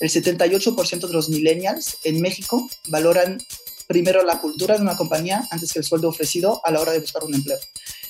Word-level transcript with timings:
El 0.00 0.10
78% 0.10 1.06
de 1.06 1.12
los 1.12 1.28
millennials 1.28 1.98
en 2.02 2.20
México 2.20 2.68
valoran 2.88 3.40
primero 3.86 4.24
la 4.24 4.40
cultura 4.40 4.74
de 4.74 4.82
una 4.82 4.96
compañía 4.96 5.46
antes 5.52 5.72
que 5.72 5.78
el 5.78 5.84
sueldo 5.84 6.08
ofrecido 6.08 6.60
a 6.64 6.72
la 6.72 6.80
hora 6.80 6.90
de 6.90 6.98
buscar 6.98 7.22
un 7.22 7.34
empleo. 7.34 7.58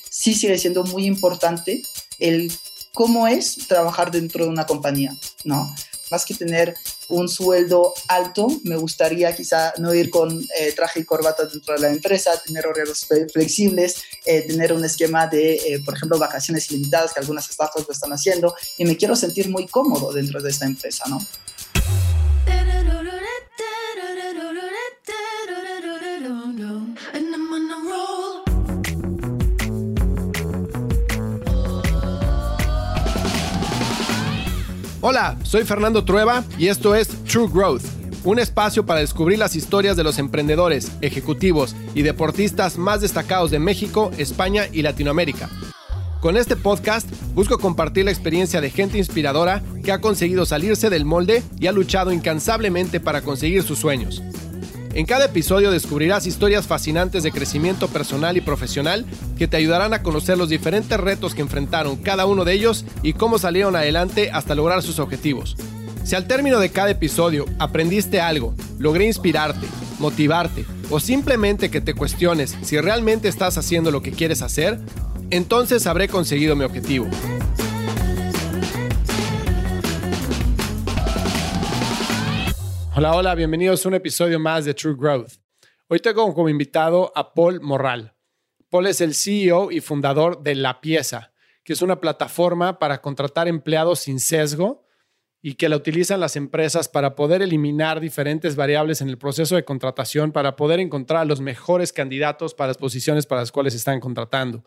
Sí 0.08 0.34
sigue 0.34 0.56
siendo 0.56 0.84
muy 0.84 1.04
importante 1.04 1.82
el 2.18 2.50
cómo 2.94 3.28
es 3.28 3.68
trabajar 3.68 4.10
dentro 4.10 4.44
de 4.44 4.50
una 4.50 4.64
compañía, 4.64 5.14
¿no? 5.44 5.74
Más 6.10 6.24
que 6.24 6.32
tener 6.32 6.74
un 7.08 7.28
sueldo 7.28 7.92
alto, 8.08 8.48
me 8.62 8.76
gustaría 8.76 9.34
quizá 9.36 9.74
no 9.76 9.92
ir 9.92 10.08
con 10.08 10.46
eh, 10.58 10.72
traje 10.72 11.00
y 11.00 11.04
corbata 11.04 11.44
dentro 11.44 11.74
de 11.74 11.80
la 11.80 11.90
empresa, 11.90 12.40
tener 12.46 12.66
horarios 12.66 13.06
flexibles, 13.30 13.96
eh, 14.24 14.42
tener 14.42 14.72
un 14.72 14.84
esquema 14.84 15.26
de, 15.26 15.54
eh, 15.54 15.82
por 15.84 15.96
ejemplo, 15.96 16.18
vacaciones 16.18 16.70
ilimitadas, 16.70 17.12
que 17.12 17.20
algunas 17.20 17.44
startups 17.46 17.86
lo 17.86 17.92
están 17.92 18.12
haciendo, 18.12 18.54
y 18.78 18.86
me 18.86 18.96
quiero 18.96 19.16
sentir 19.16 19.50
muy 19.50 19.66
cómodo 19.66 20.12
dentro 20.12 20.40
de 20.40 20.50
esta 20.50 20.64
empresa, 20.64 21.04
¿no? 21.08 21.18
Hola, 35.06 35.36
soy 35.42 35.64
Fernando 35.64 36.02
Trueba 36.02 36.44
y 36.56 36.68
esto 36.68 36.94
es 36.94 37.08
True 37.24 37.46
Growth, 37.52 37.82
un 38.24 38.38
espacio 38.38 38.86
para 38.86 39.00
descubrir 39.00 39.38
las 39.38 39.54
historias 39.54 39.98
de 39.98 40.02
los 40.02 40.18
emprendedores, 40.18 40.92
ejecutivos 41.02 41.76
y 41.94 42.00
deportistas 42.00 42.78
más 42.78 43.02
destacados 43.02 43.50
de 43.50 43.58
México, 43.58 44.12
España 44.16 44.64
y 44.72 44.80
Latinoamérica. 44.80 45.50
Con 46.24 46.38
este 46.38 46.56
podcast 46.56 47.06
busco 47.34 47.58
compartir 47.58 48.06
la 48.06 48.10
experiencia 48.10 48.62
de 48.62 48.70
gente 48.70 48.96
inspiradora 48.96 49.62
que 49.84 49.92
ha 49.92 50.00
conseguido 50.00 50.46
salirse 50.46 50.88
del 50.88 51.04
molde 51.04 51.42
y 51.60 51.66
ha 51.66 51.72
luchado 51.72 52.12
incansablemente 52.12 52.98
para 52.98 53.20
conseguir 53.20 53.62
sus 53.62 53.78
sueños. 53.78 54.22
En 54.94 55.04
cada 55.04 55.26
episodio 55.26 55.70
descubrirás 55.70 56.26
historias 56.26 56.66
fascinantes 56.66 57.24
de 57.24 57.30
crecimiento 57.30 57.88
personal 57.88 58.38
y 58.38 58.40
profesional 58.40 59.04
que 59.36 59.48
te 59.48 59.58
ayudarán 59.58 59.92
a 59.92 60.02
conocer 60.02 60.38
los 60.38 60.48
diferentes 60.48 60.98
retos 60.98 61.34
que 61.34 61.42
enfrentaron 61.42 61.96
cada 61.96 62.24
uno 62.24 62.46
de 62.46 62.54
ellos 62.54 62.86
y 63.02 63.12
cómo 63.12 63.38
salieron 63.38 63.76
adelante 63.76 64.30
hasta 64.32 64.54
lograr 64.54 64.82
sus 64.82 65.00
objetivos. 65.00 65.58
Si 66.04 66.16
al 66.16 66.26
término 66.26 66.58
de 66.58 66.70
cada 66.70 66.88
episodio 66.88 67.44
aprendiste 67.58 68.22
algo, 68.22 68.54
logré 68.78 69.04
inspirarte, 69.04 69.66
motivarte 69.98 70.64
o 70.88 71.00
simplemente 71.00 71.70
que 71.70 71.82
te 71.82 71.92
cuestiones 71.92 72.56
si 72.62 72.80
realmente 72.80 73.28
estás 73.28 73.58
haciendo 73.58 73.90
lo 73.90 74.00
que 74.00 74.12
quieres 74.12 74.40
hacer, 74.40 74.80
entonces 75.30 75.86
habré 75.86 76.08
conseguido 76.08 76.56
mi 76.56 76.64
objetivo. 76.64 77.08
Hola, 82.96 83.14
hola, 83.14 83.34
bienvenidos 83.34 83.84
a 83.84 83.88
un 83.88 83.94
episodio 83.94 84.38
más 84.38 84.64
de 84.64 84.74
True 84.74 84.94
Growth. 84.96 85.32
Hoy 85.88 85.98
tengo 85.98 86.32
como 86.32 86.48
invitado 86.48 87.12
a 87.16 87.34
Paul 87.34 87.60
Morral. 87.60 88.14
Paul 88.70 88.86
es 88.86 89.00
el 89.00 89.14
CEO 89.14 89.70
y 89.70 89.80
fundador 89.80 90.42
de 90.42 90.54
La 90.54 90.80
Pieza, 90.80 91.32
que 91.64 91.72
es 91.72 91.82
una 91.82 92.00
plataforma 92.00 92.78
para 92.78 93.00
contratar 93.00 93.48
empleados 93.48 94.00
sin 94.00 94.20
sesgo 94.20 94.84
y 95.42 95.54
que 95.54 95.68
la 95.68 95.76
utilizan 95.76 96.20
las 96.20 96.36
empresas 96.36 96.88
para 96.88 97.14
poder 97.14 97.42
eliminar 97.42 98.00
diferentes 98.00 98.56
variables 98.56 99.00
en 99.00 99.10
el 99.10 99.18
proceso 99.18 99.56
de 99.56 99.64
contratación 99.64 100.32
para 100.32 100.56
poder 100.56 100.80
encontrar 100.80 101.20
a 101.20 101.24
los 101.26 101.40
mejores 101.40 101.92
candidatos 101.92 102.54
para 102.54 102.68
las 102.68 102.78
posiciones 102.78 103.26
para 103.26 103.42
las 103.42 103.52
cuales 103.52 103.74
están 103.74 104.00
contratando. 104.00 104.64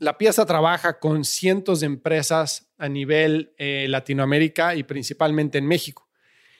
La 0.00 0.16
pieza 0.16 0.46
trabaja 0.46 1.00
con 1.00 1.24
cientos 1.24 1.80
de 1.80 1.86
empresas 1.86 2.70
a 2.78 2.88
nivel 2.88 3.52
eh, 3.58 3.86
Latinoamérica 3.88 4.76
y 4.76 4.84
principalmente 4.84 5.58
en 5.58 5.66
México. 5.66 6.08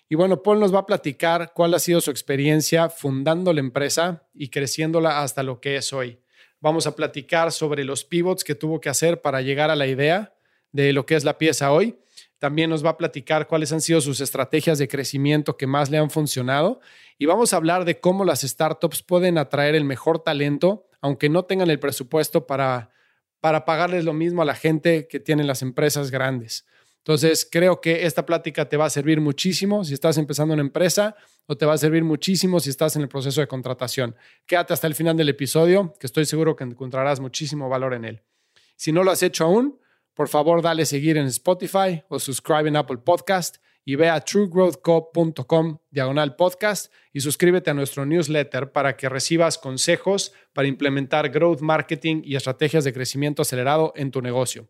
Y 0.09 0.17
bueno, 0.17 0.43
Paul 0.43 0.59
nos 0.59 0.75
va 0.75 0.81
a 0.81 0.87
platicar 0.87 1.53
cuál 1.55 1.73
ha 1.75 1.79
sido 1.79 2.01
su 2.01 2.11
experiencia 2.11 2.89
fundando 2.89 3.53
la 3.53 3.61
empresa 3.61 4.27
y 4.35 4.49
creciéndola 4.49 5.23
hasta 5.23 5.45
lo 5.45 5.61
que 5.61 5.77
es 5.77 5.93
hoy. 5.93 6.19
Vamos 6.59 6.89
a 6.89 6.97
platicar 6.97 7.53
sobre 7.53 7.85
los 7.85 8.05
pivots 8.05 8.43
que 8.43 8.57
tuvo 8.57 8.81
que 8.81 8.89
hacer 8.89 9.21
para 9.21 9.41
llegar 9.41 9.71
a 9.71 9.77
la 9.77 9.87
idea 9.87 10.35
de 10.73 10.93
lo 10.93 11.07
que 11.07 11.15
es 11.15 11.23
la 11.23 11.39
pieza 11.39 11.71
hoy. 11.71 11.97
También 12.41 12.71
nos 12.71 12.85
va 12.85 12.91
a 12.91 12.97
platicar 12.97 13.47
cuáles 13.47 13.71
han 13.71 13.81
sido 13.81 14.01
sus 14.01 14.21
estrategias 14.21 14.79
de 14.79 14.89
crecimiento 14.89 15.57
que 15.57 15.69
más 15.69 15.91
le 15.91 15.99
han 15.99 16.11
funcionado. 16.11 16.81
Y 17.19 17.27
vamos 17.27 17.53
a 17.53 17.59
hablar 17.59 17.85
de 17.85 18.01
cómo 18.01 18.25
las 18.25 18.41
startups 18.41 19.05
pueden 19.05 19.39
atraer 19.39 19.77
el 19.77 19.85
mejor 19.85 20.25
talento, 20.25 20.89
aunque 21.01 21.29
no 21.29 21.45
tengan 21.45 21.71
el 21.71 21.79
presupuesto 21.79 22.45
para, 22.45 22.91
para 23.41 23.65
pagarles 23.65 24.05
lo 24.05 24.13
mismo 24.13 24.43
a 24.43 24.45
la 24.45 24.55
gente 24.55 25.07
que 25.09 25.21
tienen 25.21 25.47
las 25.47 25.63
empresas 25.63 26.11
grandes. 26.11 26.67
Entonces, 26.99 27.49
creo 27.51 27.81
que 27.81 28.05
esta 28.05 28.27
plática 28.27 28.69
te 28.69 28.77
va 28.77 28.85
a 28.85 28.91
servir 28.91 29.21
muchísimo 29.21 29.83
si 29.85 29.95
estás 29.95 30.19
empezando 30.19 30.53
una 30.53 30.63
empresa 30.63 31.17
o 31.47 31.57
te 31.57 31.65
va 31.65 31.73
a 31.73 31.79
servir 31.79 32.05
muchísimo 32.05 32.61
si 32.61 32.69
estás 32.69 32.97
en 32.97 33.03
el 33.03 33.09
proceso 33.09 33.41
de 33.41 33.47
contratación. 33.47 34.15
Quédate 34.47 34.75
hasta 34.75 34.87
el 34.87 34.95
final 34.95 35.17
del 35.17 35.31
episodio, 35.31 35.95
que 35.99 36.07
estoy 36.07 36.27
seguro 36.27 36.55
que 36.55 36.65
encontrarás 36.65 37.21
muchísimo 37.21 37.69
valor 37.69 37.95
en 37.95 38.05
él. 38.05 38.23
Si 38.77 38.93
no 38.93 39.03
lo 39.05 39.11
has 39.11 39.23
hecho 39.23 39.45
aún, 39.45 39.81
por 40.13 40.29
favor, 40.29 40.61
dale 40.61 40.85
seguir 40.85 41.17
en 41.17 41.27
Spotify 41.29 42.03
o 42.09 42.19
suscribe 42.19 42.69
en 42.69 42.77
Apple 42.77 42.99
Podcast 42.99 43.57
y 43.89 43.97
ve 43.97 44.11
a 44.11 44.21
truegrowthco.com 44.21 45.79
diagonal 45.89 46.37
podcast 46.37 46.93
y 47.11 47.23
suscríbete 47.23 47.71
a 47.71 47.75
nuestro 47.75 48.05
newsletter 48.05 48.71
para 48.71 48.99
que 48.99 49.09
recibas 49.09 49.57
consejos 49.57 50.35
para 50.53 50.69
implementar 50.69 51.31
growth 51.31 51.63
marketing 51.63 52.21
y 52.23 52.37
estrategias 52.37 52.85
de 52.85 52.93
crecimiento 52.93 53.41
acelerado 53.41 53.95
en 53.97 54.11
tu 54.11 54.21
negocio. 54.21 54.69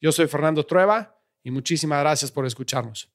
Yo 0.00 0.12
soy 0.12 0.28
Fernando 0.28 0.64
Trueba 0.64 1.20
y 1.42 1.50
muchísimas 1.50 2.00
gracias 2.00 2.32
por 2.32 2.46
escucharnos. 2.46 3.12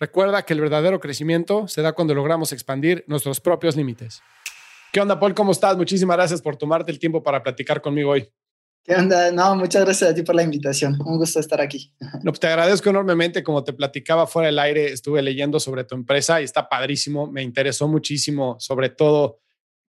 Recuerda 0.00 0.42
que 0.42 0.54
el 0.54 0.60
verdadero 0.60 0.98
crecimiento 0.98 1.68
se 1.68 1.82
da 1.82 1.92
cuando 1.92 2.12
logramos 2.12 2.50
expandir 2.50 3.04
nuestros 3.06 3.40
propios 3.40 3.76
límites. 3.76 4.20
¿Qué 4.92 5.00
onda, 5.00 5.20
Paul? 5.20 5.34
¿Cómo 5.34 5.52
estás? 5.52 5.76
Muchísimas 5.76 6.16
gracias 6.16 6.42
por 6.42 6.56
tomarte 6.56 6.90
el 6.90 6.98
tiempo 6.98 7.22
para 7.22 7.44
platicar 7.44 7.80
conmigo 7.80 8.10
hoy. 8.10 8.28
¿Qué 8.82 8.94
onda? 8.94 9.30
No, 9.30 9.54
muchas 9.56 9.84
gracias 9.84 10.10
a 10.10 10.14
ti 10.14 10.22
por 10.22 10.34
la 10.34 10.42
invitación. 10.42 10.96
Un 11.04 11.18
gusto 11.18 11.38
estar 11.38 11.60
aquí. 11.60 11.92
No, 12.22 12.30
pues 12.32 12.40
te 12.40 12.46
agradezco 12.46 12.88
enormemente. 12.88 13.42
Como 13.42 13.62
te 13.62 13.72
platicaba 13.72 14.26
fuera 14.26 14.46
del 14.46 14.58
aire, 14.58 14.92
estuve 14.92 15.20
leyendo 15.22 15.60
sobre 15.60 15.84
tu 15.84 15.94
empresa 15.94 16.40
y 16.40 16.44
está 16.44 16.68
padrísimo. 16.68 17.30
Me 17.30 17.42
interesó 17.42 17.88
muchísimo, 17.88 18.56
sobre 18.58 18.88
todo 18.88 19.40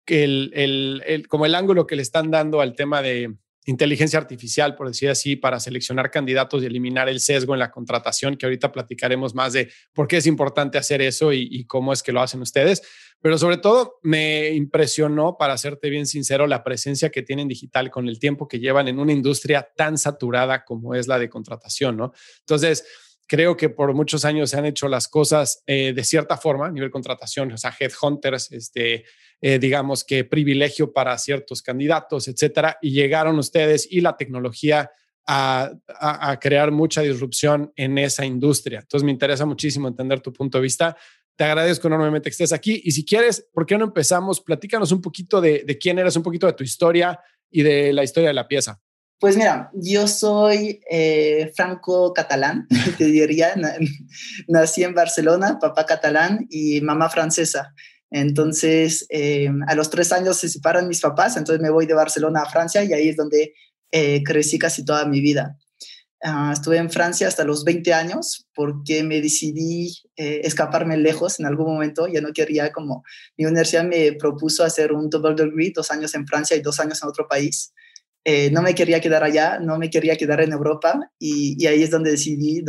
el, 0.06 0.52
el, 0.54 1.04
el, 1.06 1.28
como 1.28 1.46
el 1.46 1.56
ángulo 1.56 1.88
que 1.88 1.96
le 1.96 2.02
están 2.02 2.32
dando 2.32 2.60
al 2.60 2.76
tema 2.76 3.02
de, 3.02 3.34
inteligencia 3.66 4.18
artificial, 4.18 4.76
por 4.76 4.88
decir 4.88 5.10
así, 5.10 5.36
para 5.36 5.60
seleccionar 5.60 6.10
candidatos 6.10 6.64
y 6.64 6.66
eliminar 6.66 7.10
el 7.10 7.20
sesgo 7.20 7.54
en 7.54 7.60
la 7.60 7.72
contratación, 7.72 8.36
que 8.36 8.46
ahorita 8.46 8.72
platicaremos 8.72 9.36
más 9.36 9.54
de 9.54 9.72
por 9.94 10.08
qué 10.08 10.18
es 10.18 10.26
importante 10.26 10.78
hacer 10.78 11.02
eso 11.02 11.32
y, 11.32 11.66
cómo 11.66 11.94
es 11.94 12.02
que 12.02 12.12
lo 12.12 12.22
hacen 12.22 12.42
ustedes. 12.42 12.82
Pero 13.22 13.38
sobre 13.38 13.58
todo 13.58 14.00
me 14.02 14.50
impresionó, 14.50 15.38
para 15.38 15.58
serte 15.58 15.90
bien 15.90 16.08
sincero, 16.08 16.48
la 16.48 16.64
presencia 16.64 17.12
que 17.12 17.22
tienen 17.22 17.48
digital 17.48 17.92
con 17.92 18.08
el 18.08 18.18
tiempo 18.20 18.48
que 18.48 18.60
llevan 18.60 18.88
en 18.88 19.00
una 19.00 19.14
industria 19.14 19.70
tan 19.76 19.98
saturada 20.00 20.66
como 20.66 20.96
es 20.96 21.08
la 21.08 21.20
de 21.20 21.30
contratación, 21.30 21.98
¿no? 21.98 22.14
Entonces, 22.40 22.84
creo 23.28 23.56
que 23.56 23.70
por 23.70 23.94
muchos 23.94 24.26
años 24.26 24.50
se 24.50 24.58
han 24.58 24.66
hecho 24.66 24.88
las 24.88 25.08
cosas 25.08 25.64
eh, 25.68 25.94
de 25.94 26.04
cierta 26.04 26.36
forma, 26.36 26.66
a 26.66 26.72
nivel 26.72 26.90
contratación, 26.90 27.52
o 27.52 27.58
sea, 27.58 27.74
headhunters, 27.80 28.52
este, 28.52 29.06
eh, 29.42 29.60
digamos 29.60 30.04
que 30.04 30.24
privilegio 30.24 30.94
para 30.94 31.18
ciertos 31.18 31.62
candidatos, 31.62 32.28
etcétera, 32.28 32.78
y 32.82 32.92
llegaron 32.92 33.40
ustedes 33.40 33.88
y 33.90 34.02
la 34.02 34.16
tecnología 34.16 34.92
a, 35.28 35.72
a, 35.88 36.40
crear 36.40 36.72
mucha 36.72 37.02
disrupción 37.02 37.72
en 37.76 37.98
esa 37.98 38.26
industria. 38.26 38.80
Entonces 38.80 39.04
me 39.04 39.12
interesa 39.12 39.46
muchísimo 39.46 39.88
entender 39.88 40.20
tu 40.20 40.34
punto 40.34 40.58
de 40.58 40.64
vista. 40.64 40.98
Te 41.36 41.44
agradezco 41.44 41.88
enormemente 41.88 42.30
que 42.30 42.34
estés 42.34 42.54
aquí 42.54 42.82
y 42.84 42.92
si 42.92 43.06
quieres, 43.06 43.48
¿por 43.54 43.66
qué 43.66 43.78
no 43.78 43.86
empezamos? 43.86 44.42
Platícanos 44.42 44.92
un 44.92 45.02
poquito 45.02 45.40
de, 45.40 45.64
de 45.66 45.78
quién 45.78 46.00
eres, 46.00 46.16
un 46.16 46.24
poquito 46.24 46.48
de 46.48 46.54
tu 46.54 46.64
historia 46.64 47.20
y 47.50 47.62
de 47.62 47.94
la 47.94 48.04
historia 48.04 48.30
de 48.30 48.34
la 48.34 48.48
pieza. 48.48 48.82
Pues 49.22 49.38
mira, 49.38 49.70
yo 49.76 50.08
soy 50.08 50.82
eh, 50.90 51.52
franco-catalán, 51.56 52.68
te 52.98 53.06
diría. 53.06 53.54
Nací 54.48 54.84
en 54.84 54.96
Barcelona, 54.96 55.60
papá 55.62 55.86
catalán 55.86 56.48
y 56.50 56.82
mamá 56.82 57.08
francesa. 57.08 57.76
Entonces, 58.12 59.06
eh, 59.10 59.50
a 59.68 59.76
los 59.76 59.90
tres 59.90 60.12
años 60.12 60.38
se 60.38 60.50
separan 60.50 60.88
mis 60.88 61.00
papás, 61.00 61.38
entonces 61.38 61.62
me 61.62 61.70
voy 61.70 61.86
de 61.86 61.94
Barcelona 61.94 62.42
a 62.42 62.50
Francia 62.50 62.84
y 62.84 62.94
ahí 62.94 63.10
es 63.10 63.16
donde 63.16 63.54
eh, 63.92 64.22
crecí 64.24 64.60
casi 64.60 64.86
toda 64.86 65.06
mi 65.06 65.22
vida. 65.22 65.58
Ah, 66.24 66.52
estuve 66.54 66.78
en 66.78 66.92
Francia 66.92 67.28
hasta 67.28 67.44
los 67.44 67.64
20 67.64 67.94
años 67.94 68.48
porque 68.54 69.02
me 69.02 69.22
decidí 69.22 69.92
eh, 70.16 70.42
escaparme 70.44 70.98
lejos 70.98 71.40
en 71.40 71.48
algún 71.48 71.74
momento. 71.74 72.08
Ya 72.08 72.22
no 72.22 72.32
quería 72.32 72.72
como 72.72 73.04
mi 73.38 73.46
universidad 73.46 73.86
me 73.86 74.12
propuso 74.14 74.64
hacer 74.64 74.92
un 74.92 75.10
double 75.10 75.34
degree, 75.34 75.72
dos 75.74 75.90
años 75.90 76.14
en 76.14 76.28
Francia 76.28 76.56
y 76.56 76.62
dos 76.62 76.80
años 76.80 77.02
en 77.02 77.10
otro 77.10 77.28
país. 77.28 77.74
Eh, 78.24 78.52
no 78.52 78.62
me 78.62 78.76
quería 78.76 79.02
quedar 79.02 79.24
allá, 79.24 79.58
no 79.60 79.80
me 79.80 79.90
quería 79.90 80.16
quedar 80.16 80.42
en 80.42 80.52
Europa 80.52 81.12
y, 81.18 81.66
ahí 81.66 81.82
es 81.82 81.90
donde 81.90 82.12
decidí 82.12 82.64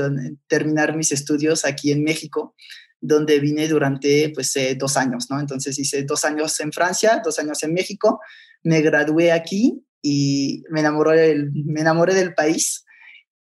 terminar 0.47 0.97
mis 0.97 1.13
estudios 1.13 1.67
aquí 1.67 1.93
en 1.93 2.03
México, 2.03 2.55
donde 3.03 3.41
vine 3.41 3.69
durante 3.69 4.31
pues 4.31 4.55
eh, 4.57 4.77
dos 4.79 4.97
años, 4.97 5.27
¿no? 5.29 5.39
Entonces 5.41 5.79
hice 5.79 6.05
dos 6.05 6.25
años 6.25 6.59
en 6.61 6.73
Francia, 6.73 7.21
dos 7.23 7.39
años 7.41 7.63
en 7.65 7.75
México, 7.75 8.21
me 8.63 8.81
gradué 8.81 9.33
aquí 9.33 9.85
y 10.01 10.63
me 10.71 10.81
enamoré 10.81 11.51
me 11.53 11.81
enamoré 11.81 12.15
del 12.15 12.33
país 12.33 12.85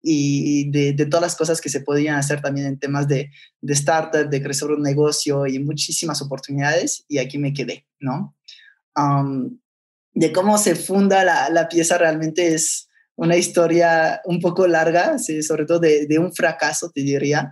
y 0.03 0.69
de, 0.73 0.95
de, 0.95 1.07
todas 1.07 1.23
las 1.23 1.37
cosas 1.37 1.61
que 1.61 1.69
se 1.69 1.81
podían 1.81 2.17
hacer 2.17 2.43
también 2.43 2.67
en 2.67 2.79
temas 2.79 3.07
de, 3.07 3.31
de 3.61 3.73
startup, 3.73 4.29
de 4.29 4.43
crecer 4.43 4.69
un 4.69 4.83
negocio 4.83 5.47
y 5.47 5.61
muchísimas 5.61 6.21
oportunidades 6.21 7.05
y 7.07 7.19
aquí 7.19 7.39
me 7.39 7.53
quedé, 7.53 7.87
¿no? 8.01 8.35
de 10.15 10.33
cómo 10.33 10.59
se 10.59 10.75
funda 10.75 11.25
la, 11.25 11.49
la, 11.49 11.69
pieza 11.69 11.97
realmente 11.97 12.53
es 12.53 12.89
una 13.17 13.37
historia 13.37 14.21
un 14.25 14.41
poco 14.41 14.67
larga, 14.67 15.17
sobre 15.19 15.65
todo 15.65 15.79
de, 15.79 16.07
de, 16.07 16.19
un 16.19 16.35
fracaso, 16.35 16.91
te 16.91 17.03
diría. 17.03 17.51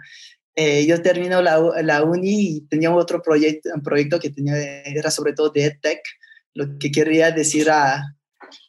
Eh, 0.57 0.85
yo 0.87 1.01
termino 1.01 1.41
la, 1.43 1.61
la, 1.83 2.03
uni 2.03 2.57
y 2.57 2.61
tenía 2.63 2.93
otro 2.93 3.23
proyecto, 3.23 3.71
un 3.75 3.83
proyecto 3.83 4.19
que 4.19 4.31
tenía, 4.31 4.57
era 4.83 5.11
sobre 5.11 5.33
todo 5.33 5.51
de 5.51 5.65
EdTech, 5.65 6.01
lo 6.55 6.79
que 6.79 6.91
quería 6.91 7.31
decir 7.31 7.71
a, 7.71 8.03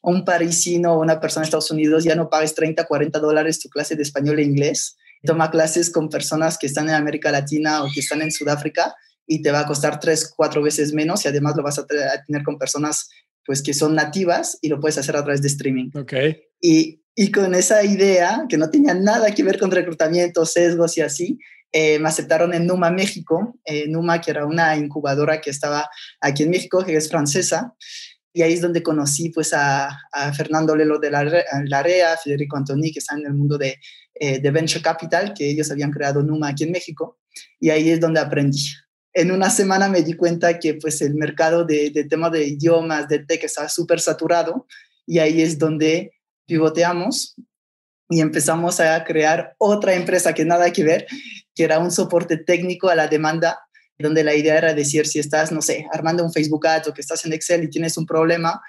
un 0.01 0.25
parisino 0.25 0.94
o 0.94 1.01
una 1.01 1.19
persona 1.19 1.44
de 1.44 1.45
Estados 1.45 1.72
Unidos 1.72 2.04
ya 2.04 2.16
no 2.16 2.30
pagues 2.30 2.56
30, 2.56 2.86
40 2.86 3.19
dólares 3.19 3.60
tu 3.60 3.69
clase 3.69 3.95
de 3.95 4.04
español 4.04 4.39
e 4.39 4.44
inglés. 4.44 4.98
Toma 5.24 5.51
clases 5.51 5.92
con 5.92 6.10
personas 6.10 6.57
que 6.57 6.68
están 6.68 6.89
en 6.89 6.95
América 6.95 7.31
Latina 7.31 7.84
o 7.84 7.88
que 7.94 8.00
están 8.00 8.22
en 8.22 8.31
Sudáfrica 8.31 8.95
y 9.27 9.42
te 9.42 9.51
va 9.51 9.62
a 9.62 9.68
costar 9.68 10.00
tres, 10.00 10.34
cuatro 10.36 10.63
veces 10.63 10.94
menos 10.94 11.24
y 11.24 11.27
además 11.27 11.56
lo 11.56 11.63
vas 11.63 11.77
a, 11.77 11.86
tener 11.86 12.44
con 12.44 12.57
personas 12.57 13.10
pues 13.45 13.62
que 13.62 13.74
son 13.74 13.95
nativas 13.95 14.57
y 14.62 14.69
lo 14.69 14.80
puedes 14.80 14.98
hacer 14.98 15.16
a 15.16 15.24
través 15.24 15.42
de 15.42 15.48
streaming. 15.48 15.92
Ok. 15.95 16.13
Y, 16.60 17.04
y 17.16 17.31
con 17.31 17.54
esa 17.54 17.84
idea 17.84 18.45
que 18.50 18.57
no 18.57 18.69
tenía 18.69 18.94
nada 18.94 19.34
que 19.34 19.44
ver 19.44 19.60
con 19.60 19.72
reclutamiento, 19.72 20.45
sesgos 20.45 20.98
y 20.98 21.01
así, 21.01 21.39
eh, 21.71 22.00
me 22.00 22.09
aceptaron 22.09 22.53
en 22.53 22.68
Numa, 22.68 22.91
México. 22.91 23.59
Eh, 23.65 23.88
Numa, 23.88 24.19
que 24.19 24.31
era 24.31 24.45
una 24.45 24.75
incubadora 24.75 25.39
que 25.39 25.50
estaba 25.50 25.89
aquí 26.19 26.44
en 26.44 26.50
México, 26.50 26.83
que 26.83 26.95
es 26.95 27.09
francesa. 27.09 27.75
Y 28.33 28.41
ahí 28.41 28.53
es 28.53 28.62
donde 28.62 28.83
conocí 28.83 29.29
pues 29.29 29.53
a, 29.53 29.89
Fernando 30.35 30.75
Lelo 30.75 31.00
de 31.00 31.12
la, 31.12 31.23
Larea, 31.65 32.18
Federico 32.18 32.57
Antoni, 32.57 32.91
que 32.91 33.00
están 33.00 33.19
en 33.19 33.27
el 33.27 33.33
mundo 33.33 33.57
de, 33.57 33.79
eh, 34.15 34.39
de 34.39 34.51
Venture 34.51 34.81
Capital, 34.81 35.33
que 35.33 35.50
ellos 35.50 35.69
habían 35.71 35.91
creado 35.91 36.21
Numa 36.23 36.50
aquí 36.50 36.63
en 36.63 36.71
México. 36.71 37.19
Y 37.59 37.69
ahí 37.69 37.89
es 37.89 38.00
donde 38.00 38.19
aprendí. 38.19 38.71
En 39.13 39.31
una 39.31 39.50
semana 39.50 39.89
me 39.89 40.01
di 40.01 40.13
cuenta 40.13 40.59
que 40.59 40.75
pues 40.75 41.01
el 41.01 41.15
mercado 41.15 41.65
de, 41.65 41.89
de 41.89 42.06
tema 42.06 42.29
de 42.29 42.47
idiomas, 42.47 43.09
de 43.09 43.19
tech, 43.19 43.44
estaba 43.44 43.67
súper 43.67 44.00
saturado. 44.00 44.65
Y 45.06 45.19
ahí 45.19 45.41
es 45.41 45.57
donde 45.57 46.13
pivoteamos 46.45 47.35
y 48.12 48.19
empezamos 48.19 48.79
a 48.81 49.03
crear 49.06 49.56
otra 49.57 49.95
empresa 49.95 50.33
que 50.33 50.44
nada 50.44 50.71
que 50.71 50.83
ver, 50.83 51.07
que 51.56 51.63
era 51.63 51.80
un 51.80 51.92
soporte 51.92 52.38
técnico 52.38 52.89
a 52.89 52.95
la 52.95 53.07
demanda 53.07 53.59
donde 54.01 54.24
la 54.24 54.36
idea 54.36 54.57
era 54.57 54.74
decir, 54.74 55.07
si 55.07 55.19
estás, 55.19 55.51
no 55.51 55.62
sé, 55.62 55.86
armando 55.94 56.24
un 56.24 56.33
Facebook 56.33 56.65
Ads 56.68 56.88
o 56.88 56.94
que 56.94 57.01
estás 57.01 57.25
en 57.25 57.33
Excel 57.33 57.63
y 57.63 57.69
tienes 57.69 57.98
un 57.98 58.06
problema, 58.06 58.62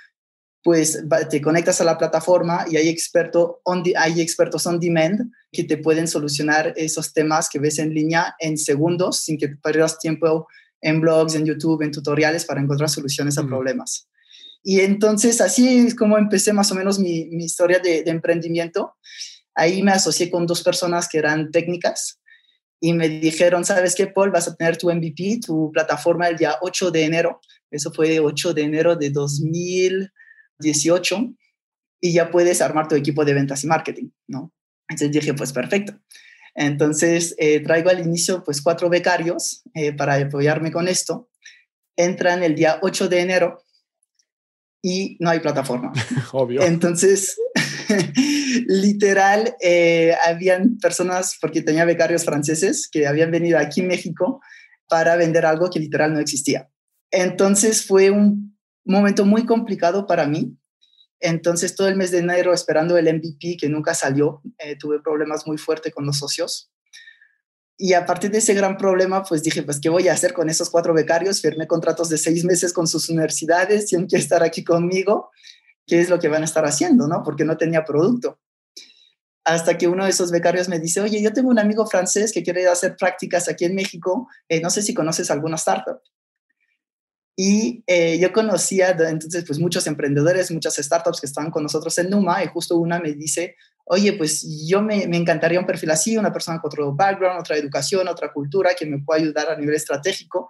pues 0.62 1.02
te 1.28 1.42
conectas 1.42 1.80
a 1.80 1.84
la 1.84 1.98
plataforma 1.98 2.64
y 2.70 2.76
hay, 2.76 2.88
experto 2.88 3.60
on 3.64 3.82
hay 3.96 4.20
expertos 4.20 4.66
on 4.66 4.78
demand 4.78 5.20
que 5.50 5.64
te 5.64 5.76
pueden 5.76 6.06
solucionar 6.06 6.72
esos 6.76 7.12
temas 7.12 7.48
que 7.48 7.58
ves 7.58 7.78
en 7.78 7.92
línea 7.92 8.34
en 8.38 8.56
segundos 8.56 9.20
sin 9.20 9.38
que 9.38 9.48
pierdas 9.48 9.98
tiempo 9.98 10.46
en 10.80 11.00
blogs, 11.00 11.34
en 11.34 11.46
YouTube, 11.46 11.82
en 11.82 11.90
tutoriales 11.90 12.44
para 12.44 12.60
encontrar 12.60 12.88
soluciones 12.88 13.38
a 13.38 13.46
problemas. 13.46 14.08
Y 14.62 14.80
entonces 14.80 15.40
así 15.40 15.78
es 15.78 15.96
como 15.96 16.16
empecé 16.16 16.52
más 16.52 16.70
o 16.70 16.76
menos 16.76 17.00
mi, 17.00 17.26
mi 17.30 17.44
historia 17.44 17.80
de, 17.80 18.04
de 18.04 18.10
emprendimiento. 18.12 18.94
Ahí 19.54 19.82
me 19.82 19.90
asocié 19.90 20.30
con 20.30 20.46
dos 20.46 20.62
personas 20.62 21.08
que 21.08 21.18
eran 21.18 21.50
técnicas 21.50 22.20
y 22.84 22.94
me 22.94 23.08
dijeron, 23.08 23.64
¿sabes 23.64 23.94
qué, 23.94 24.08
Paul? 24.08 24.32
Vas 24.32 24.48
a 24.48 24.56
tener 24.56 24.76
tu 24.76 24.92
MVP, 24.92 25.38
tu 25.46 25.70
plataforma 25.72 26.26
el 26.26 26.36
día 26.36 26.56
8 26.62 26.90
de 26.90 27.04
enero. 27.04 27.40
Eso 27.70 27.92
fue 27.92 28.18
8 28.18 28.54
de 28.54 28.62
enero 28.62 28.96
de 28.96 29.10
2018 29.10 31.32
y 32.00 32.12
ya 32.12 32.32
puedes 32.32 32.60
armar 32.60 32.88
tu 32.88 32.96
equipo 32.96 33.24
de 33.24 33.34
ventas 33.34 33.62
y 33.62 33.68
marketing, 33.68 34.08
¿no? 34.26 34.52
Entonces 34.88 35.12
dije, 35.12 35.32
pues 35.32 35.52
perfecto. 35.52 35.92
Entonces 36.56 37.36
eh, 37.38 37.60
traigo 37.60 37.88
al 37.88 38.00
inicio 38.00 38.42
pues 38.42 38.60
cuatro 38.60 38.90
becarios 38.90 39.62
eh, 39.74 39.92
para 39.92 40.16
apoyarme 40.16 40.72
con 40.72 40.88
esto. 40.88 41.30
Entran 41.94 42.42
el 42.42 42.56
día 42.56 42.80
8 42.82 43.08
de 43.08 43.20
enero 43.20 43.62
y 44.82 45.16
no 45.20 45.30
hay 45.30 45.38
plataforma. 45.38 45.92
Obvio. 46.32 46.62
Entonces 46.62 47.36
literal, 48.66 49.54
eh, 49.60 50.14
habían 50.26 50.78
personas, 50.78 51.36
porque 51.40 51.62
tenía 51.62 51.84
becarios 51.84 52.24
franceses, 52.24 52.88
que 52.90 53.06
habían 53.06 53.30
venido 53.30 53.58
aquí 53.58 53.80
en 53.80 53.88
México 53.88 54.40
para 54.88 55.16
vender 55.16 55.46
algo 55.46 55.70
que 55.70 55.80
literal 55.80 56.12
no 56.12 56.20
existía. 56.20 56.68
Entonces 57.10 57.84
fue 57.86 58.10
un 58.10 58.58
momento 58.84 59.24
muy 59.24 59.46
complicado 59.46 60.06
para 60.06 60.26
mí. 60.26 60.56
Entonces 61.20 61.76
todo 61.76 61.88
el 61.88 61.96
mes 61.96 62.10
de 62.10 62.18
enero 62.18 62.52
esperando 62.52 62.96
el 62.96 63.12
MVP 63.12 63.56
que 63.58 63.68
nunca 63.68 63.94
salió, 63.94 64.42
eh, 64.58 64.76
tuve 64.76 65.00
problemas 65.00 65.46
muy 65.46 65.56
fuertes 65.56 65.94
con 65.94 66.04
los 66.04 66.18
socios. 66.18 66.70
Y 67.78 67.94
a 67.94 68.06
partir 68.06 68.30
de 68.30 68.38
ese 68.38 68.54
gran 68.54 68.76
problema, 68.76 69.22
pues 69.24 69.42
dije, 69.42 69.62
pues, 69.62 69.80
¿qué 69.80 69.88
voy 69.88 70.08
a 70.08 70.12
hacer 70.12 70.32
con 70.32 70.48
esos 70.48 70.70
cuatro 70.70 70.94
becarios? 70.94 71.40
Firmé 71.40 71.66
contratos 71.66 72.08
de 72.08 72.18
seis 72.18 72.44
meses 72.44 72.72
con 72.72 72.86
sus 72.86 73.08
universidades, 73.08 73.86
tienen 73.86 74.06
que 74.06 74.16
estar 74.16 74.42
aquí 74.42 74.62
conmigo 74.62 75.30
qué 75.92 76.00
es 76.00 76.08
lo 76.08 76.18
que 76.18 76.28
van 76.28 76.40
a 76.40 76.46
estar 76.46 76.64
haciendo, 76.64 77.06
¿no? 77.06 77.22
Porque 77.22 77.44
no 77.44 77.58
tenía 77.58 77.84
producto. 77.84 78.40
Hasta 79.44 79.76
que 79.76 79.88
uno 79.88 80.04
de 80.04 80.10
esos 80.10 80.30
becarios 80.30 80.66
me 80.70 80.78
dice, 80.78 81.02
oye, 81.02 81.20
yo 81.20 81.34
tengo 81.34 81.50
un 81.50 81.58
amigo 81.58 81.86
francés 81.86 82.32
que 82.32 82.42
quiere 82.42 82.66
hacer 82.66 82.96
prácticas 82.96 83.46
aquí 83.46 83.66
en 83.66 83.74
México, 83.74 84.26
eh, 84.48 84.62
no 84.62 84.70
sé 84.70 84.80
si 84.80 84.94
conoces 84.94 85.30
alguna 85.30 85.56
startup. 85.56 86.00
Y 87.36 87.84
eh, 87.86 88.18
yo 88.18 88.32
conocía 88.32 88.92
entonces 88.92 89.44
pues 89.46 89.58
muchos 89.58 89.86
emprendedores, 89.86 90.50
muchas 90.50 90.76
startups 90.76 91.20
que 91.20 91.26
estaban 91.26 91.50
con 91.50 91.62
nosotros 91.62 91.98
en 91.98 92.08
Numa 92.08 92.42
y 92.42 92.46
justo 92.46 92.78
una 92.78 92.98
me 92.98 93.12
dice, 93.12 93.56
oye, 93.84 94.14
pues 94.14 94.46
yo 94.66 94.80
me, 94.80 95.06
me, 95.08 95.18
encantaría 95.18 95.60
un 95.60 95.66
perfil 95.66 95.90
así, 95.90 96.16
una 96.16 96.32
persona 96.32 96.58
con 96.58 96.70
otro 96.70 96.94
background, 96.94 97.38
otra 97.38 97.58
educación, 97.58 98.08
otra 98.08 98.32
cultura 98.32 98.70
que 98.74 98.86
me 98.86 98.98
pueda 99.00 99.20
ayudar 99.20 99.50
a 99.50 99.58
nivel 99.58 99.74
estratégico. 99.74 100.48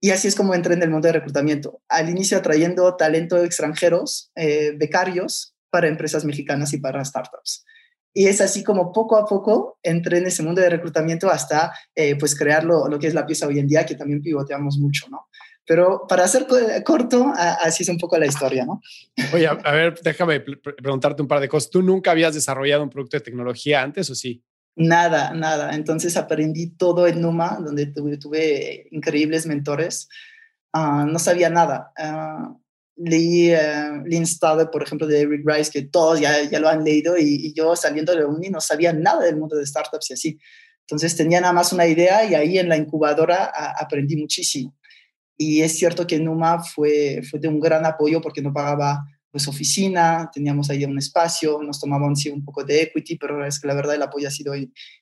Y 0.00 0.10
así 0.10 0.28
es 0.28 0.34
como 0.34 0.54
entré 0.54 0.74
en 0.74 0.82
el 0.82 0.90
mundo 0.90 1.06
de 1.06 1.12
reclutamiento. 1.12 1.80
Al 1.88 2.08
inicio 2.08 2.38
atrayendo 2.38 2.96
talento 2.96 3.42
extranjeros, 3.42 4.30
eh, 4.36 4.72
becarios 4.76 5.54
para 5.70 5.88
empresas 5.88 6.24
mexicanas 6.24 6.72
y 6.72 6.78
para 6.78 7.04
startups. 7.04 7.64
Y 8.12 8.28
es 8.28 8.40
así 8.40 8.64
como 8.64 8.92
poco 8.92 9.16
a 9.16 9.26
poco 9.26 9.78
entré 9.82 10.18
en 10.18 10.26
ese 10.26 10.42
mundo 10.42 10.62
de 10.62 10.70
reclutamiento 10.70 11.28
hasta 11.30 11.72
eh, 11.94 12.16
pues 12.16 12.34
crear 12.34 12.64
lo, 12.64 12.88
lo, 12.88 12.98
que 12.98 13.08
es 13.08 13.14
la 13.14 13.26
pieza 13.26 13.46
hoy 13.46 13.58
en 13.58 13.66
día, 13.66 13.84
que 13.84 13.94
también 13.94 14.22
pivoteamos 14.22 14.78
mucho, 14.78 15.06
¿no? 15.10 15.26
Pero 15.66 16.06
para 16.08 16.24
hacer 16.24 16.46
corto, 16.84 17.32
así 17.36 17.82
es 17.82 17.88
un 17.88 17.98
poco 17.98 18.16
la 18.16 18.26
historia, 18.26 18.64
¿no? 18.64 18.80
Oye, 19.34 19.48
a, 19.48 19.72
ver, 19.72 20.00
déjame 20.00 20.40
preguntarte 20.40 21.20
un 21.22 21.28
par 21.28 21.40
de 21.40 21.48
cosas. 21.48 21.70
¿Tú 21.70 21.82
nunca 21.82 22.12
habías 22.12 22.34
desarrollado 22.34 22.84
un 22.84 22.90
producto 22.90 23.16
de 23.16 23.22
tecnología 23.22 23.82
antes 23.82 24.08
o 24.08 24.14
sí? 24.14 24.44
Nada, 24.76 25.32
nada. 25.32 25.74
Entonces 25.74 26.18
aprendí 26.18 26.68
todo 26.76 27.06
en 27.06 27.22
Numa, 27.22 27.58
donde 27.64 27.86
tuve, 27.86 28.88
increíbles 28.90 29.46
mentores. 29.46 30.08
Ah, 30.72 31.06
no 31.08 31.18
sabía 31.18 31.48
nada. 31.48 31.92
Uh, 31.98 32.60
leí 32.96 33.54
uh, 33.54 34.04
Lean 34.04 34.24
Startup, 34.24 34.70
por 34.70 34.82
ejemplo, 34.82 35.06
de 35.06 35.22
Eric 35.22 35.42
Rice, 35.46 35.70
que 35.70 35.82
todos 35.82 36.20
ya, 36.20 36.42
ya 36.42 36.60
lo 36.60 36.68
han 36.68 36.84
leído, 36.84 37.16
y, 37.16 37.54
yo 37.54 37.74
saliendo 37.74 38.12
de 38.12 38.20
la 38.20 38.26
uni 38.26 38.50
no 38.50 38.60
sabía 38.60 38.92
nada 38.92 39.24
del 39.24 39.36
mundo 39.38 39.56
de 39.56 39.66
startups 39.66 40.10
y 40.10 40.12
así. 40.12 40.38
Entonces 40.82 41.16
tenía 41.16 41.40
nada 41.40 41.54
más 41.54 41.72
una 41.72 41.86
idea 41.86 42.24
y 42.26 42.34
ahí 42.34 42.58
en 42.58 42.68
la 42.68 42.76
incubadora 42.76 43.50
aprendí 43.78 44.16
muchísimo. 44.16 44.76
Y 45.38 45.62
es 45.62 45.78
cierto 45.78 46.06
que 46.06 46.18
Numa 46.20 46.62
fue, 46.62 47.22
fue 47.28 47.40
de 47.40 47.48
un 47.48 47.60
gran 47.60 47.84
apoyo 47.86 48.20
porque 48.20 48.42
no 48.42 48.52
pagaba 48.52 49.04
pues 49.36 49.48
oficina, 49.48 50.30
teníamos 50.32 50.70
ahí 50.70 50.82
un 50.86 50.96
espacio, 50.96 51.60
nos 51.62 51.78
tomaban 51.78 52.16
sí, 52.16 52.30
un 52.30 52.42
poco 52.42 52.64
de 52.64 52.80
equity, 52.80 53.16
pero 53.16 53.44
es 53.44 53.60
que 53.60 53.68
la 53.68 53.74
verdad 53.74 53.94
el 53.94 54.00
apoyo 54.00 54.26
ha 54.26 54.30
sido 54.30 54.54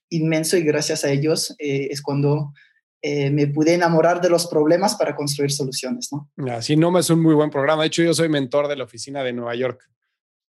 inmenso 0.09 0.57
y 0.57 0.65
gracias 0.65 1.05
a 1.05 1.11
ellos 1.11 1.55
eh, 1.61 1.87
es 1.89 2.03
cuando 2.03 2.53
eh, 3.01 3.31
me 3.31 3.47
pude 3.47 3.75
enamorar 3.75 4.21
de 4.21 4.31
los 4.31 4.49
problemas 4.49 4.97
para 4.97 5.15
construir 5.15 5.53
soluciones, 5.53 6.09
¿no? 6.11 6.29
Así 6.51 6.75
no 6.75 6.99
es 6.99 7.09
un 7.11 7.23
muy 7.23 7.35
buen 7.35 7.49
programa. 7.49 7.83
De 7.83 7.87
hecho, 7.87 8.03
yo 8.03 8.13
soy 8.13 8.29
mentor 8.29 8.67
de 8.67 8.75
la 8.75 8.83
oficina 8.83 9.23
de 9.23 9.33
Nueva 9.33 9.55
York. 9.55 9.89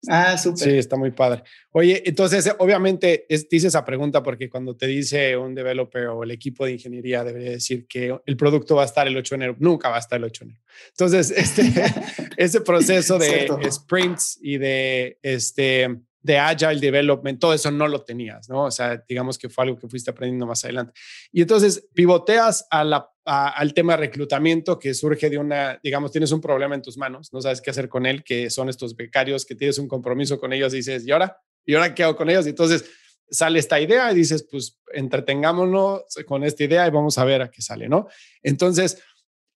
Ah, 0.08 0.36
súper. 0.38 0.70
Sí, 0.70 0.78
está 0.78 0.96
muy 0.96 1.10
padre. 1.10 1.42
Oye, 1.72 2.02
entonces, 2.06 2.54
obviamente, 2.58 3.26
es, 3.28 3.48
dice 3.48 3.68
esa 3.68 3.84
pregunta 3.84 4.22
porque 4.22 4.48
cuando 4.48 4.76
te 4.76 4.86
dice 4.86 5.36
un 5.36 5.54
developer 5.54 6.06
o 6.08 6.22
el 6.22 6.30
equipo 6.30 6.64
de 6.64 6.72
ingeniería 6.72 7.24
debería 7.24 7.50
decir 7.50 7.86
que 7.86 8.16
el 8.24 8.36
producto 8.36 8.76
va 8.76 8.82
a 8.82 8.86
estar 8.86 9.06
el 9.06 9.16
8 9.16 9.34
de 9.34 9.36
enero, 9.36 9.56
nunca 9.58 9.88
va 9.88 9.96
a 9.96 10.00
estar 10.00 10.18
el 10.18 10.24
8 10.24 10.44
de 10.44 10.50
enero. 10.50 10.64
Entonces, 10.90 11.30
este, 11.30 11.62
ese 12.36 12.60
proceso 12.60 13.18
de 13.18 13.48
sprints 13.70 14.38
y 14.42 14.58
de 14.58 15.18
este, 15.22 15.88
de 16.24 16.38
Agile 16.38 16.80
Development, 16.80 17.38
todo 17.38 17.52
eso 17.52 17.70
no 17.70 17.86
lo 17.86 18.02
tenías, 18.02 18.48
¿no? 18.48 18.64
O 18.64 18.70
sea, 18.70 19.04
digamos 19.06 19.36
que 19.36 19.50
fue 19.50 19.64
algo 19.64 19.78
que 19.78 19.88
fuiste 19.88 20.10
aprendiendo 20.10 20.46
más 20.46 20.64
adelante. 20.64 20.94
Y 21.30 21.42
entonces 21.42 21.86
pivoteas 21.92 22.66
a 22.70 22.82
la, 22.82 23.10
al 23.26 23.74
tema 23.74 23.92
de 23.92 23.98
reclutamiento 23.98 24.78
que 24.78 24.94
surge 24.94 25.28
de 25.28 25.36
una, 25.36 25.78
digamos, 25.82 26.12
tienes 26.12 26.32
un 26.32 26.40
problema 26.40 26.74
en 26.74 26.80
tus 26.80 26.96
manos, 26.96 27.30
no 27.30 27.42
sabes 27.42 27.60
qué 27.60 27.68
hacer 27.68 27.90
con 27.90 28.06
él, 28.06 28.24
que 28.24 28.48
son 28.48 28.70
estos 28.70 28.96
becarios, 28.96 29.44
que 29.44 29.54
tienes 29.54 29.78
un 29.78 29.86
compromiso 29.86 30.40
con 30.40 30.54
ellos 30.54 30.72
y 30.72 30.78
dices, 30.78 31.06
¿y 31.06 31.10
ahora? 31.10 31.36
¿Y 31.66 31.74
ahora 31.74 31.94
qué 31.94 32.04
hago 32.04 32.16
con 32.16 32.30
ellos? 32.30 32.46
Y 32.46 32.50
entonces 32.50 32.86
sale 33.30 33.58
esta 33.58 33.78
idea 33.78 34.10
y 34.10 34.14
dices, 34.14 34.48
pues 34.50 34.80
entretengámonos 34.94 36.04
con 36.26 36.42
esta 36.42 36.64
idea 36.64 36.86
y 36.86 36.90
vamos 36.90 37.18
a 37.18 37.24
ver 37.26 37.42
a 37.42 37.50
qué 37.50 37.60
sale, 37.60 37.86
¿no? 37.86 38.08
Entonces, 38.42 39.02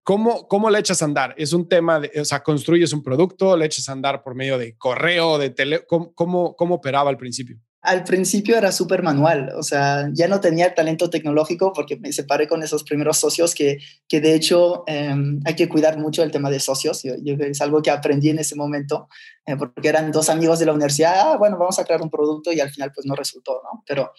¿Cómo, 0.05 0.47
¿Cómo 0.47 0.69
le 0.69 0.77
echas 0.77 1.01
a 1.01 1.05
andar? 1.05 1.33
¿Es 1.35 1.51
un 1.51 1.67
tema 1.67 1.99
de, 1.99 2.11
o 2.21 2.25
sea, 2.25 2.43
construyes 2.43 2.93
un 2.93 3.01
producto, 3.01 3.57
le 3.57 3.65
echas 3.65 3.89
a 3.89 3.91
andar 3.91 4.21
por 4.21 4.35
medio 4.35 4.59
de 4.59 4.77
correo, 4.77 5.39
de 5.39 5.49
tele? 5.49 5.83
¿Cómo, 5.87 6.13
cómo, 6.13 6.75
operaba 6.75 7.09
al 7.09 7.17
principio? 7.17 7.57
Al 7.81 8.03
principio 8.03 8.55
era 8.55 8.71
súper 8.71 9.01
manual, 9.01 9.51
o 9.57 9.63
sea, 9.63 10.07
ya 10.13 10.27
no 10.27 10.39
tenía 10.39 10.67
el 10.67 10.75
talento 10.75 11.09
tecnológico 11.09 11.73
porque 11.73 11.97
me 11.97 12.13
separé 12.13 12.47
con 12.47 12.61
esos 12.61 12.83
primeros 12.83 13.17
socios 13.17 13.55
que, 13.55 13.79
que 14.07 14.21
de 14.21 14.35
hecho 14.35 14.83
em, 14.85 15.39
hay 15.43 15.55
que 15.55 15.67
cuidar 15.67 15.97
mucho 15.97 16.21
el 16.21 16.31
tema 16.31 16.51
de 16.51 16.59
socios. 16.59 17.01
Yo, 17.01 17.35
es 17.39 17.61
algo 17.61 17.81
que 17.81 17.89
aprendí 17.89 18.29
en 18.29 18.37
ese 18.37 18.55
momento 18.55 19.07
eh, 19.47 19.55
porque 19.55 19.89
eran 19.89 20.11
dos 20.11 20.29
amigos 20.29 20.59
de 20.59 20.67
la 20.67 20.73
universidad, 20.73 21.31
ah, 21.31 21.37
bueno, 21.37 21.57
vamos 21.57 21.79
a 21.79 21.83
crear 21.83 22.03
un 22.03 22.11
producto 22.11 22.53
y 22.53 22.59
al 22.59 22.69
final 22.69 22.91
pues 22.93 23.07
no 23.07 23.15
resultó, 23.15 23.59
¿no? 23.63 23.83
Pero 23.87 24.11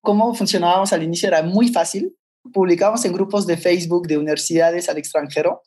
cómo 0.00 0.32
funcionábamos 0.32 0.92
al 0.92 1.02
inicio 1.02 1.26
era 1.26 1.42
muy 1.42 1.70
fácil, 1.70 2.16
publicamos 2.52 3.04
en 3.04 3.12
grupos 3.12 3.46
de 3.46 3.56
Facebook 3.56 4.06
de 4.06 4.18
universidades 4.18 4.88
al 4.88 4.98
extranjero, 4.98 5.62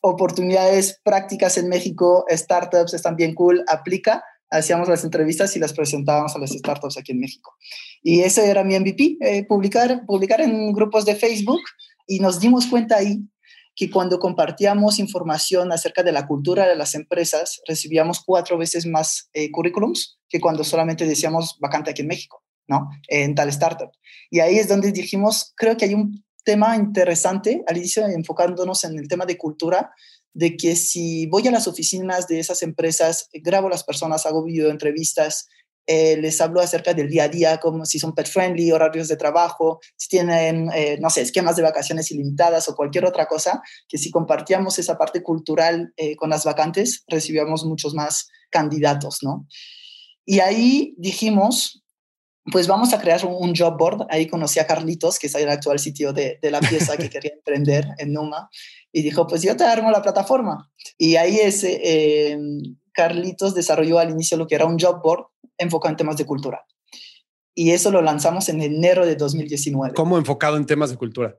oportunidades 0.00 1.00
prácticas 1.02 1.58
en 1.58 1.68
México, 1.68 2.24
startups 2.30 2.94
están 2.94 3.16
bien 3.16 3.34
cool, 3.34 3.62
aplica, 3.68 4.22
hacíamos 4.50 4.88
las 4.88 5.04
entrevistas 5.04 5.54
y 5.56 5.58
las 5.58 5.72
presentábamos 5.72 6.34
a 6.34 6.38
las 6.38 6.50
startups 6.50 6.98
aquí 6.98 7.12
en 7.12 7.20
México. 7.20 7.54
Y 8.02 8.20
ese 8.20 8.48
era 8.48 8.64
mi 8.64 8.78
MVP, 8.78 9.18
eh, 9.20 9.44
publicar, 9.46 10.04
publicar 10.06 10.40
en 10.40 10.72
grupos 10.72 11.04
de 11.04 11.14
Facebook 11.14 11.60
y 12.06 12.20
nos 12.20 12.40
dimos 12.40 12.66
cuenta 12.66 12.96
ahí 12.96 13.20
que 13.76 13.90
cuando 13.90 14.18
compartíamos 14.18 14.98
información 14.98 15.72
acerca 15.72 16.02
de 16.02 16.12
la 16.12 16.26
cultura 16.26 16.66
de 16.66 16.76
las 16.76 16.94
empresas, 16.94 17.60
recibíamos 17.66 18.20
cuatro 18.24 18.58
veces 18.58 18.84
más 18.84 19.30
eh, 19.32 19.50
currículums 19.50 20.18
que 20.28 20.40
cuando 20.40 20.64
solamente 20.64 21.06
decíamos 21.06 21.56
vacante 21.60 21.90
aquí 21.90 22.02
en 22.02 22.08
México. 22.08 22.42
¿No? 22.70 22.88
En 23.08 23.34
tal 23.34 23.48
startup. 23.50 23.90
Y 24.30 24.40
ahí 24.40 24.58
es 24.58 24.68
donde 24.68 24.92
dijimos, 24.92 25.52
creo 25.56 25.76
que 25.76 25.86
hay 25.86 25.94
un 25.94 26.24
tema 26.44 26.76
interesante, 26.76 27.62
al 27.66 27.76
inicio 27.76 28.06
enfocándonos 28.06 28.84
en 28.84 28.98
el 28.98 29.08
tema 29.08 29.26
de 29.26 29.36
cultura, 29.36 29.92
de 30.32 30.56
que 30.56 30.76
si 30.76 31.26
voy 31.26 31.46
a 31.48 31.50
las 31.50 31.66
oficinas 31.66 32.28
de 32.28 32.38
esas 32.38 32.62
empresas, 32.62 33.28
grabo 33.32 33.66
a 33.66 33.70
las 33.70 33.82
personas, 33.82 34.24
hago 34.24 34.44
video 34.44 34.70
entrevistas, 34.70 35.48
eh, 35.86 36.16
les 36.18 36.40
hablo 36.40 36.60
acerca 36.60 36.94
del 36.94 37.08
día 37.08 37.24
a 37.24 37.28
día, 37.28 37.58
como 37.58 37.84
si 37.84 37.98
son 37.98 38.14
pet 38.14 38.28
friendly, 38.28 38.70
horarios 38.70 39.08
de 39.08 39.16
trabajo, 39.16 39.80
si 39.96 40.08
tienen, 40.08 40.70
eh, 40.72 40.98
no 41.00 41.10
sé, 41.10 41.22
esquemas 41.22 41.56
de 41.56 41.62
vacaciones 41.62 42.12
ilimitadas 42.12 42.68
o 42.68 42.76
cualquier 42.76 43.06
otra 43.06 43.26
cosa, 43.26 43.60
que 43.88 43.98
si 43.98 44.12
compartíamos 44.12 44.78
esa 44.78 44.96
parte 44.96 45.20
cultural 45.20 45.92
eh, 45.96 46.14
con 46.14 46.30
las 46.30 46.44
vacantes, 46.44 47.02
recibíamos 47.08 47.64
muchos 47.64 47.94
más 47.94 48.28
candidatos, 48.50 49.18
¿no? 49.22 49.48
Y 50.24 50.38
ahí 50.38 50.94
dijimos, 50.96 51.82
pues 52.44 52.66
vamos 52.66 52.92
a 52.92 53.00
crear 53.00 53.24
un, 53.24 53.54
job 53.54 53.76
board. 53.78 54.06
Ahí 54.08 54.26
conocí 54.26 54.58
a 54.58 54.66
Carlitos, 54.66 55.18
que 55.18 55.26
es 55.26 55.34
el 55.34 55.48
actual 55.48 55.78
sitio 55.78 56.12
de, 56.12 56.38
la 56.42 56.60
pieza 56.60 56.96
que 56.96 57.10
quería 57.10 57.32
emprender 57.34 57.86
en 57.98 58.12
Numa, 58.12 58.48
y 58.92 59.02
dijo, 59.02 59.26
pues 59.26 59.42
yo 59.42 59.56
te 59.56 59.64
armo 59.64 59.90
la 59.90 60.02
plataforma. 60.02 60.70
Y 60.98 61.16
ahí 61.16 61.38
ese, 61.38 61.80
eh, 61.82 62.38
Carlitos 62.92 63.54
desarrolló 63.54 63.98
al 63.98 64.10
inicio 64.10 64.36
lo 64.36 64.46
que 64.46 64.54
era 64.54 64.66
un 64.66 64.78
job 64.78 65.00
board 65.02 65.26
enfocado 65.58 65.92
en 65.92 65.96
temas 65.96 66.16
de 66.16 66.26
cultura. 66.26 66.64
Y 67.54 67.72
eso 67.72 67.90
lo 67.90 68.00
lanzamos 68.00 68.48
en 68.48 68.62
enero 68.62 69.04
de 69.04 69.16
2019. 69.16 69.94
¿Cómo 69.94 70.16
enfocado 70.16 70.56
en 70.56 70.66
temas 70.66 70.90
de 70.90 70.96
cultura? 70.96 71.38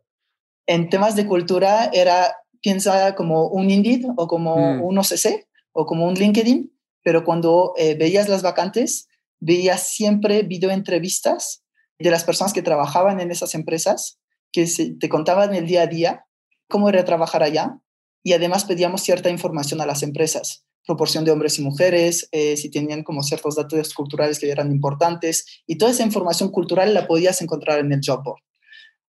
En 0.67 0.89
temas 0.89 1.15
de 1.15 1.25
cultura 1.25 1.89
era, 1.93 2.35
piensa 2.61 3.15
como 3.15 3.47
un 3.47 3.69
Indeed 3.69 4.05
o 4.17 4.27
como 4.27 4.55
mm. 4.55 4.83
un 4.83 4.97
OCC 4.99 5.47
o 5.71 5.85
como 5.85 6.05
un 6.05 6.13
LinkedIn, 6.13 6.71
pero 7.03 7.23
cuando 7.23 7.73
eh, 7.77 7.95
veías 7.95 8.29
las 8.29 8.43
vacantes, 8.43 9.07
veía 9.41 9.77
siempre 9.77 10.43
video 10.43 10.71
entrevistas 10.71 11.63
de 11.99 12.11
las 12.11 12.23
personas 12.23 12.53
que 12.53 12.61
trabajaban 12.61 13.19
en 13.19 13.31
esas 13.31 13.53
empresas, 13.53 14.19
que 14.53 14.65
te 14.99 15.09
contaban 15.09 15.53
el 15.53 15.67
día 15.67 15.83
a 15.83 15.87
día, 15.87 16.25
cómo 16.69 16.87
era 16.87 17.03
trabajar 17.03 17.43
allá, 17.43 17.79
y 18.23 18.33
además 18.33 18.65
pedíamos 18.65 19.01
cierta 19.01 19.29
información 19.29 19.81
a 19.81 19.85
las 19.85 20.03
empresas, 20.03 20.65
proporción 20.85 21.25
de 21.25 21.31
hombres 21.31 21.59
y 21.59 21.63
mujeres, 21.63 22.29
eh, 22.31 22.55
si 22.55 22.69
tenían 22.69 23.03
como 23.03 23.23
ciertos 23.23 23.55
datos 23.55 23.93
culturales 23.93 24.39
que 24.39 24.49
eran 24.49 24.71
importantes, 24.71 25.45
y 25.67 25.77
toda 25.77 25.91
esa 25.91 26.03
información 26.03 26.49
cultural 26.49 26.93
la 26.93 27.07
podías 27.07 27.41
encontrar 27.41 27.79
en 27.79 27.91
el 27.91 28.01
job 28.05 28.23
board 28.23 28.41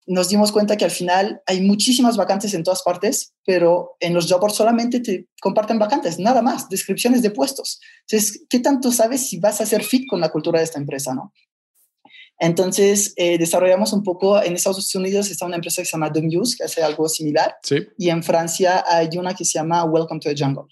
nos 0.07 0.29
dimos 0.29 0.51
cuenta 0.51 0.77
que 0.77 0.85
al 0.85 0.91
final 0.91 1.43
hay 1.47 1.61
muchísimas 1.61 2.17
vacantes 2.17 2.55
en 2.55 2.65
todas 2.65 2.83
partes, 2.83 3.35
pero 3.45 3.97
en 4.01 4.15
los 4.15 4.31
job 4.31 4.51
solamente 4.51 5.01
te 5.01 5.29
comparten 5.41 5.79
vacantes, 5.79 6.19
nada 6.19 6.43
más, 6.43 6.69
descripciones 6.69 7.23
de 7.23 7.31
puestos. 7.31 7.81
Entonces, 8.09 8.45
¿qué 8.49 8.59
tanto 8.59 8.91
sabes 8.91 9.29
si 9.29 9.39
vas 9.39 9.61
a 9.61 9.67
ser 9.67 9.85
fit 9.85 10.09
con 10.09 10.21
la 10.21 10.31
cultura 10.31 10.59
de 10.59 10.65
esta 10.65 10.79
empresa, 10.79 11.15
no? 11.15 11.33
Entonces, 12.39 13.13
eh, 13.17 13.39
desarrollamos 13.39 13.93
un 13.93 14.03
poco, 14.03 14.43
en 14.43 14.55
Estados 14.55 14.93
Unidos 14.97 15.31
está 15.31 15.47
una 15.47 15.57
empresa 15.57 15.83
que 15.83 15.87
se 15.87 15.93
llama 15.93 16.11
News, 16.11 16.57
que 16.57 16.65
hace 16.65 16.83
algo 16.83 17.09
similar, 17.09 17.55
y 17.97 18.11
en 18.11 18.25
Francia 18.25 18.85
hay 18.89 19.17
una 19.17 19.35
que 19.35 19.45
se 19.45 19.59
llama 19.59 19.85
Welcome 19.85 20.19
to 20.21 20.29
the 20.29 20.35
Jungle. 20.37 20.65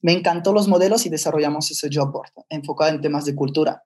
Me 0.00 0.12
encantó 0.12 0.52
los 0.52 0.66
modelos 0.66 1.06
y 1.06 1.10
desarrollamos 1.10 1.70
ese 1.70 1.88
job 1.92 2.10
board 2.10 2.32
enfocado 2.48 2.90
en 2.90 3.00
temas 3.00 3.24
de 3.24 3.36
cultura. 3.36 3.84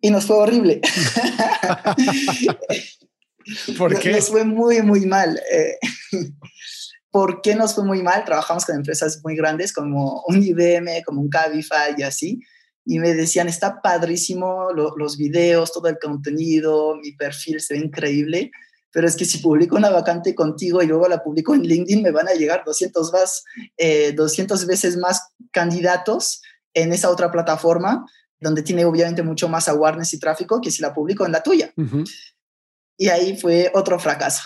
Y 0.00 0.10
nos 0.10 0.24
fue 0.24 0.36
horrible. 0.36 0.80
¿Por 3.78 3.98
qué? 3.98 4.12
Nos 4.12 4.28
fue 4.28 4.44
muy, 4.44 4.82
muy 4.82 5.06
mal. 5.06 5.40
Eh, 5.50 5.78
¿Por 7.10 7.40
qué 7.40 7.54
nos 7.54 7.74
fue 7.74 7.84
muy 7.84 8.02
mal? 8.02 8.24
Trabajamos 8.24 8.64
con 8.64 8.76
empresas 8.76 9.20
muy 9.24 9.36
grandes 9.36 9.72
como 9.72 10.22
un 10.26 10.42
IBM, 10.42 11.02
como 11.04 11.20
un 11.20 11.28
Cabify 11.28 11.94
y 11.96 12.02
así. 12.02 12.40
Y 12.84 12.98
me 12.98 13.14
decían, 13.14 13.48
está 13.48 13.80
padrísimo 13.80 14.68
los 14.72 15.16
videos, 15.16 15.72
todo 15.72 15.88
el 15.88 15.98
contenido, 15.98 16.96
mi 16.96 17.12
perfil 17.12 17.60
se 17.60 17.74
ve 17.74 17.80
increíble, 17.80 18.52
pero 18.92 19.08
es 19.08 19.16
que 19.16 19.24
si 19.24 19.38
publico 19.38 19.76
una 19.76 19.90
vacante 19.90 20.36
contigo 20.36 20.82
y 20.82 20.86
luego 20.86 21.08
la 21.08 21.22
publico 21.22 21.54
en 21.54 21.62
LinkedIn, 21.62 22.02
me 22.02 22.12
van 22.12 22.28
a 22.28 22.34
llegar 22.34 22.62
200, 22.64 23.12
más, 23.12 23.44
200 24.14 24.62
eh, 24.62 24.66
veces 24.66 24.96
más 24.98 25.20
candidatos 25.50 26.42
en 26.74 26.92
esa 26.92 27.10
otra 27.10 27.32
plataforma, 27.32 28.06
donde 28.38 28.62
tiene 28.62 28.84
obviamente 28.84 29.22
mucho 29.22 29.48
más 29.48 29.68
awareness 29.68 30.14
y 30.14 30.20
tráfico 30.20 30.60
que 30.60 30.70
si 30.70 30.80
la 30.80 30.94
publico 30.94 31.26
en 31.26 31.32
la 31.32 31.42
tuya. 31.42 31.72
Y 32.96 33.08
ahí 33.08 33.36
fue 33.36 33.70
otro 33.74 33.98
fracaso. 33.98 34.42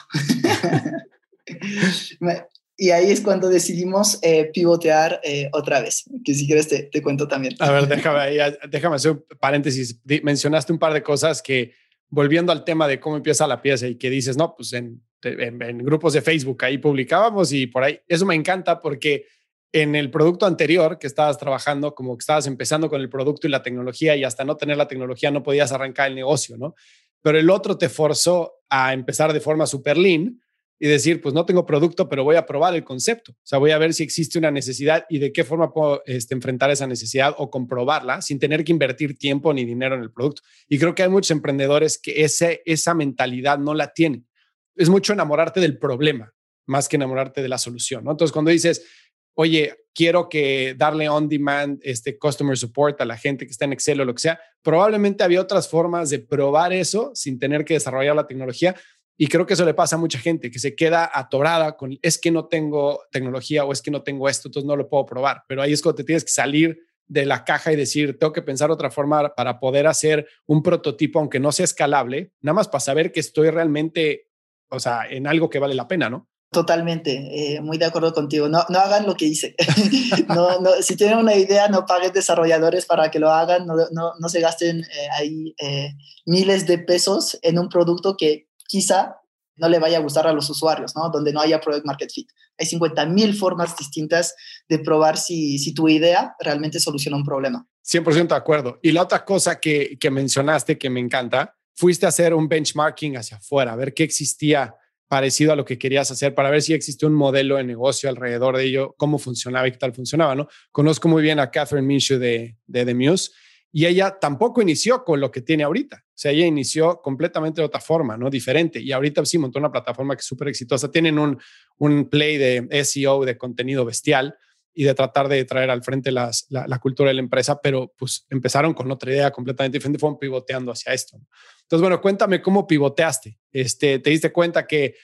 y 2.77 2.91
ahí 2.91 3.11
es 3.11 3.21
cuando 3.21 3.49
decidimos 3.49 4.19
eh, 4.23 4.51
pivotear 4.53 5.21
eh, 5.23 5.49
otra 5.53 5.81
vez, 5.81 6.05
que 6.25 6.35
si 6.35 6.47
quieres 6.47 6.69
te, 6.69 6.85
te, 6.85 7.03
cuento 7.03 7.29
también. 7.29 7.55
A 7.61 7.71
ver, 7.71 7.87
déjame, 7.87 8.57
déjame 8.69 8.97
hacer 8.97 9.13
un 9.13 9.25
paréntesis. 9.39 10.01
Mencionaste 10.23 10.73
un 10.73 10.79
par 10.79 10.93
de 10.93 11.03
cosas 11.03 11.43
que, 11.43 11.75
volviendo 12.09 12.53
al 12.53 12.65
tema 12.65 12.89
de 12.89 12.99
cómo 12.99 13.17
empieza 13.17 13.47
la 13.47 13.63
pieza 13.63 13.87
y 13.87 13.97
que 13.97 14.11
dices, 14.11 14.37
no, 14.37 14.55
pues 14.57 14.73
en, 14.73 15.03
en, 15.23 15.63
en 15.63 15.79
grupos 15.79 16.15
de 16.15 16.23
Facebook 16.23 16.65
ahí 16.65 16.79
publicábamos 16.79 17.53
y 17.53 17.67
por 17.67 17.85
ahí, 17.85 18.01
eso 18.09 18.27
me 18.27 18.35
encanta 18.35 18.81
porque 18.81 19.27
en 19.73 19.95
el 19.95 20.11
producto 20.11 20.47
anterior 20.47 20.99
que 20.99 21.07
estabas 21.07 21.39
trabajando, 21.39 21.95
como 21.95 22.17
que 22.17 22.23
estabas 22.23 22.47
empezando 22.47 22.89
con 22.89 23.01
el 23.01 23.09
producto 23.09 23.47
y 23.47 23.51
la 23.51 23.63
tecnología 23.63 24.17
y 24.17 24.25
hasta 24.25 24.45
no 24.45 24.57
tener 24.57 24.77
la 24.77 24.89
tecnología 24.89 25.31
no 25.31 25.43
podías 25.43 25.71
arrancar 25.73 26.09
el 26.09 26.17
negocio, 26.17 26.57
¿no? 26.57 26.75
Pero 27.23 27.39
el 27.39 27.51
otro 27.51 27.77
te 27.77 27.89
forzó 27.89 28.55
a 28.69 28.93
empezar 28.93 29.33
de 29.33 29.41
forma 29.41 29.67
super 29.67 29.97
lean 29.99 30.41
y 30.83 30.89
decir, 30.89 31.21
pues 31.21 31.35
no 31.35 31.45
tengo 31.45 31.67
producto, 31.67 32.09
pero 32.09 32.25
voy 32.25 32.37
a 32.37 32.47
probar 32.47 32.75
el 32.75 32.85
concepto. 32.85 33.33
O 33.33 33.43
sea, 33.43 33.59
voy 33.59 33.71
a 33.71 33.79
ver 33.79 33.93
si 33.93 34.03
existe 34.03 34.39
una 34.39 34.51
necesidad 34.51 35.05
y 35.11 35.19
de 35.19 35.31
qué 35.31 35.45
forma 35.45 35.73
puedo 35.73 36.03
este, 36.07 36.35
enfrentar 36.35 36.71
esa 36.71 36.87
necesidad 36.87 37.35
o 37.37 37.51
comprobarla 37.51 38.23
sin 38.23 38.39
tener 38.39 38.65
que 38.65 38.73
invertir 38.73 39.19
tiempo 39.19 39.53
ni 39.53 39.67
dinero 39.67 39.95
en 39.95 40.01
el 40.01 40.11
producto. 40.11 40.41
Y 40.69 40.79
creo 40.79 40.95
que 40.95 41.03
hay 41.03 41.11
muchos 41.11 41.33
emprendedores 41.33 41.99
que 41.99 42.25
ese, 42.25 42.63
esa 42.65 42.95
mentalidad 42.95 43.59
no 43.59 43.75
la 43.75 43.93
tienen. 43.93 44.27
Es 44.75 44.89
mucho 44.89 45.13
enamorarte 45.13 45.61
del 45.61 45.79
problema 45.79 46.33
más 46.71 46.89
que 46.89 46.97
enamorarte 46.97 47.43
de 47.43 47.49
la 47.49 47.59
solución. 47.59 48.05
Entonces, 48.09 48.33
cuando 48.33 48.51
dices, 48.53 48.87
oye, 49.35 49.77
quiero 49.95 50.29
que 50.29 50.75
darle 50.77 51.09
on 51.09 51.29
demand 51.29 51.81
este 51.83 52.19
customer 52.19 52.57
support 52.57 53.01
a 53.01 53.05
la 53.05 53.17
gente 53.17 53.45
que 53.45 53.51
está 53.51 53.65
en 53.65 53.73
Excel 53.73 54.01
o 54.01 54.05
lo 54.05 54.15
que 54.15 54.23
sea, 54.23 54.41
probablemente 54.63 55.25
había 55.25 55.41
otras 55.41 55.69
formas 55.69 56.11
de 56.11 56.21
probar 56.21 56.73
eso 56.73 57.11
sin 57.15 57.39
tener 57.39 57.65
que 57.65 57.75
desarrollar 57.75 58.17
la 58.17 58.27
tecnología. 58.27 58.75
Y 59.17 59.27
creo 59.27 59.45
que 59.45 59.55
eso 59.55 59.67
le 59.67 59.75
pasa 59.75 59.97
a 59.97 59.99
mucha 59.99 60.19
gente 60.19 60.51
que 60.51 60.59
se 60.59 60.75
queda 60.75 61.11
atorada 61.13 61.77
con 61.77 61.99
es 62.01 62.19
que 62.19 62.31
no 62.31 62.47
tengo 62.47 63.03
tecnología 63.11 63.65
o 63.65 63.73
es 63.73 63.83
que 63.83 63.91
no 63.91 64.03
tengo 64.03 64.29
esto, 64.29 64.49
entonces 64.49 64.67
no 64.67 64.77
lo 64.77 64.89
puedo 64.89 65.05
probar. 65.05 65.43
Pero 65.47 65.61
ahí 65.61 65.73
es 65.73 65.83
cuando 65.83 65.97
te 65.97 66.05
tienes 66.05 66.25
que 66.25 66.31
salir 66.31 66.79
de 67.07 67.27
la 67.27 67.45
caja 67.45 67.73
y 67.73 67.77
decir, 67.77 68.19
tengo 68.19 68.33
que 68.33 68.41
pensar 68.41 68.71
otra 68.71 68.91
forma 68.91 69.35
para 69.35 69.59
poder 69.59 69.89
hacer 69.89 70.27
un 70.47 70.63
prototipo, 70.63 71.19
aunque 71.19 71.41
no 71.41 71.51
sea 71.51 71.65
escalable, 71.65 72.33
nada 72.41 72.55
más 72.55 72.69
para 72.69 72.81
saber 72.81 73.11
que 73.11 73.19
estoy 73.19 73.51
realmente, 73.51 74.29
o 74.71 74.79
sea, 74.79 75.07
en 75.11 75.27
algo 75.27 75.51
que 75.51 75.59
vale 75.59 75.75
la 75.75 75.89
pena, 75.89 76.09
¿no? 76.09 76.31
Totalmente, 76.53 77.13
eh, 77.55 77.61
muy 77.61 77.79
de 77.79 77.85
acuerdo 77.85 78.13
contigo. 78.13 78.49
No, 78.49 78.65
no 78.69 78.81
hagan 78.81 79.07
lo 79.07 79.15
que 79.15 79.27
hice. 79.27 79.55
no, 80.29 80.61
no, 80.61 80.71
si 80.81 80.97
tienen 80.97 81.19
una 81.19 81.37
idea, 81.37 81.69
no 81.69 81.87
paguen 81.87 82.13
desarrolladores 82.13 82.87
para 82.87 83.09
que 83.09 83.21
lo 83.21 83.31
hagan, 83.31 83.67
no, 83.67 83.75
no, 83.93 84.15
no 84.19 84.29
se 84.29 84.41
gasten 84.41 84.81
eh, 84.81 85.09
ahí 85.17 85.55
eh, 85.59 85.95
miles 86.27 86.67
de 86.67 86.79
pesos 86.79 87.39
en 87.43 87.57
un 87.57 87.69
producto 87.69 88.17
que 88.17 88.49
quizá 88.67 89.17
no 89.55 89.69
le 89.69 89.79
vaya 89.79 89.99
a 89.99 90.01
gustar 90.01 90.27
a 90.27 90.33
los 90.33 90.51
usuarios, 90.51 90.97
¿no? 90.97 91.09
Donde 91.11 91.33
no 91.33 91.41
haya 91.41 91.61
product 91.61 91.87
market 91.87 92.11
fit. 92.13 92.29
Hay 92.59 92.67
50 92.67 93.07
mil 93.07 93.37
formas 93.37 93.77
distintas 93.77 94.35
de 94.69 94.81
probar 94.81 95.19
si, 95.19 95.57
si 95.59 95.73
tu 95.73 95.89
idea 95.89 96.35
realmente 96.41 96.81
soluciona 96.81 97.17
un 97.17 97.25
problema. 97.25 97.65
100% 97.87 98.27
de 98.27 98.35
acuerdo. 98.35 98.81
Y 98.83 98.91
la 98.91 99.03
otra 99.03 99.25
cosa 99.25 99.61
que, 99.61 99.97
que 100.01 100.11
mencionaste 100.11 100.79
que 100.79 100.91
me 100.91 100.99
encanta, 100.99 101.55
fuiste 101.77 102.07
a 102.07 102.09
hacer 102.09 102.35
un 102.35 102.49
benchmarking 102.49 103.17
hacia 103.17 103.37
afuera, 103.37 103.73
a 103.73 103.77
ver 103.77 103.95
qué 103.95 104.03
existía 104.03 104.75
parecido 105.11 105.53
a 105.53 105.57
lo 105.57 105.65
que 105.65 105.77
querías 105.77 106.09
hacer 106.13 106.37
para 106.37 106.51
ver 106.51 106.63
si 106.63 106.73
existe 106.73 107.05
un 107.05 107.15
modelo 107.15 107.57
de 107.57 107.65
negocio 107.65 108.09
alrededor 108.09 108.57
de 108.57 108.63
ello, 108.63 108.95
cómo 108.97 109.19
funcionaba 109.19 109.67
y 109.67 109.73
qué 109.73 109.77
tal 109.77 109.93
funcionaba, 109.93 110.37
¿no? 110.37 110.47
Conozco 110.71 111.09
muy 111.09 111.21
bien 111.21 111.41
a 111.41 111.51
Catherine 111.51 111.85
Minshew 111.85 112.21
de, 112.21 112.57
de 112.69 112.85
The 112.85 112.95
Muse 112.95 113.33
y 113.73 113.87
ella 113.87 114.19
tampoco 114.21 114.63
inició 114.63 115.03
con 115.03 115.19
lo 115.19 115.33
que 115.33 115.41
tiene 115.41 115.65
ahorita. 115.65 115.97
O 116.05 116.13
sea, 116.15 116.31
ella 116.31 116.47
inició 116.47 117.01
completamente 117.03 117.61
de 117.61 117.67
otra 117.67 117.81
forma, 117.81 118.17
¿no? 118.17 118.31
Diferente. 118.31 118.79
Y 118.79 118.93
ahorita 118.93 119.25
sí 119.25 119.37
montó 119.37 119.59
una 119.59 119.73
plataforma 119.73 120.15
que 120.15 120.21
es 120.21 120.27
súper 120.27 120.47
exitosa. 120.47 120.93
Tienen 120.93 121.19
un, 121.19 121.41
un 121.79 122.09
play 122.09 122.39
de 122.39 122.85
SEO, 122.85 123.25
de 123.25 123.37
contenido 123.37 123.85
bestial 123.85 124.37
y 124.73 124.85
de 124.85 124.95
tratar 124.95 125.29
de 125.29 125.45
traer 125.45 125.71
al 125.71 125.83
frente 125.83 126.13
las, 126.13 126.47
la, 126.49 126.67
la, 126.67 126.79
cultura 126.79 127.09
de 127.09 127.15
la 127.15 127.21
empresa, 127.21 127.61
pero 127.61 127.93
pues 127.97 128.27
empezaron 128.31 128.73
con 128.73 128.91
otra 128.91 129.11
idea 129.11 129.31
completamente 129.31 129.79
diferente, 129.79 129.99
fueron 129.99 130.19
pivoteando 130.19 130.73
hacia 130.73 130.93
esto. 130.93 131.17
Entonces, 131.63 131.83
bueno, 131.83 132.01
cuéntame 132.01 132.41
cómo 132.41 132.67
pivoteaste. 132.67 133.39
Este, 133.53 133.99
¿Te 133.99 134.11
diste 134.11 134.33
cuenta 134.33 134.67
que 134.67 134.95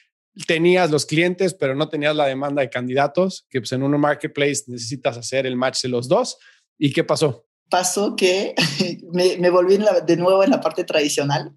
tenías 0.46 0.90
los 0.90 1.06
clientes, 1.06 1.54
pero 1.54 1.74
no 1.74 1.88
tenías 1.88 2.14
la 2.14 2.26
demanda 2.26 2.62
de 2.62 2.70
candidatos? 2.70 3.46
Que 3.50 3.60
pues 3.60 3.72
en 3.72 3.82
un 3.82 3.98
marketplace 4.00 4.64
necesitas 4.66 5.16
hacer 5.16 5.46
el 5.46 5.56
match 5.56 5.82
de 5.82 5.88
los 5.88 6.08
dos. 6.08 6.38
¿Y 6.78 6.92
qué 6.92 7.04
pasó? 7.04 7.46
pasó 7.68 8.16
que 8.16 8.54
me, 9.12 9.36
me 9.38 9.50
volví 9.50 9.78
la, 9.78 10.00
de 10.00 10.16
nuevo 10.16 10.42
en 10.44 10.50
la 10.50 10.60
parte 10.60 10.84
tradicional, 10.84 11.54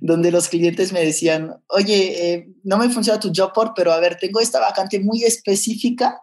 donde 0.00 0.30
los 0.30 0.48
clientes 0.48 0.92
me 0.92 1.04
decían, 1.04 1.56
oye, 1.68 2.32
eh, 2.32 2.48
no 2.64 2.78
me 2.78 2.90
funciona 2.90 3.20
tu 3.20 3.32
job 3.34 3.52
board, 3.54 3.72
pero 3.74 3.92
a 3.92 4.00
ver, 4.00 4.16
tengo 4.16 4.40
esta 4.40 4.60
vacante 4.60 5.00
muy 5.00 5.24
específica 5.24 6.20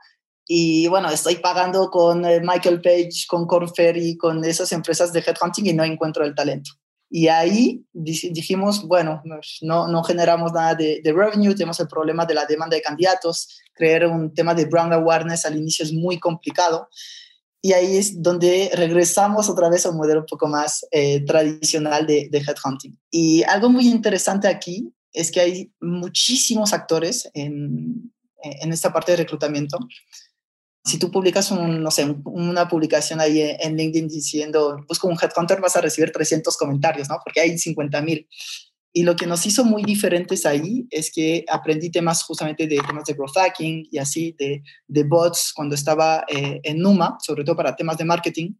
y 0.48 0.88
bueno, 0.88 1.10
estoy 1.10 1.36
pagando 1.38 1.90
con 1.90 2.24
eh, 2.24 2.40
Michael 2.40 2.82
Page, 2.82 3.25
con 3.28 3.48
Corn 3.48 3.74
Ferry, 3.74 4.16
con 4.16 4.44
esas 4.44 4.72
empresas 4.72 5.12
de 5.12 5.22
headhunting 5.22 5.66
y 5.66 5.74
no 5.74 5.84
encuentro 5.84 6.24
el 6.24 6.36
talento. 6.36 6.72
Y 7.10 7.28
ahí 7.28 7.86
dijimos, 7.94 8.86
bueno, 8.88 9.24
no, 9.62 9.88
no 9.88 10.04
generamos 10.04 10.52
nada 10.52 10.75
de, 10.75 11.02
de, 11.04 11.14
revenue, 11.14 11.56
tenemos 11.56 11.80
el 11.80 11.88
problema 11.88 12.25
de 12.25 12.34
la 12.34 12.46
demanda 12.46 12.75
de 12.75 12.82
candidatos, 12.82 13.60
crear 13.74 14.06
un 14.08 14.34
tema 14.34 14.54
de 14.54 14.66
brand 14.66 14.94
awareness 14.94 15.46
al 15.46 15.56
inicio 15.56 15.86
es 15.86 15.94
muy 15.94 16.20
complicado. 16.20 16.90
Y 17.62 17.74
ahí 17.74 17.98
es 17.98 18.22
donde 18.22 18.70
regresamos 18.74 19.50
otra 19.50 19.70
vez 19.70 19.86
a 19.86 19.90
un 19.90 19.98
modelo 19.98 20.22
un 20.22 20.25
poco 20.28 20.48
más 20.48 20.86
eh, 20.92 21.22
tradicional 21.25 22.06
de, 22.06 22.28
de 22.30 22.38
headhunting. 22.38 23.00
Y 23.10 23.42
algo 23.44 23.70
muy 23.70 23.88
interesante 23.88 24.48
aquí 24.48 24.94
es 25.12 25.32
que 25.32 25.40
hay 25.40 25.74
muchísimos 25.80 26.74
actores 26.74 27.30
en, 27.34 28.12
en 28.44 28.74
esta 28.74 28.94
parte 28.94 29.14
de 29.14 29.18
reclutamiento 29.18 29.80
si 30.86 31.00
tú 31.00 31.10
publicas 31.10 31.50
un, 31.51 31.82
no 31.82 31.89
sé, 31.89 32.06
una 32.25 32.68
publicación 32.68 33.20
ahí 33.20 33.42
en 33.42 33.75
LinkedIn 33.75 34.08
diciendo, 34.08 34.77
busco 34.88 35.08
un 35.08 35.18
headhunter, 35.20 35.60
vas 35.60 35.75
a 35.75 35.82
recibir 35.82 36.12
300 36.12 36.56
comentarios, 36.58 37.10
¿no? 37.10 37.18
Porque 37.24 37.42
hay 37.42 37.58
50 37.58 38.01
mil. 38.04 38.27
Y 38.94 39.04
lo 39.04 39.15
que 39.15 39.25
nos 39.25 39.46
hizo 39.46 39.65
muy 39.65 39.84
diferentes 39.84 40.46
ahí 40.46 40.88
es 40.92 41.12
que 41.12 41.44
aprendí 41.50 41.89
temas 41.89 42.24
justamente 42.24 42.68
de 42.68 42.77
temas 42.88 43.04
de 43.06 43.13
growth 43.13 43.36
hacking 43.36 43.88
y 43.92 43.98
así, 43.98 44.36
de, 44.38 44.62
de 44.88 45.04
bots 45.04 45.51
cuando 45.56 45.74
estaba 45.74 46.24
eh, 46.27 46.62
en 46.63 46.80
Numa, 46.80 47.18
sobre 47.20 47.44
todo 47.44 47.56
para 47.56 47.75
temas 47.75 47.98
de 47.98 48.06
marketing, 48.06 48.54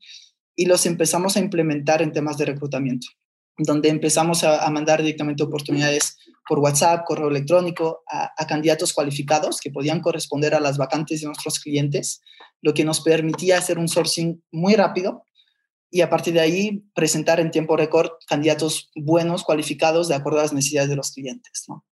y 0.56 0.66
los 0.66 0.86
empezamos 0.88 1.38
a 1.38 1.40
implementar 1.40 2.02
en 2.02 2.12
temas 2.12 2.38
de 2.38 2.46
reclutamiento 2.46 3.08
donde 3.58 3.90
empezamos 3.90 4.44
a, 4.44 4.70
mandar 4.70 5.02
directamente 5.02 5.44
oportunidades 5.44 6.18
por 6.48 6.60
WhatsApp, 6.60 7.06
correo 7.06 7.30
electrónico, 7.30 8.04
a, 8.08 8.46
candidatos 8.48 8.94
cualificados 8.94 9.60
que 9.60 9.72
podían 9.72 10.02
corresponder 10.02 10.54
a 10.54 10.60
las 10.60 10.78
vacantes 10.78 11.22
de 11.22 11.28
nuestros 11.28 11.60
clientes, 11.60 12.22
lo 12.62 12.74
que 12.74 12.84
nos 12.84 13.02
permitía 13.02 13.58
hacer 13.58 13.80
un 13.80 13.88
sourcing 13.88 14.44
muy 14.52 14.76
rápido 14.76 15.24
y 15.90 16.02
a 16.02 16.10
partir 16.10 16.34
de 16.34 16.42
ahí 16.42 16.84
presentar 16.94 17.40
en 17.40 17.52
tiempo 17.52 17.78
récord 17.78 18.12
candidatos 18.28 18.90
buenos, 18.96 19.44
cualificados, 19.44 20.08
de 20.08 20.16
acuerdo 20.16 20.40
a 20.40 20.44
las 20.44 20.54
necesidades 20.54 20.90
de 20.90 20.96
los 20.98 21.12
clientes. 21.12 21.64
¿no? 21.70 21.86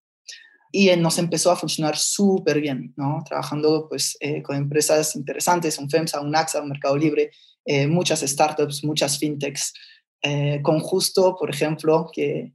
Y 0.72 0.94
nos 0.98 1.20
empezó 1.20 1.52
a 1.52 1.56
funcionar 1.56 1.96
súper 1.96 2.60
bien, 2.60 2.94
¿no? 2.98 3.24
trabajando 3.26 3.88
pues, 3.88 4.18
eh, 4.20 4.42
con 4.44 4.58
empresas 4.58 5.16
interesantes, 5.16 5.78
un 5.78 5.90
FEMSA, 5.90 6.20
un 6.20 6.36
AXA, 6.36 6.62
un 6.62 6.70
Mercado 6.70 6.98
Libre, 6.98 7.32
eh, 7.66 7.88
muchas 7.88 8.22
startups, 8.22 8.84
muchas 8.84 9.18
fintechs, 9.18 9.74
eh, 10.24 10.62
con 10.64 10.80
Justo, 10.80 11.36
por 11.38 11.50
ejemplo, 11.50 12.10
que 12.12 12.54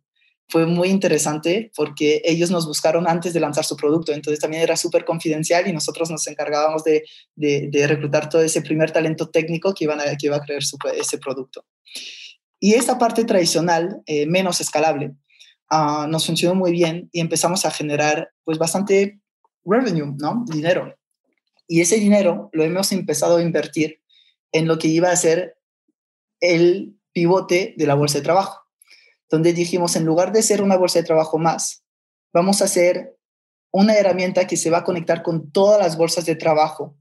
fue 0.48 0.64
muy 0.64 0.88
interesante 0.88 1.70
porque 1.76 2.22
ellos 2.24 2.50
nos 2.50 2.66
buscaron 2.66 3.06
antes 3.06 3.34
de 3.34 3.40
lanzar 3.40 3.64
su 3.64 3.76
producto, 3.76 4.12
entonces 4.12 4.40
también 4.40 4.62
era 4.62 4.76
súper 4.76 5.04
confidencial 5.04 5.68
y 5.68 5.72
nosotros 5.72 6.10
nos 6.10 6.26
encargábamos 6.26 6.82
de, 6.84 7.04
de, 7.36 7.86
reclutar 7.86 8.30
todo 8.30 8.40
ese 8.40 8.62
primer 8.62 8.90
talento 8.90 9.28
técnico 9.28 9.74
que, 9.74 9.84
iban 9.84 10.00
a, 10.00 10.04
que 10.16 10.26
iba 10.26 10.36
a 10.36 10.40
crear 10.40 10.62
ese 10.98 11.18
producto. 11.18 11.66
Y 12.58 12.74
esta 12.74 12.98
parte 12.98 13.24
tradicional, 13.24 14.00
eh, 14.06 14.26
menos 14.26 14.60
escalable, 14.62 15.14
uh, 15.70 16.06
nos 16.08 16.26
funcionó 16.26 16.54
muy 16.54 16.72
bien 16.72 17.10
y 17.12 17.20
empezamos 17.20 17.66
a 17.66 17.70
generar 17.70 18.30
pues 18.44 18.58
bastante 18.58 19.20
revenue, 19.64 20.14
¿no? 20.18 20.44
Dinero. 20.50 20.96
Y 21.66 21.82
ese 21.82 21.96
dinero 21.96 22.48
lo 22.52 22.64
hemos 22.64 22.90
empezado 22.92 23.36
a 23.36 23.42
invertir 23.42 24.00
en 24.52 24.66
lo 24.66 24.78
que 24.78 24.88
iba 24.88 25.10
a 25.10 25.16
ser 25.16 25.58
el 26.40 26.97
pivote 27.18 27.74
de 27.76 27.84
la 27.84 27.96
bolsa 27.96 28.18
de 28.18 28.22
trabajo, 28.22 28.62
donde 29.28 29.52
dijimos, 29.52 29.96
en 29.96 30.04
lugar 30.04 30.30
de 30.30 30.40
ser 30.40 30.62
una 30.62 30.76
bolsa 30.76 31.00
de 31.00 31.04
trabajo 31.04 31.36
más, 31.36 31.82
vamos 32.32 32.62
a 32.62 32.66
hacer 32.66 33.16
una 33.72 33.96
herramienta 33.96 34.46
que 34.46 34.56
se 34.56 34.70
va 34.70 34.78
a 34.78 34.84
conectar 34.84 35.24
con 35.24 35.50
todas 35.50 35.80
las 35.80 35.96
bolsas 35.96 36.26
de 36.26 36.36
trabajo 36.36 36.96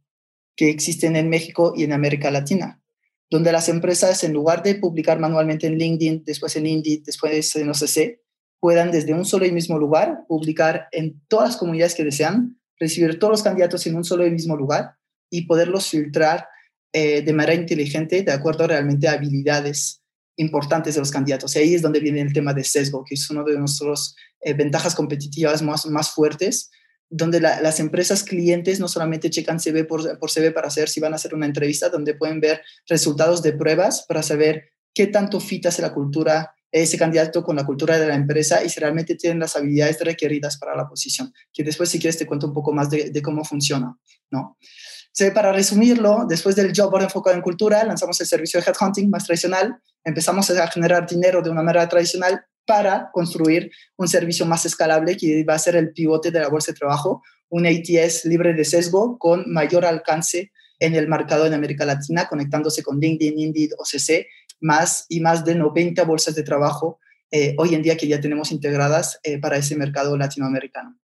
que 0.56 0.72
existen 0.72 1.16
en 1.16 1.30
México 1.30 1.74
y 1.76 1.84
en 1.84 1.94
América 1.94 2.32
Latina, 2.32 2.82
donde 3.30 3.52
las 3.52 3.70
empresas, 3.70 4.24
en 4.24 4.34
lugar 4.34 4.64
de 4.64 4.74
publicar 4.74 5.20
manualmente 5.20 5.68
en 5.68 5.78
LinkedIn, 5.78 6.24
después 6.26 6.56
en 6.56 6.66
Indeed, 6.66 7.04
después 7.06 7.56
en 7.56 7.70
OCC, 7.70 8.20
puedan 8.60 8.90
desde 8.90 9.14
un 9.14 9.24
solo 9.24 9.46
y 9.46 9.52
mismo 9.52 9.78
lugar 9.78 10.26
publicar 10.28 10.88
en 10.94 11.22
todas 11.28 11.50
las 11.50 11.58
comunidades 11.58 11.94
que 11.94 12.04
desean, 12.04 12.60
recibir 12.80 13.20
todos 13.20 13.34
los 13.34 13.44
candidatos 13.44 13.86
en 13.86 13.96
un 13.96 14.04
solo 14.04 14.26
y 14.26 14.32
mismo 14.32 14.58
lugar 14.58 14.96
y 15.30 15.46
poderlos 15.46 15.90
filtrar 15.90 16.48
eh, 16.92 17.22
de 17.22 17.34
manera 17.34 17.54
inteligente 17.54 18.24
de 18.24 18.32
acuerdo 18.32 18.66
realmente 18.66 19.08
a 19.08 19.12
habilidades 19.12 20.02
importantes 20.38 20.96
de 20.96 21.02
los 21.02 21.12
candidatos. 21.12 21.56
Y 21.56 21.60
ahí 21.60 21.76
es 21.76 21.82
donde 21.82 22.00
viene 22.00 22.22
el 22.22 22.34
tema 22.34 22.54
de 22.54 22.64
sesgo, 22.64 23.04
que 23.04 23.16
es 23.16 23.30
una 23.30 23.44
de 23.44 23.58
nuestras 23.58 24.16
eh, 24.42 24.54
ventajas 24.54 24.96
competitivas 24.96 25.62
más, 25.62 25.86
más 25.88 26.12
fuertes, 26.12 26.70
donde 27.10 27.40
la, 27.40 27.62
las 27.62 27.80
empresas 27.80 28.24
clientes 28.24 28.80
no 28.80 28.88
solamente 28.88 29.30
checan 29.30 29.60
CV 29.60 29.86
por, 29.86 30.18
por 30.20 30.30
CV 30.30 30.52
para 30.52 30.70
saber 30.70 30.90
si 30.90 31.00
van 31.00 31.14
a 31.14 31.16
hacer 31.18 31.34
una 31.34 31.46
entrevista, 31.46 31.90
donde 31.90 32.16
pueden 32.16 32.40
ver 32.40 32.62
resultados 32.88 33.42
de 33.42 33.54
pruebas 33.54 34.06
para 34.08 34.24
saber 34.24 34.72
qué 34.94 35.08
tanto 35.08 35.40
fit 35.40 35.66
hace 35.66 35.82
la 35.82 35.94
cultura 35.94 36.54
ese 36.70 36.98
candidato 36.98 37.44
con 37.44 37.56
la 37.56 37.66
cultura 37.66 37.98
de 37.98 38.08
la 38.08 38.16
empresa 38.16 38.62
y 38.64 38.70
si 38.70 38.80
realmente 38.80 39.16
tienen 39.16 39.40
las 39.40 39.56
habilidades 39.56 40.00
requeridas 40.02 40.58
para 40.58 40.76
la 40.76 40.88
posición. 40.88 41.34
Que 41.54 41.64
después, 41.64 41.90
si 41.90 41.98
quieres, 41.98 42.18
te 42.18 42.26
cuento 42.26 42.48
un 42.48 42.54
poco 42.54 42.74
más 42.74 42.90
de, 42.90 43.10
de 43.10 43.22
cómo 43.22 43.44
funciona, 43.46 43.98
¿no? 44.30 44.58
para 45.34 45.52
resumirlo, 45.52 46.26
después 46.28 46.56
del 46.56 46.72
job 46.76 46.92
board 46.92 47.04
enfocado 47.04 47.36
en 47.36 47.42
cultura, 47.42 47.84
lanzamos 47.84 48.20
el 48.22 48.28
servicio 48.28 48.60
de 48.60 48.68
headhunting 48.68 49.10
más 49.10 49.26
tradicional, 49.26 49.82
empezamos 50.08 50.50
a 50.50 50.68
generar 50.68 51.08
dinero 51.08 51.42
de 51.42 51.50
una 51.50 51.62
manera 51.62 51.88
tradicional 51.88 52.46
para 52.66 53.10
construir 53.12 53.72
un 53.98 54.08
servicio 54.08 54.46
más 54.46 54.66
escalable 54.66 55.16
que 55.18 55.44
va 55.44 55.56
a 55.56 55.60
ser 55.60 55.76
el 55.76 55.92
pivote 55.94 56.32
de 56.32 56.40
la 56.40 56.50
bolsa 56.50 56.72
de 56.72 56.78
trabajo, 56.78 57.24
un 57.50 57.66
ATS 57.66 58.26
libre 58.26 58.54
de 58.54 58.66
sesgo 58.66 59.18
con 59.18 59.52
mayor 59.52 59.86
alcance 59.86 60.52
en 60.80 60.96
el 60.96 61.08
mercado 61.08 61.46
en 61.46 61.54
América 61.54 61.86
Latina, 61.86 62.28
conectándose 62.28 62.84
con 62.84 63.00
LinkedIn, 63.00 63.40
Indeed, 63.40 63.72
OCC, 63.78 64.28
más 64.60 65.06
y 65.10 65.20
más 65.22 65.46
de 65.46 65.56
90 65.56 66.04
bolsas 66.04 66.36
de 66.36 66.44
trabajo 66.44 67.00
eh, 67.32 67.56
hoy 67.58 67.76
en 67.76 67.82
día 67.82 67.98
que 67.98 68.08
ya 68.08 68.22
tenemos 68.22 68.52
integradas 68.52 69.20
eh, 69.24 69.40
para 69.40 69.58
ese 69.58 69.76
mercado 69.76 70.18
latinoamericano 70.18 70.98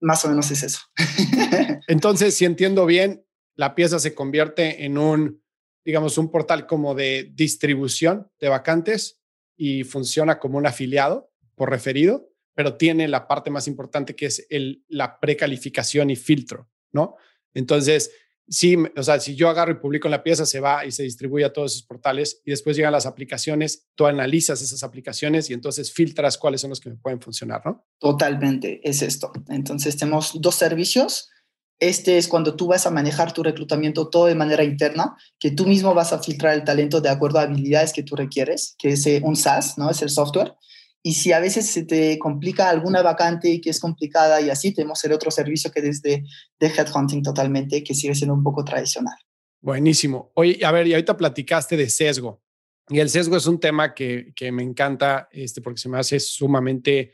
más 0.00 0.24
o 0.24 0.28
menos 0.28 0.50
es 0.50 0.62
eso. 0.62 0.80
Entonces, 1.88 2.36
si 2.36 2.44
entiendo 2.44 2.86
bien, 2.86 3.24
la 3.54 3.74
pieza 3.74 3.98
se 3.98 4.14
convierte 4.14 4.84
en 4.84 4.98
un, 4.98 5.42
digamos, 5.88 6.18
un 6.18 6.30
portal 6.30 6.66
como 6.66 6.94
de 6.94 7.32
distribución 7.34 8.30
de 8.38 8.50
vacantes 8.50 9.22
y 9.56 9.84
funciona 9.84 10.38
como 10.38 10.58
un 10.58 10.66
afiliado 10.66 11.32
por 11.54 11.70
referido, 11.70 12.28
pero 12.52 12.76
tiene 12.76 13.08
la 13.08 13.26
parte 13.26 13.48
más 13.48 13.66
importante 13.66 14.14
que 14.14 14.26
es 14.26 14.46
el, 14.50 14.84
la 14.88 15.18
precalificación 15.18 16.10
y 16.10 16.16
filtro, 16.16 16.68
¿no? 16.92 17.16
Entonces, 17.54 18.10
sí, 18.46 18.76
o 18.98 19.02
sea, 19.02 19.18
si 19.18 19.34
yo 19.34 19.48
agarro 19.48 19.72
y 19.72 19.76
publico 19.76 20.08
en 20.08 20.10
la 20.10 20.22
pieza, 20.22 20.44
se 20.44 20.60
va 20.60 20.84
y 20.84 20.92
se 20.92 21.04
distribuye 21.04 21.46
a 21.46 21.54
todos 21.54 21.72
esos 21.72 21.86
portales 21.86 22.42
y 22.44 22.50
después 22.50 22.76
llegan 22.76 22.92
las 22.92 23.06
aplicaciones, 23.06 23.88
tú 23.94 24.04
analizas 24.04 24.60
esas 24.60 24.82
aplicaciones 24.82 25.48
y 25.48 25.54
entonces 25.54 25.90
filtras 25.90 26.36
cuáles 26.36 26.60
son 26.60 26.68
los 26.68 26.80
que 26.80 26.90
me 26.90 26.96
pueden 26.96 27.22
funcionar, 27.22 27.62
¿no? 27.64 27.88
Totalmente, 27.98 28.86
es 28.86 29.00
esto. 29.00 29.32
Entonces 29.48 29.96
tenemos 29.96 30.38
dos 30.38 30.54
servicios. 30.54 31.30
Este 31.80 32.18
es 32.18 32.26
cuando 32.26 32.56
tú 32.56 32.66
vas 32.66 32.86
a 32.86 32.90
manejar 32.90 33.32
tu 33.32 33.42
reclutamiento 33.42 34.08
todo 34.08 34.26
de 34.26 34.34
manera 34.34 34.64
interna, 34.64 35.16
que 35.38 35.52
tú 35.52 35.66
mismo 35.66 35.94
vas 35.94 36.12
a 36.12 36.20
filtrar 36.20 36.54
el 36.54 36.64
talento 36.64 37.00
de 37.00 37.08
acuerdo 37.08 37.38
a 37.38 37.42
habilidades 37.42 37.92
que 37.92 38.02
tú 38.02 38.16
requieres, 38.16 38.74
que 38.78 38.90
es 38.90 39.06
eh, 39.06 39.20
un 39.24 39.36
SaaS, 39.36 39.78
¿no? 39.78 39.88
Es 39.88 40.02
el 40.02 40.10
software. 40.10 40.54
Y 41.02 41.14
si 41.14 41.32
a 41.32 41.38
veces 41.38 41.66
se 41.66 41.84
te 41.84 42.18
complica 42.18 42.68
alguna 42.68 43.02
vacante 43.02 43.60
que 43.60 43.70
es 43.70 43.78
complicada 43.78 44.40
y 44.40 44.50
así, 44.50 44.74
tenemos 44.74 45.02
el 45.04 45.12
otro 45.12 45.30
servicio 45.30 45.70
que 45.70 45.80
es 45.80 46.02
de, 46.02 46.24
de 46.58 46.66
headhunting 46.66 47.22
totalmente, 47.22 47.84
que 47.84 47.94
sigue 47.94 48.16
siendo 48.16 48.34
un 48.34 48.42
poco 48.42 48.64
tradicional. 48.64 49.16
Buenísimo. 49.60 50.32
Oye, 50.34 50.58
a 50.64 50.72
ver, 50.72 50.86
y 50.88 50.94
ahorita 50.94 51.16
platicaste 51.16 51.76
de 51.76 51.88
sesgo. 51.88 52.42
Y 52.88 52.98
el 52.98 53.10
sesgo 53.10 53.36
es 53.36 53.46
un 53.46 53.60
tema 53.60 53.94
que, 53.94 54.32
que 54.34 54.50
me 54.50 54.62
encanta 54.62 55.28
este, 55.30 55.60
porque 55.60 55.80
se 55.80 55.88
me 55.88 55.98
hace 55.98 56.18
sumamente 56.18 57.12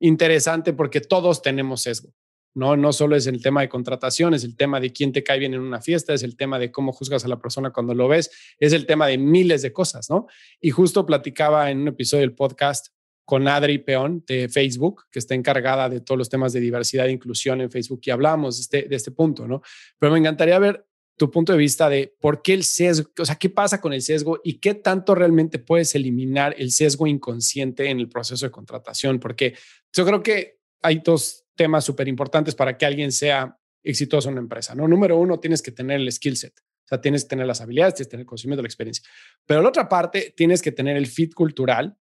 interesante 0.00 0.72
porque 0.72 1.00
todos 1.00 1.42
tenemos 1.42 1.82
sesgo. 1.82 2.12
No, 2.58 2.76
no 2.76 2.92
solo 2.92 3.14
es 3.14 3.28
el 3.28 3.40
tema 3.40 3.60
de 3.60 3.68
contratación, 3.68 4.34
es 4.34 4.42
el 4.42 4.56
tema 4.56 4.80
de 4.80 4.92
quién 4.92 5.12
te 5.12 5.22
cae 5.22 5.38
bien 5.38 5.54
en 5.54 5.60
una 5.60 5.80
fiesta, 5.80 6.12
es 6.12 6.24
el 6.24 6.36
tema 6.36 6.58
de 6.58 6.72
cómo 6.72 6.92
juzgas 6.92 7.24
a 7.24 7.28
la 7.28 7.38
persona 7.38 7.70
cuando 7.70 7.94
lo 7.94 8.08
ves, 8.08 8.32
es 8.58 8.72
el 8.72 8.84
tema 8.84 9.06
de 9.06 9.16
miles 9.16 9.62
de 9.62 9.72
cosas, 9.72 10.10
¿no? 10.10 10.26
Y 10.60 10.70
justo 10.70 11.06
platicaba 11.06 11.70
en 11.70 11.78
un 11.82 11.88
episodio 11.88 12.22
del 12.22 12.34
podcast 12.34 12.88
con 13.24 13.46
Adri 13.46 13.78
Peón 13.78 14.24
de 14.26 14.48
Facebook, 14.48 15.04
que 15.08 15.20
está 15.20 15.36
encargada 15.36 15.88
de 15.88 16.00
todos 16.00 16.18
los 16.18 16.28
temas 16.28 16.52
de 16.52 16.58
diversidad 16.58 17.06
e 17.06 17.12
inclusión 17.12 17.60
en 17.60 17.70
Facebook 17.70 18.00
y 18.02 18.10
hablamos 18.10 18.56
de 18.56 18.62
este, 18.62 18.88
de 18.88 18.96
este 18.96 19.12
punto, 19.12 19.46
¿no? 19.46 19.62
Pero 20.00 20.12
me 20.12 20.18
encantaría 20.18 20.58
ver 20.58 20.84
tu 21.16 21.30
punto 21.30 21.52
de 21.52 21.58
vista 21.58 21.88
de 21.88 22.16
por 22.20 22.42
qué 22.42 22.54
el 22.54 22.64
sesgo, 22.64 23.10
o 23.16 23.24
sea, 23.24 23.36
qué 23.36 23.50
pasa 23.50 23.80
con 23.80 23.92
el 23.92 24.02
sesgo 24.02 24.40
y 24.42 24.54
qué 24.54 24.74
tanto 24.74 25.14
realmente 25.14 25.60
puedes 25.60 25.94
eliminar 25.94 26.56
el 26.58 26.72
sesgo 26.72 27.06
inconsciente 27.06 27.88
en 27.88 28.00
el 28.00 28.08
proceso 28.08 28.46
de 28.46 28.50
contratación, 28.50 29.20
porque 29.20 29.54
yo 29.92 30.04
creo 30.04 30.22
que 30.24 30.58
hay 30.82 31.02
dos 31.04 31.47
temas 31.58 31.84
súper 31.84 32.08
importantes 32.08 32.54
para 32.54 32.78
que 32.78 32.86
alguien 32.86 33.12
sea 33.12 33.58
exitoso 33.82 34.28
en 34.28 34.34
una 34.34 34.42
empresa, 34.42 34.74
¿no? 34.74 34.88
Número 34.88 35.18
uno, 35.18 35.38
tienes 35.38 35.60
que 35.60 35.72
tener 35.72 36.00
el 36.00 36.10
skill 36.10 36.36
set. 36.36 36.54
O 36.58 36.88
sea, 36.88 37.00
tienes 37.02 37.24
que 37.24 37.28
tener 37.28 37.46
las 37.46 37.60
habilidades, 37.60 37.96
tienes 37.96 38.06
que 38.06 38.10
tener 38.12 38.22
el 38.22 38.26
conocimiento, 38.26 38.62
la 38.62 38.68
experiencia. 38.68 39.04
Pero 39.44 39.60
la 39.60 39.68
otra 39.68 39.88
parte, 39.90 40.32
tienes 40.34 40.62
que 40.62 40.72
tener 40.72 40.96
el 40.96 41.06
fit 41.06 41.34
cultural 41.34 41.98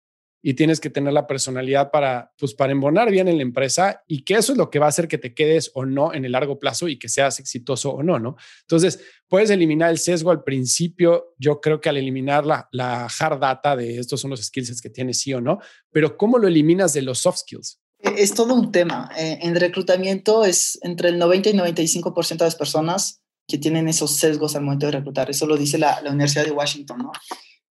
y 0.46 0.52
tienes 0.52 0.78
que 0.78 0.90
tener 0.90 1.14
la 1.14 1.26
personalidad 1.26 1.90
para, 1.90 2.30
pues, 2.36 2.52
para 2.52 2.72
embonar 2.72 3.10
bien 3.10 3.28
en 3.28 3.38
la 3.38 3.42
empresa 3.42 4.02
y 4.06 4.24
que 4.24 4.34
eso 4.34 4.52
es 4.52 4.58
lo 4.58 4.68
que 4.68 4.78
va 4.78 4.84
a 4.84 4.88
hacer 4.90 5.08
que 5.08 5.16
te 5.16 5.32
quedes 5.32 5.70
o 5.72 5.86
no 5.86 6.12
en 6.12 6.26
el 6.26 6.32
largo 6.32 6.58
plazo 6.58 6.86
y 6.86 6.98
que 6.98 7.08
seas 7.08 7.40
exitoso 7.40 7.92
o 7.92 8.02
no, 8.02 8.18
¿no? 8.18 8.36
Entonces, 8.60 9.02
puedes 9.26 9.48
eliminar 9.48 9.90
el 9.90 9.96
sesgo 9.96 10.30
al 10.30 10.44
principio. 10.44 11.34
Yo 11.38 11.62
creo 11.62 11.80
que 11.80 11.88
al 11.88 11.96
eliminar 11.96 12.44
la, 12.44 12.68
la 12.72 13.06
hard 13.06 13.40
data 13.40 13.74
de 13.74 13.98
estos 13.98 14.20
son 14.20 14.32
los 14.32 14.42
skills 14.42 14.82
que 14.82 14.90
tienes 14.90 15.18
sí 15.18 15.32
o 15.32 15.40
no, 15.40 15.60
pero 15.90 16.18
¿cómo 16.18 16.36
lo 16.36 16.46
eliminas 16.46 16.92
de 16.92 17.00
los 17.00 17.20
soft 17.20 17.38
skills? 17.38 17.80
E, 18.04 18.22
es 18.22 18.34
todo 18.34 18.54
un 18.54 18.70
tema. 18.70 19.10
Eh, 19.16 19.38
en 19.42 19.56
reclutamiento 19.56 20.44
es 20.44 20.78
entre 20.82 21.08
el 21.08 21.18
90 21.18 21.50
y 21.50 21.52
95% 21.54 22.38
de 22.38 22.44
las 22.44 22.56
personas 22.56 23.22
que 23.48 23.58
tienen 23.58 23.88
esos 23.88 24.16
sesgos 24.16 24.54
al 24.54 24.62
momento 24.62 24.86
de 24.86 24.92
reclutar. 24.92 25.30
Eso 25.30 25.46
lo 25.46 25.56
dice 25.56 25.78
la, 25.78 26.00
la 26.02 26.10
Universidad 26.10 26.44
de 26.44 26.52
Washington, 26.52 26.98
¿no? 26.98 27.12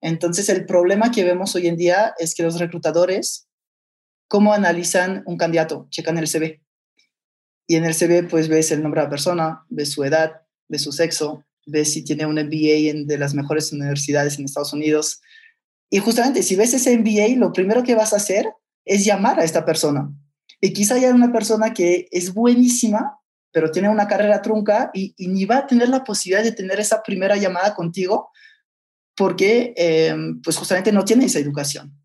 Entonces, 0.00 0.48
el 0.48 0.64
problema 0.64 1.10
que 1.10 1.24
vemos 1.24 1.54
hoy 1.54 1.66
en 1.66 1.76
día 1.76 2.14
es 2.18 2.34
que 2.34 2.42
los 2.42 2.58
reclutadores, 2.58 3.48
¿cómo 4.28 4.54
analizan 4.54 5.22
un 5.26 5.36
candidato? 5.36 5.86
Checan 5.90 6.16
el 6.16 6.26
CV. 6.26 6.62
Y 7.66 7.76
en 7.76 7.84
el 7.84 7.94
CV, 7.94 8.24
pues 8.24 8.48
ves 8.48 8.72
el 8.72 8.82
nombre 8.82 9.00
de 9.00 9.06
la 9.06 9.10
persona, 9.10 9.64
ves 9.68 9.92
su 9.92 10.02
edad, 10.02 10.42
ves 10.68 10.82
su 10.82 10.92
sexo, 10.92 11.44
ves 11.66 11.92
si 11.92 12.02
tiene 12.02 12.26
un 12.26 12.34
MBA 12.34 12.90
en 12.90 13.06
de 13.06 13.18
las 13.18 13.34
mejores 13.34 13.72
universidades 13.72 14.38
en 14.38 14.46
Estados 14.46 14.72
Unidos. 14.72 15.20
Y 15.90 15.98
justamente, 15.98 16.42
si 16.42 16.56
ves 16.56 16.72
ese 16.74 16.96
MBA, 16.96 17.36
lo 17.36 17.52
primero 17.52 17.82
que 17.82 17.94
vas 17.94 18.12
a 18.12 18.16
hacer 18.16 18.46
es 18.84 19.04
llamar 19.04 19.40
a 19.40 19.44
esta 19.44 19.64
persona. 19.64 20.10
Y 20.60 20.72
quizá 20.72 20.96
haya 20.96 21.14
una 21.14 21.32
persona 21.32 21.72
que 21.72 22.08
es 22.10 22.34
buenísima, 22.34 23.18
pero 23.52 23.70
tiene 23.70 23.88
una 23.88 24.06
carrera 24.06 24.42
trunca 24.42 24.90
y, 24.92 25.14
ni 25.18 25.44
va 25.44 25.58
a 25.58 25.66
tener 25.66 25.88
la 25.88 26.04
posibilidad 26.04 26.44
de 26.44 26.52
tener 26.52 26.78
esa 26.78 27.02
primera 27.02 27.36
llamada 27.36 27.74
contigo 27.74 28.30
porque 29.16 29.74
eh, 29.76 30.14
pues 30.42 30.56
justamente 30.56 30.92
no 30.92 31.04
tiene 31.04 31.26
esa 31.26 31.38
educación. 31.38 31.96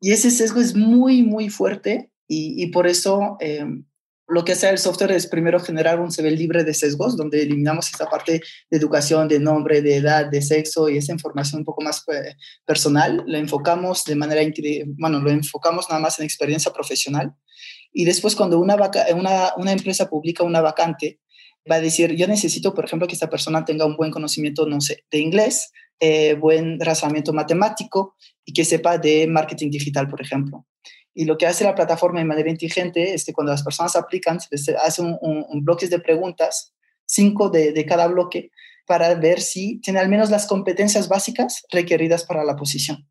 Y 0.00 0.10
ese 0.12 0.30
sesgo 0.30 0.60
es 0.60 0.74
muy, 0.74 1.22
muy 1.22 1.48
fuerte 1.48 2.10
y, 2.26 2.66
por 2.68 2.86
eso 2.86 3.36
eh, 3.40 3.64
lo 4.28 4.44
que 4.44 4.52
hace 4.52 4.68
el 4.70 4.78
software 4.78 5.12
es 5.12 5.26
primero 5.26 5.60
generar 5.60 6.00
un 6.00 6.10
CV 6.10 6.30
libre 6.30 6.64
de 6.64 6.74
sesgos, 6.74 7.16
donde 7.16 7.42
eliminamos 7.42 7.92
esa 7.92 8.08
parte 8.08 8.40
de 8.70 8.76
educación, 8.78 9.28
de 9.28 9.40
nombre, 9.40 9.82
de 9.82 9.96
edad, 9.96 10.26
de 10.30 10.40
sexo 10.40 10.88
y 10.88 10.96
esa 10.96 11.12
información 11.12 11.60
un 11.60 11.64
poco 11.64 11.82
más 11.82 12.04
eh, 12.08 12.36
personal. 12.64 13.24
Lo 13.26 13.36
enfocamos 13.36 14.04
de 14.04 14.14
manera, 14.14 14.42
bueno, 14.98 15.20
lo 15.20 15.30
enfocamos 15.30 15.88
nada 15.88 16.00
más 16.00 16.18
en 16.18 16.24
experiencia 16.24 16.72
profesional. 16.72 17.34
Y 17.92 18.04
después 18.04 18.36
cuando 18.36 18.58
una, 18.58 18.76
una, 19.14 19.52
una 19.56 19.72
empresa 19.72 20.08
publica 20.08 20.44
una 20.44 20.60
vacante, 20.60 21.20
va 21.70 21.76
a 21.76 21.80
decir, 21.80 22.14
yo 22.16 22.26
necesito, 22.26 22.74
por 22.74 22.84
ejemplo, 22.84 23.06
que 23.06 23.14
esta 23.14 23.30
persona 23.30 23.64
tenga 23.64 23.84
un 23.84 23.96
buen 23.96 24.10
conocimiento, 24.10 24.66
no 24.66 24.80
sé, 24.80 25.04
de 25.10 25.18
inglés, 25.18 25.72
eh, 26.00 26.34
buen 26.34 26.80
razonamiento 26.80 27.32
matemático 27.32 28.16
y 28.44 28.52
que 28.52 28.64
sepa 28.64 28.98
de 28.98 29.26
marketing 29.26 29.70
digital, 29.70 30.08
por 30.08 30.20
ejemplo. 30.20 30.66
Y 31.14 31.24
lo 31.24 31.36
que 31.36 31.46
hace 31.46 31.64
la 31.64 31.74
plataforma 31.74 32.20
de 32.20 32.24
manera 32.24 32.50
inteligente 32.50 33.14
es 33.14 33.24
que 33.24 33.32
cuando 33.32 33.52
las 33.52 33.62
personas 33.62 33.96
aplican, 33.96 34.38
se 34.40 34.76
hace 34.76 35.02
un, 35.02 35.64
bloques 35.64 35.90
de 35.90 35.98
preguntas, 35.98 36.72
cinco 37.06 37.50
de, 37.50 37.84
cada 37.86 38.06
bloque, 38.06 38.50
para 38.86 39.14
ver 39.14 39.40
si 39.40 39.80
tiene 39.80 40.00
al 40.00 40.08
menos 40.08 40.30
las 40.30 40.46
competencias 40.46 41.08
básicas 41.08 41.64
requeridas 41.70 42.24
para 42.24 42.44
la 42.44 42.56
posición. 42.56 43.08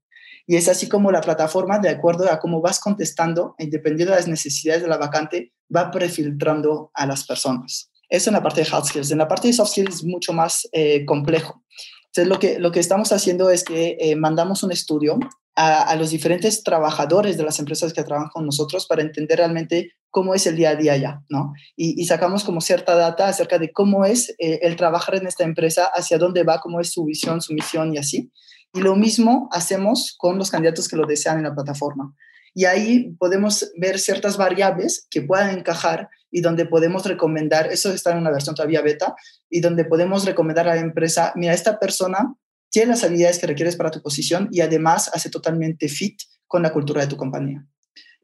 Y 0.48 0.56
es 0.56 0.68
así 0.68 0.90
como 0.90 1.12
la 1.12 1.22
plataforma, 1.22 1.80
de 1.80 1.90
acuerdo 1.90 2.30
a 2.30 2.40
cómo 2.40 2.62
vas 2.62 2.80
contestando, 2.80 3.56
dependiendo 3.58 4.14
de 4.14 4.20
las 4.20 4.28
necesidades 4.28 4.82
de 4.82 4.88
la 4.88 4.98
vacante, 4.98 5.54
va 5.74 5.92
prefiltrando 5.92 6.92
a 6.94 7.06
las 7.06 7.26
personas. 7.26 7.92
Eso 8.10 8.30
en 8.30 8.34
la 8.34 8.44
parte 8.44 8.62
de 8.62 8.70
hard 8.70 8.86
skills. 8.86 9.12
En 9.12 9.20
la 9.20 9.28
parte 9.28 9.48
de 9.48 9.54
soft 9.54 9.72
skills 9.72 9.96
es 9.96 10.04
mucho 10.04 10.34
más 10.34 10.68
eh, 10.74 11.06
complejo. 11.06 11.64
Entonces, 12.08 12.28
lo 12.28 12.40
que, 12.40 12.60
lo 12.60 12.72
que 12.74 12.82
estamos 12.82 13.14
haciendo 13.14 13.50
es 13.50 13.64
que 13.64 13.96
eh, 13.98 14.18
mandamos 14.18 14.64
un 14.64 14.74
estudio 14.74 15.18
a, 15.56 15.96
los 15.96 16.10
diferentes 16.12 16.64
trabajadores 16.64 17.38
de 17.38 17.44
las 17.44 17.60
empresas 17.60 17.94
que 17.94 18.04
trabajan 18.04 18.30
con 18.30 18.46
nosotros 18.46 18.88
para 18.88 19.02
entender 19.02 19.38
realmente 19.38 19.92
cómo 20.10 20.34
es 20.34 20.48
el 20.48 20.56
día 20.56 20.72
a 20.72 20.76
día 20.76 20.98
ya, 20.98 21.22
¿no? 21.30 21.54
Y, 21.76 22.02
y 22.02 22.06
sacamos 22.06 22.44
como 22.44 22.62
cierta 22.62 22.96
data 22.96 23.28
acerca 23.28 23.60
de 23.60 23.72
cómo 23.72 24.06
es 24.06 24.30
eh, 24.40 24.60
el 24.64 24.76
trabajar 24.76 25.16
en 25.16 25.28
esta 25.28 25.44
empresa, 25.44 25.90
hacia 25.94 26.18
dónde 26.18 26.44
va, 26.44 26.60
cómo 26.60 26.80
es 26.80 26.92
su 26.92 27.06
visión, 27.06 27.42
su 27.42 27.54
misión 27.54 27.94
y 27.94 27.98
así. 27.98 28.32
Y 28.74 28.82
lo 28.82 28.96
mismo 28.96 29.50
hacemos 29.52 30.16
con 30.18 30.38
los 30.38 30.50
candidatos 30.50 30.88
que 30.88 30.96
lo 30.96 31.06
desean 31.06 31.38
en 31.38 31.44
la 31.44 31.54
plataforma. 31.54 32.16
Y 32.54 32.66
ahí 32.66 33.16
podemos 33.18 33.72
ver 33.78 34.00
ciertas 34.00 34.38
variables 34.38 35.08
que 35.10 35.22
puedan 35.22 35.58
encajar 35.58 36.10
y 36.30 36.42
donde 36.42 36.66
podemos 36.66 37.06
recomendar, 37.06 37.68
eso 37.72 37.94
está 37.94 38.12
en 38.12 38.18
una 38.18 38.32
versión 38.32 38.56
todavía 38.56 38.82
beta, 38.82 39.16
y 39.50 39.60
donde 39.60 39.84
podemos 39.84 40.26
recomendar 40.26 40.68
a 40.70 40.76
la 40.76 40.82
empresa, 40.82 41.34
mira, 41.36 41.54
esta 41.54 41.78
persona 41.78 42.36
tiene 42.72 42.92
las 42.92 43.04
habilidades 43.04 43.38
que 43.38 43.48
requieres 43.48 43.76
para 43.76 43.92
tu 43.92 44.02
posición 44.02 44.50
y 44.52 44.62
además 44.62 45.12
hace 45.14 45.30
totalmente 45.30 45.88
fit 45.88 46.20
con 46.48 46.64
la 46.64 46.74
cultura 46.74 47.02
de 47.02 47.08
tu 47.08 47.18
compañía. 47.18 47.66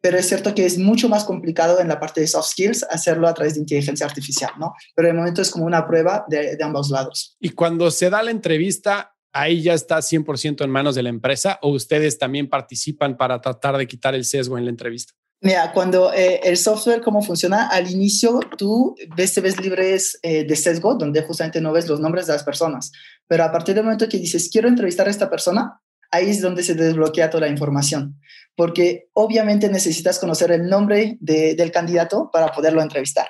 Pero 0.01 0.17
es 0.17 0.27
cierto 0.27 0.55
que 0.55 0.65
es 0.65 0.77
mucho 0.77 1.09
más 1.09 1.23
complicado 1.23 1.79
en 1.79 1.87
la 1.87 1.99
parte 1.99 2.21
de 2.21 2.27
soft 2.27 2.51
skills 2.51 2.83
hacerlo 2.89 3.27
a 3.27 3.33
través 3.33 3.55
de 3.55 3.61
inteligencia 3.61 4.05
artificial, 4.05 4.51
¿no? 4.59 4.73
Pero 4.95 5.07
de 5.07 5.13
momento 5.13 5.41
es 5.41 5.51
como 5.51 5.65
una 5.65 5.85
prueba 5.85 6.25
de, 6.27 6.55
de 6.55 6.63
ambos 6.63 6.89
lados. 6.89 7.35
Y 7.39 7.49
cuando 7.49 7.91
se 7.91 8.09
da 8.09 8.23
la 8.23 8.31
entrevista, 8.31 9.15
ahí 9.33 9.61
ya 9.61 9.73
está 9.73 9.97
100% 9.97 10.63
en 10.63 10.69
manos 10.69 10.95
de 10.95 11.03
la 11.03 11.09
empresa 11.09 11.59
o 11.61 11.69
ustedes 11.69 12.17
también 12.17 12.49
participan 12.49 13.17
para 13.17 13.41
tratar 13.41 13.77
de 13.77 13.87
quitar 13.87 14.15
el 14.15 14.25
sesgo 14.25 14.57
en 14.57 14.65
la 14.65 14.71
entrevista? 14.71 15.13
Mira, 15.39 15.71
cuando 15.71 16.11
eh, 16.13 16.39
el 16.43 16.57
software, 16.57 17.01
cómo 17.01 17.21
funciona, 17.21 17.67
al 17.67 17.91
inicio 17.91 18.39
tú 18.57 18.95
ves, 19.15 19.35
te 19.35 19.41
ves 19.41 19.61
libres 19.61 20.17
eh, 20.23 20.45
de 20.45 20.55
sesgo, 20.55 20.95
donde 20.95 21.21
justamente 21.21 21.61
no 21.61 21.71
ves 21.71 21.87
los 21.87 21.99
nombres 21.99 22.25
de 22.25 22.33
las 22.33 22.43
personas. 22.43 22.91
Pero 23.27 23.43
a 23.43 23.51
partir 23.51 23.75
del 23.75 23.83
momento 23.83 24.09
que 24.09 24.17
dices, 24.17 24.49
quiero 24.51 24.67
entrevistar 24.67 25.07
a 25.07 25.11
esta 25.11 25.29
persona, 25.29 25.81
ahí 26.11 26.29
es 26.29 26.41
donde 26.41 26.63
se 26.63 26.75
desbloquea 26.75 27.29
toda 27.29 27.41
la 27.41 27.51
información. 27.51 28.19
Porque 28.55 29.09
obviamente 29.13 29.69
necesitas 29.69 30.19
conocer 30.19 30.51
el 30.51 30.67
nombre 30.67 31.17
de, 31.19 31.55
del 31.55 31.71
candidato 31.71 32.29
para 32.31 32.51
poderlo 32.51 32.81
entrevistar. 32.81 33.27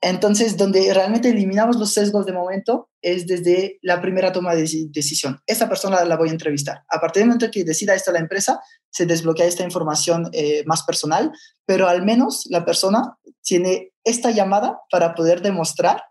Entonces, 0.00 0.56
donde 0.56 0.94
realmente 0.94 1.28
eliminamos 1.28 1.76
los 1.76 1.92
sesgos 1.92 2.24
de 2.24 2.32
momento 2.32 2.88
es 3.02 3.26
desde 3.26 3.78
la 3.82 4.00
primera 4.00 4.32
toma 4.32 4.54
de 4.54 4.62
decisión. 4.90 5.40
Esta 5.44 5.68
persona 5.68 6.04
la 6.04 6.16
voy 6.16 6.28
a 6.28 6.32
entrevistar. 6.32 6.84
A 6.88 7.00
partir 7.00 7.22
del 7.22 7.28
momento 7.28 7.50
que 7.50 7.64
decida 7.64 7.94
esto 7.94 8.12
la 8.12 8.20
empresa, 8.20 8.60
se 8.90 9.06
desbloquea 9.06 9.46
esta 9.46 9.64
información 9.64 10.30
eh, 10.32 10.62
más 10.66 10.84
personal, 10.84 11.32
pero 11.66 11.88
al 11.88 12.04
menos 12.04 12.44
la 12.48 12.64
persona 12.64 13.16
tiene 13.42 13.92
esta 14.04 14.30
llamada 14.30 14.78
para 14.90 15.14
poder 15.14 15.42
demostrar 15.42 16.02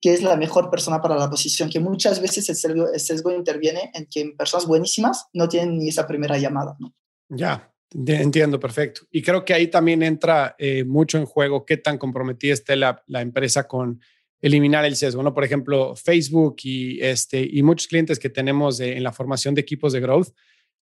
que 0.00 0.12
es 0.12 0.22
la 0.22 0.36
mejor 0.36 0.70
persona 0.70 1.00
para 1.00 1.16
la 1.16 1.28
posición, 1.28 1.70
que 1.70 1.80
muchas 1.80 2.20
veces 2.20 2.48
el 2.48 2.56
sesgo, 2.56 2.92
el 2.92 3.00
sesgo 3.00 3.32
interviene 3.32 3.90
en 3.94 4.06
que 4.06 4.32
personas 4.36 4.66
buenísimas 4.66 5.26
no 5.32 5.48
tienen 5.48 5.78
ni 5.78 5.88
esa 5.88 6.06
primera 6.06 6.38
llamada. 6.38 6.76
¿no? 6.78 6.94
Ya, 7.28 7.72
Entiendo, 7.90 8.60
perfecto. 8.60 9.02
Y 9.10 9.22
creo 9.22 9.44
que 9.44 9.54
ahí 9.54 9.68
también 9.68 10.02
entra 10.02 10.54
eh, 10.58 10.84
mucho 10.84 11.16
en 11.16 11.24
juego 11.24 11.64
qué 11.64 11.78
tan 11.78 11.96
comprometida 11.96 12.52
esté 12.52 12.76
la, 12.76 13.02
la, 13.06 13.22
empresa 13.22 13.66
con 13.66 14.02
eliminar 14.42 14.84
el 14.84 14.94
sesgo, 14.94 15.22
¿no? 15.22 15.32
Por 15.32 15.44
ejemplo, 15.44 15.96
Facebook 15.96 16.56
y, 16.64 17.00
este, 17.00 17.48
y 17.50 17.62
muchos 17.62 17.88
clientes 17.88 18.18
que 18.18 18.28
tenemos 18.28 18.78
en 18.80 19.02
la 19.02 19.12
formación 19.12 19.54
de 19.54 19.62
equipos 19.62 19.94
de 19.94 20.00
growth, 20.00 20.28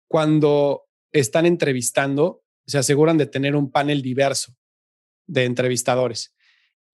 cuando 0.09 0.89
están 1.11 1.47
entrevistando, 1.47 2.43
se 2.67 2.79
aseguran 2.79 3.17
de 3.17 3.27
tener 3.27 3.57
un 3.57 3.71
panel 3.71 4.03
diverso 4.03 4.55
de 5.27 5.45
entrevistadores. 5.45 6.35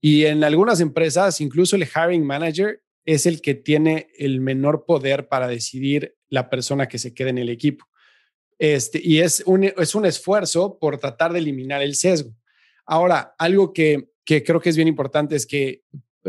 Y 0.01 0.25
en 0.27 0.45
algunas 0.45 0.81
empresas, 0.81 1.41
incluso 1.41 1.77
el 1.77 1.85
hiring 1.85 2.25
manager 2.25 2.83
es 3.05 3.27
el 3.27 3.41
que 3.41 3.55
tiene 3.55 4.09
el 4.19 4.41
menor 4.41 4.85
poder 4.85 5.29
para 5.29 5.49
decidir 5.49 6.17
la 6.29 6.51
persona 6.51 6.89
que 6.89 6.99
se 6.99 7.15
quede 7.15 7.31
en 7.31 7.39
el 7.39 7.49
equipo. 7.49 7.87
Este, 8.59 9.01
y 9.03 9.21
es 9.21 9.43
un, 9.47 9.65
es 9.65 9.95
un 9.95 10.07
esfuerzo 10.07 10.79
por 10.79 10.99
tratar 10.99 11.33
de 11.33 11.39
eliminar 11.39 11.83
el 11.83 11.95
sesgo. 11.95 12.35
Ahora, 12.85 13.35
algo 13.39 13.73
que, 13.73 14.11
que 14.25 14.43
creo 14.43 14.61
que 14.61 14.71
es 14.71 14.77
bien 14.77 14.89
importante 14.89 15.37
es 15.37 15.47
que, 15.47 15.83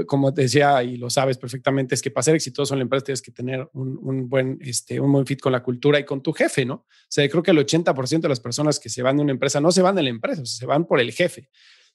como 0.06 0.32
te 0.32 0.44
decía 0.44 0.84
y 0.84 0.98
lo 0.98 1.10
sabes 1.10 1.38
perfectamente, 1.38 1.96
es 1.96 2.02
que 2.02 2.12
para 2.12 2.24
ser 2.24 2.36
exitoso 2.36 2.74
en 2.74 2.80
la 2.80 2.84
empresa 2.84 3.06
tienes 3.06 3.22
que 3.22 3.32
tener 3.32 3.68
un, 3.74 3.98
un 4.02 4.30
buen, 4.30 4.60
este, 4.62 5.00
un 5.00 5.12
buen 5.12 5.26
fit 5.26 5.40
con 5.40 5.52
la 5.52 5.64
cultura 5.64 6.00
y 6.00 6.06
con 6.06 6.22
tu 6.22 6.34
jefe, 6.34 6.66
¿no? 6.66 6.76
O 6.76 7.10
sea, 7.10 7.28
creo 7.28 7.42
que 7.42 7.52
el 7.52 7.58
80% 7.58 8.22
de 8.22 8.30
las 8.30 8.40
personas 8.40 8.80
que 8.80 8.90
se 8.90 9.02
van 9.02 9.18
de 9.18 9.24
una 9.24 9.32
empresa 9.32 9.60
no 9.60 9.72
se 9.72 9.82
van 9.82 9.96
de 9.96 10.04
la 10.04 10.10
empresa, 10.10 10.46
se 10.46 10.66
van 10.68 10.86
por 10.86 11.00
el 11.00 11.12
jefe. 11.12 11.50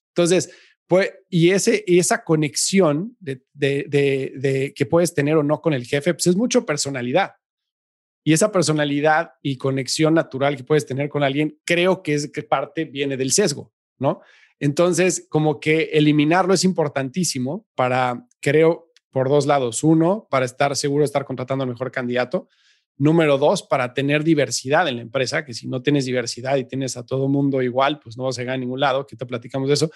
Entonces, 0.09 0.51
pues, 0.87 1.12
y, 1.29 1.51
ese, 1.51 1.85
esa 1.87 2.25
conexión 2.25 3.16
de, 3.21 3.42
de, 3.55 4.73
que 4.75 4.87
puedes 4.87 5.14
tener 5.14 5.37
o 5.37 5.42
no 5.42 5.61
con 5.61 5.75
el 5.75 5.87
jefe, 5.87 6.14
pues 6.14 6.27
es 6.27 6.37
mucho 6.37 6.66
personalidad. 6.66 7.33
Y 8.25 8.33
esa 8.33 8.53
personalidad 8.53 9.33
y 9.42 9.57
conexión 9.57 10.14
natural 10.14 10.57
que 10.57 10.64
puedes 10.64 10.87
tener 10.87 11.09
con 11.09 11.23
alguien, 11.23 11.59
creo 11.64 12.03
que 12.03 12.14
es 12.14 12.31
que 12.31 12.42
parte 12.42 12.85
viene 12.85 13.16
del 13.16 13.33
sesgo, 13.33 13.73
¿no? 13.99 14.21
Entonces, 14.61 15.27
como 15.29 15.59
que 15.59 15.90
eliminarlo 15.92 16.55
es 16.55 16.62
importantísimo 16.62 17.66
para, 17.75 18.29
creo, 18.40 18.92
por 19.11 19.29
dos 19.29 19.47
lados. 19.47 19.83
Uno, 19.83 20.29
para 20.31 20.45
estar 20.45 20.77
seguro 20.77 21.03
de 21.03 21.07
estar 21.07 21.25
contratando 21.25 21.64
al 21.64 21.71
mejor 21.71 21.90
candidato. 21.90 22.49
Número 22.97 23.38
dos, 23.38 23.64
para 23.64 23.95
tener 23.95 24.23
diversidad 24.23 24.87
en 24.87 24.97
la 24.97 25.03
empresa, 25.03 25.45
que 25.45 25.55
si 25.55 25.66
no 25.66 25.83
tienes 25.83 26.05
diversidad 26.05 26.57
y 26.57 26.64
tienes 26.64 26.97
a 26.97 27.05
todo 27.05 27.27
mundo 27.27 27.61
igual, 27.61 27.99
pues 27.99 28.16
no 28.16 28.25
vas 28.25 28.38
a 28.38 28.42
llegar 28.42 28.55
a 28.55 28.59
ningún 28.59 28.79
lado, 28.79 29.07
que 29.07 29.16
te 29.16 29.27
platicamos 29.27 29.66
de 29.66 29.75
eso. 29.75 29.90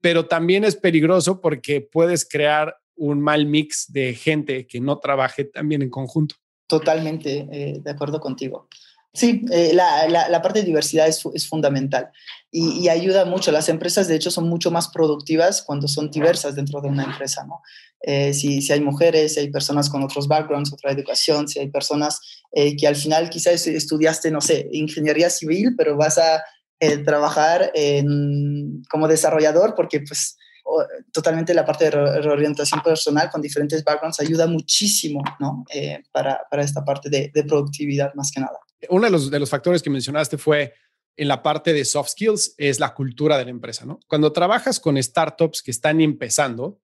Pero 0.00 0.26
también 0.26 0.64
es 0.64 0.76
peligroso 0.76 1.40
porque 1.40 1.80
puedes 1.80 2.26
crear 2.28 2.76
un 3.00 3.20
mal 3.20 3.46
mix 3.46 3.86
de 3.92 4.14
gente 4.14 4.66
que 4.66 4.80
no 4.80 4.98
trabaje 4.98 5.44
también 5.44 5.82
en 5.82 5.90
conjunto. 5.90 6.36
Totalmente 6.66 7.48
eh, 7.50 7.80
de 7.82 7.90
acuerdo 7.90 8.20
contigo. 8.20 8.68
Sí, 9.12 9.44
eh, 9.50 9.72
la, 9.74 10.40
parte 10.40 10.60
de 10.60 10.66
diversidad 10.66 11.08
es, 11.08 11.48
fundamental 11.48 12.10
y, 12.52 12.88
ayuda 12.88 13.24
mucho. 13.24 13.50
Las 13.50 13.68
empresas, 13.68 14.06
de 14.06 14.14
hecho, 14.14 14.30
son 14.30 14.48
mucho 14.48 14.70
más 14.70 14.88
productivas 14.88 15.62
cuando 15.62 15.88
son 15.88 16.12
diversas 16.12 16.54
dentro 16.54 16.80
de 16.80 16.88
una 16.88 17.02
empresa, 17.02 17.44
¿no? 17.44 17.60
Eh, 18.02 18.32
si, 18.32 18.62
si, 18.62 18.72
hay 18.72 18.80
mujeres, 18.80 19.34
si 19.34 19.40
hay 19.40 19.50
personas 19.50 19.90
con 19.90 20.04
otros 20.04 20.28
backgrounds, 20.28 20.72
otra 20.72 20.92
educación, 20.92 21.48
si 21.48 21.58
hay 21.58 21.70
personas 21.70 22.20
que 22.52 22.86
al 22.86 22.96
final 22.96 23.30
quizás 23.30 23.66
estudiaste, 23.66 24.30
no 24.30 24.40
sé, 24.40 24.68
ingeniería 24.72 25.30
civil, 25.30 25.74
pero 25.76 25.96
vas 25.96 26.18
a 26.18 26.42
trabajar 27.04 27.70
en, 27.74 28.82
como 28.90 29.06
desarrollador 29.06 29.74
porque, 29.74 30.00
pues, 30.00 30.36
totalmente 31.12 31.54
la 31.54 31.64
parte 31.64 31.84
de 31.84 31.90
reorientación 31.90 32.80
personal 32.82 33.28
con 33.30 33.42
diferentes 33.42 33.82
backgrounds 33.82 34.20
ayuda 34.20 34.46
muchísimo 34.46 35.22
¿no? 35.38 35.64
Eh, 35.72 36.02
para, 36.12 36.40
para, 36.50 36.62
esta 36.62 36.84
parte 36.84 37.10
de, 37.10 37.30
de, 37.34 37.44
productividad 37.44 38.14
más 38.14 38.30
que 38.30 38.40
nada. 38.40 38.58
Uno 38.88 39.06
de 39.06 39.10
los, 39.10 39.30
de 39.30 39.38
los 39.40 39.50
factores 39.50 39.82
que 39.82 39.90
mencionaste 39.90 40.38
fue 40.38 40.72
en 41.16 41.28
la 41.28 41.42
parte 41.42 41.72
de 41.72 41.84
soft 41.84 42.10
skills, 42.10 42.54
es 42.56 42.80
la 42.80 42.94
cultura 42.94 43.36
de 43.36 43.44
la 43.44 43.50
empresa. 43.50 43.84
¿no? 43.84 44.00
Cuando 44.06 44.32
trabajas 44.32 44.80
con 44.80 45.00
startups 45.02 45.62
que 45.62 45.70
están 45.70 46.00
empezando, 46.00 46.80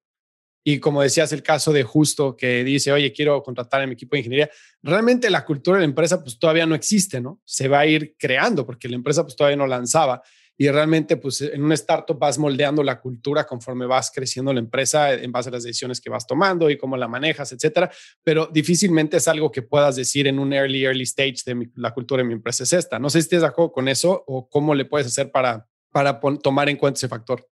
y 0.68 0.80
como 0.80 1.00
decías, 1.00 1.32
el 1.32 1.44
caso 1.44 1.72
de 1.72 1.84
Justo 1.84 2.36
que 2.36 2.64
dice, 2.64 2.90
oye, 2.90 3.12
quiero 3.12 3.40
contratar 3.40 3.82
a 3.82 3.86
mi 3.86 3.92
equipo 3.92 4.16
de 4.16 4.18
ingeniería, 4.18 4.50
realmente 4.82 5.30
la 5.30 5.44
cultura 5.44 5.76
de 5.76 5.82
la 5.82 5.84
empresa 5.84 6.20
pues 6.20 6.40
todavía 6.40 6.66
no 6.66 6.74
existe, 6.74 7.20
¿no? 7.20 7.40
Se 7.44 7.68
va 7.68 7.78
a 7.78 7.86
ir 7.86 8.16
creando 8.18 8.66
porque 8.66 8.88
la 8.88 8.96
empresa 8.96 9.22
pues 9.22 9.36
todavía 9.36 9.56
no 9.56 9.68
lanzaba 9.68 10.24
y 10.56 10.68
realmente 10.68 11.18
pues 11.18 11.40
en 11.40 11.62
un 11.62 11.70
startup 11.70 12.18
vas 12.18 12.36
moldeando 12.36 12.82
la 12.82 13.00
cultura 13.00 13.46
conforme 13.46 13.86
vas 13.86 14.10
creciendo 14.12 14.52
la 14.52 14.58
empresa 14.58 15.12
en 15.12 15.30
base 15.30 15.50
a 15.50 15.52
las 15.52 15.62
decisiones 15.62 16.00
que 16.00 16.10
vas 16.10 16.26
tomando 16.26 16.68
y 16.68 16.76
cómo 16.76 16.96
la 16.96 17.06
manejas, 17.06 17.52
etcétera, 17.52 17.88
pero 18.24 18.46
difícilmente 18.52 19.18
es 19.18 19.28
algo 19.28 19.52
que 19.52 19.62
puedas 19.62 19.94
decir 19.94 20.26
en 20.26 20.40
un 20.40 20.52
early, 20.52 20.84
early 20.84 21.04
stage 21.04 21.42
de 21.46 21.70
la 21.76 21.94
cultura 21.94 22.22
de 22.22 22.26
mi 22.26 22.34
empresa 22.34 22.64
es 22.64 22.72
esta. 22.72 22.98
No 22.98 23.08
sé 23.08 23.20
si 23.20 23.26
estás 23.26 23.42
de 23.42 23.46
acuerdo 23.46 23.70
con 23.70 23.86
eso 23.86 24.24
o 24.26 24.50
cómo 24.50 24.74
le 24.74 24.84
puedes 24.84 25.06
hacer 25.06 25.30
para, 25.30 25.68
para 25.92 26.18
tomar 26.42 26.68
en 26.68 26.76
cuenta 26.76 26.98
ese 26.98 27.06
factor. 27.06 27.46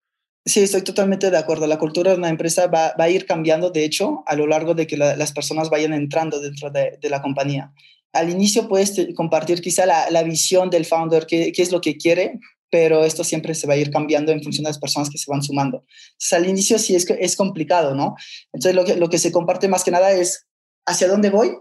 Sí, 0.45 0.59
estoy 0.59 0.81
totalmente 0.81 1.31
de 1.31 1.37
acuerdo. 1.37 1.67
La 1.67 1.79
cultura 1.79 2.11
de 2.11 2.17
una 2.17 2.27
empresa 2.27 2.67
va, 2.67 2.93
a 2.97 3.09
ir 3.09 3.25
cambiando, 3.25 3.69
de 3.69 3.85
hecho, 3.85 4.23
a 4.25 4.35
lo 4.35 4.45
largo 4.45 4.73
de 4.73 4.87
que 4.87 4.97
las 4.97 5.31
personas 5.31 5.69
vayan 5.69 5.93
entrando 5.93 6.41
dentro 6.41 6.69
de, 6.69 6.97
la 7.03 7.21
compañía. 7.21 7.73
Al 8.11 8.29
inicio 8.29 8.67
puedes 8.67 8.93
compartir 9.15 9.61
quizá 9.61 9.85
la, 9.85 10.23
visión 10.23 10.69
del 10.69 10.85
founder, 10.85 11.25
qué, 11.27 11.53
es 11.55 11.71
lo 11.71 11.79
que 11.79 11.95
quiere, 11.95 12.39
pero 12.69 13.05
esto 13.05 13.23
siempre 13.23 13.55
se 13.55 13.67
va 13.67 13.75
a 13.75 13.77
ir 13.77 13.89
cambiando 13.89 14.33
en 14.33 14.43
función 14.43 14.65
de 14.65 14.71
las 14.71 14.79
personas 14.79 15.09
que 15.09 15.17
se 15.17 15.31
van 15.31 15.41
sumando. 15.41 15.85
Entonces, 16.11 16.33
al 16.33 16.47
inicio 16.47 16.77
sí 16.77 16.93
es, 16.95 17.09
es 17.09 17.35
complicado, 17.37 17.95
¿no? 17.95 18.15
Entonces, 18.51 18.97
lo 18.97 19.09
que, 19.09 19.17
se 19.19 19.31
comparte 19.31 19.69
más 19.69 19.85
que 19.85 19.91
nada 19.91 20.11
es 20.11 20.45
hacia 20.85 21.07
dónde 21.07 21.29
voy, 21.29 21.51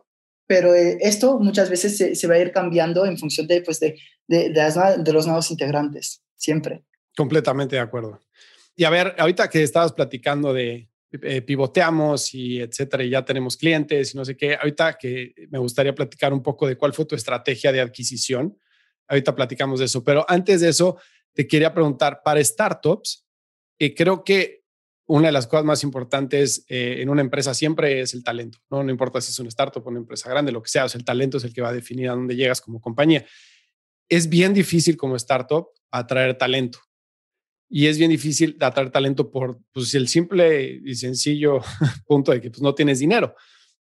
pero 0.49 0.75
eh, 0.75 0.99
esto 1.03 1.39
muchas 1.39 1.71
veces 1.71 2.19
se, 2.19 2.27
va 2.27 2.35
a 2.35 2.39
ir 2.39 2.51
cambiando 2.51 3.07
en 3.07 3.17
función 3.17 3.47
de, 3.47 3.63
pues, 3.63 3.79
de, 3.79 3.97
de, 4.27 5.13
los 5.13 5.27
nuevos 5.27 5.53
integrantes, 5.53 6.21
siempre. 6.37 6.85
Completamente 7.17 7.77
de 7.77 7.83
acuerdo. 7.83 8.19
Y 8.83 8.85
a 8.85 8.91
ver, 8.91 9.15
ahorita 9.17 9.49
que 9.49 9.63
estabas 9.63 9.93
platicando 9.93 10.53
de 10.53 10.89
eh, 11.13 11.41
pivoteamos 11.41 12.35
y 12.35 12.61
etcétera, 12.61 13.05
y 13.05 13.11
ya 13.11 13.25
tenemos 13.25 13.57
clientes 13.57 14.13
y 14.13 14.17
no 14.17 14.25
sé 14.25 14.37
qué, 14.37 14.57
ahorita 14.57 14.99
que 14.99 15.35
me 15.51 15.61
gustaría 15.61 15.95
platicar 15.95 16.33
un 16.33 16.43
poco 16.43 16.67
de 16.67 16.75
cuál 16.75 16.93
fue 16.93 17.05
tu 17.05 17.15
estrategia 17.15 17.71
de 17.71 17.81
adquisición 17.81 18.59
Ahorita 19.07 19.37
platicamos 19.37 19.79
de 19.79 19.85
eso, 19.85 20.03
pero 20.03 20.27
antes 20.29 20.63
de 20.63 20.71
eso, 20.71 20.99
te 21.33 21.47
quería 21.47 21.73
preguntar, 21.73 22.23
para 22.25 22.43
startups, 22.43 23.25
eh, 23.79 23.95
creo 23.95 24.25
que 24.25 24.65
una 25.07 25.29
de 25.29 25.33
las 25.33 25.47
cosas 25.47 25.65
más 25.65 25.85
importantes 25.85 26.65
eh, 26.69 26.97
en 27.03 27.09
una 27.09 27.21
empresa 27.21 27.55
siempre 27.55 28.01
es 28.01 28.15
el 28.15 28.25
talento, 28.25 28.59
¿no? 28.69 28.83
No 28.83 28.91
importa 28.91 29.21
si 29.21 29.31
es 29.31 29.39
una 29.39 29.49
startup 29.49 29.87
o 29.87 29.91
una 29.91 30.01
empresa 30.01 30.29
grande, 30.29 30.51
lo 30.51 30.61
que 30.61 30.71
sea, 30.71 30.87
el 30.93 31.05
talento 31.05 31.37
es 31.37 31.45
el 31.45 31.53
que 31.53 31.63
va 31.63 31.69
a 31.69 31.73
definir 31.73 32.09
a 32.09 32.15
dónde 32.15 32.35
llegas 32.35 32.61
como 32.61 32.81
compañía. 32.81 33.25
Es 34.09 34.29
bien 34.29 34.53
difícil 34.53 34.97
como 34.97 35.15
startup 35.15 35.69
atraer 35.93 36.37
talento. 36.37 36.81
Y 37.75 37.87
es 37.87 37.97
bien 37.97 38.11
difícil 38.11 38.59
atraer 38.61 38.91
talento 38.91 39.31
por 39.31 39.59
pues, 39.73 39.95
el 39.95 40.07
simple 40.07 40.79
y 40.85 40.95
sencillo 40.95 41.61
punto 42.07 42.31
de 42.31 42.43
que 42.43 42.51
pues, 42.51 42.61
no 42.61 42.75
tienes 42.75 42.99
dinero 42.99 43.35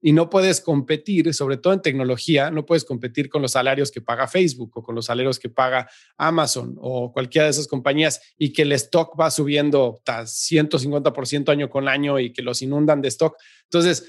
y 0.02 0.12
no 0.12 0.30
puedes 0.30 0.60
competir, 0.60 1.34
sobre 1.34 1.56
todo 1.56 1.72
en 1.72 1.82
tecnología, 1.82 2.52
no 2.52 2.66
puedes 2.66 2.84
competir 2.84 3.30
con 3.30 3.42
los 3.42 3.54
salarios 3.54 3.90
que 3.90 4.02
paga 4.02 4.28
Facebook 4.28 4.72
o 4.76 4.84
con 4.84 4.94
los 4.94 5.06
salarios 5.06 5.40
que 5.40 5.50
paga 5.50 5.90
Amazon 6.18 6.76
o 6.80 7.14
cualquiera 7.14 7.46
de 7.46 7.52
esas 7.52 7.68
compañías 7.68 8.22
y 8.38 8.52
que 8.52 8.64
el 8.64 8.74
stock 8.74 9.18
va 9.18 9.32
subiendo 9.32 10.02
hasta 10.06 10.24
150% 10.24 11.50
año 11.50 11.70
con 11.70 11.88
año 11.88 12.20
y 12.20 12.34
que 12.34 12.42
los 12.42 12.62
inundan 12.62 13.02
de 13.02 13.08
stock. 13.08 13.38
Entonces, 13.64 14.06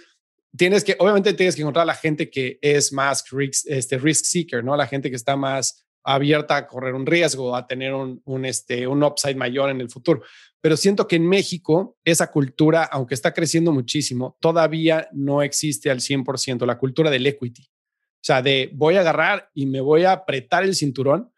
tienes 0.56 0.82
que, 0.82 0.96
obviamente 0.98 1.32
tienes 1.34 1.54
que 1.54 1.62
encontrar 1.62 1.84
a 1.84 1.86
la 1.86 1.94
gente 1.94 2.28
que 2.28 2.58
es 2.60 2.92
más 2.92 3.24
risk, 3.30 3.66
este, 3.68 3.96
risk 3.96 4.24
seeker, 4.24 4.64
¿no? 4.64 4.76
La 4.76 4.88
gente 4.88 5.08
que 5.08 5.16
está 5.16 5.36
más 5.36 5.87
abierta 6.14 6.56
a 6.56 6.66
correr 6.66 6.94
un 6.94 7.06
riesgo, 7.06 7.54
a 7.54 7.66
tener 7.66 7.94
un, 7.94 8.20
un, 8.24 8.44
este, 8.44 8.86
un 8.86 9.02
upside 9.02 9.36
mayor 9.36 9.70
en 9.70 9.80
el 9.80 9.90
futuro 9.90 10.22
pero 10.60 10.76
siento 10.76 11.06
que 11.06 11.16
en 11.16 11.28
México 11.28 11.98
esa 12.04 12.30
cultura, 12.30 12.84
aunque 12.84 13.14
está 13.14 13.32
creciendo 13.32 13.72
muchísimo, 13.72 14.36
todavía 14.40 15.08
no 15.12 15.42
existe 15.42 15.90
al 15.90 16.00
100%, 16.00 16.66
la 16.66 16.78
cultura 16.78 17.10
del 17.10 17.26
equity. 17.26 17.62
O 17.62 18.24
sea, 18.28 18.42
de 18.42 18.70
voy 18.74 18.96
a 18.96 19.00
agarrar 19.00 19.50
y 19.54 19.66
me 19.66 19.80
voy 19.80 20.04
a 20.04 20.12
apretar 20.12 20.64
el 20.64 20.74
cinturón 20.74 21.30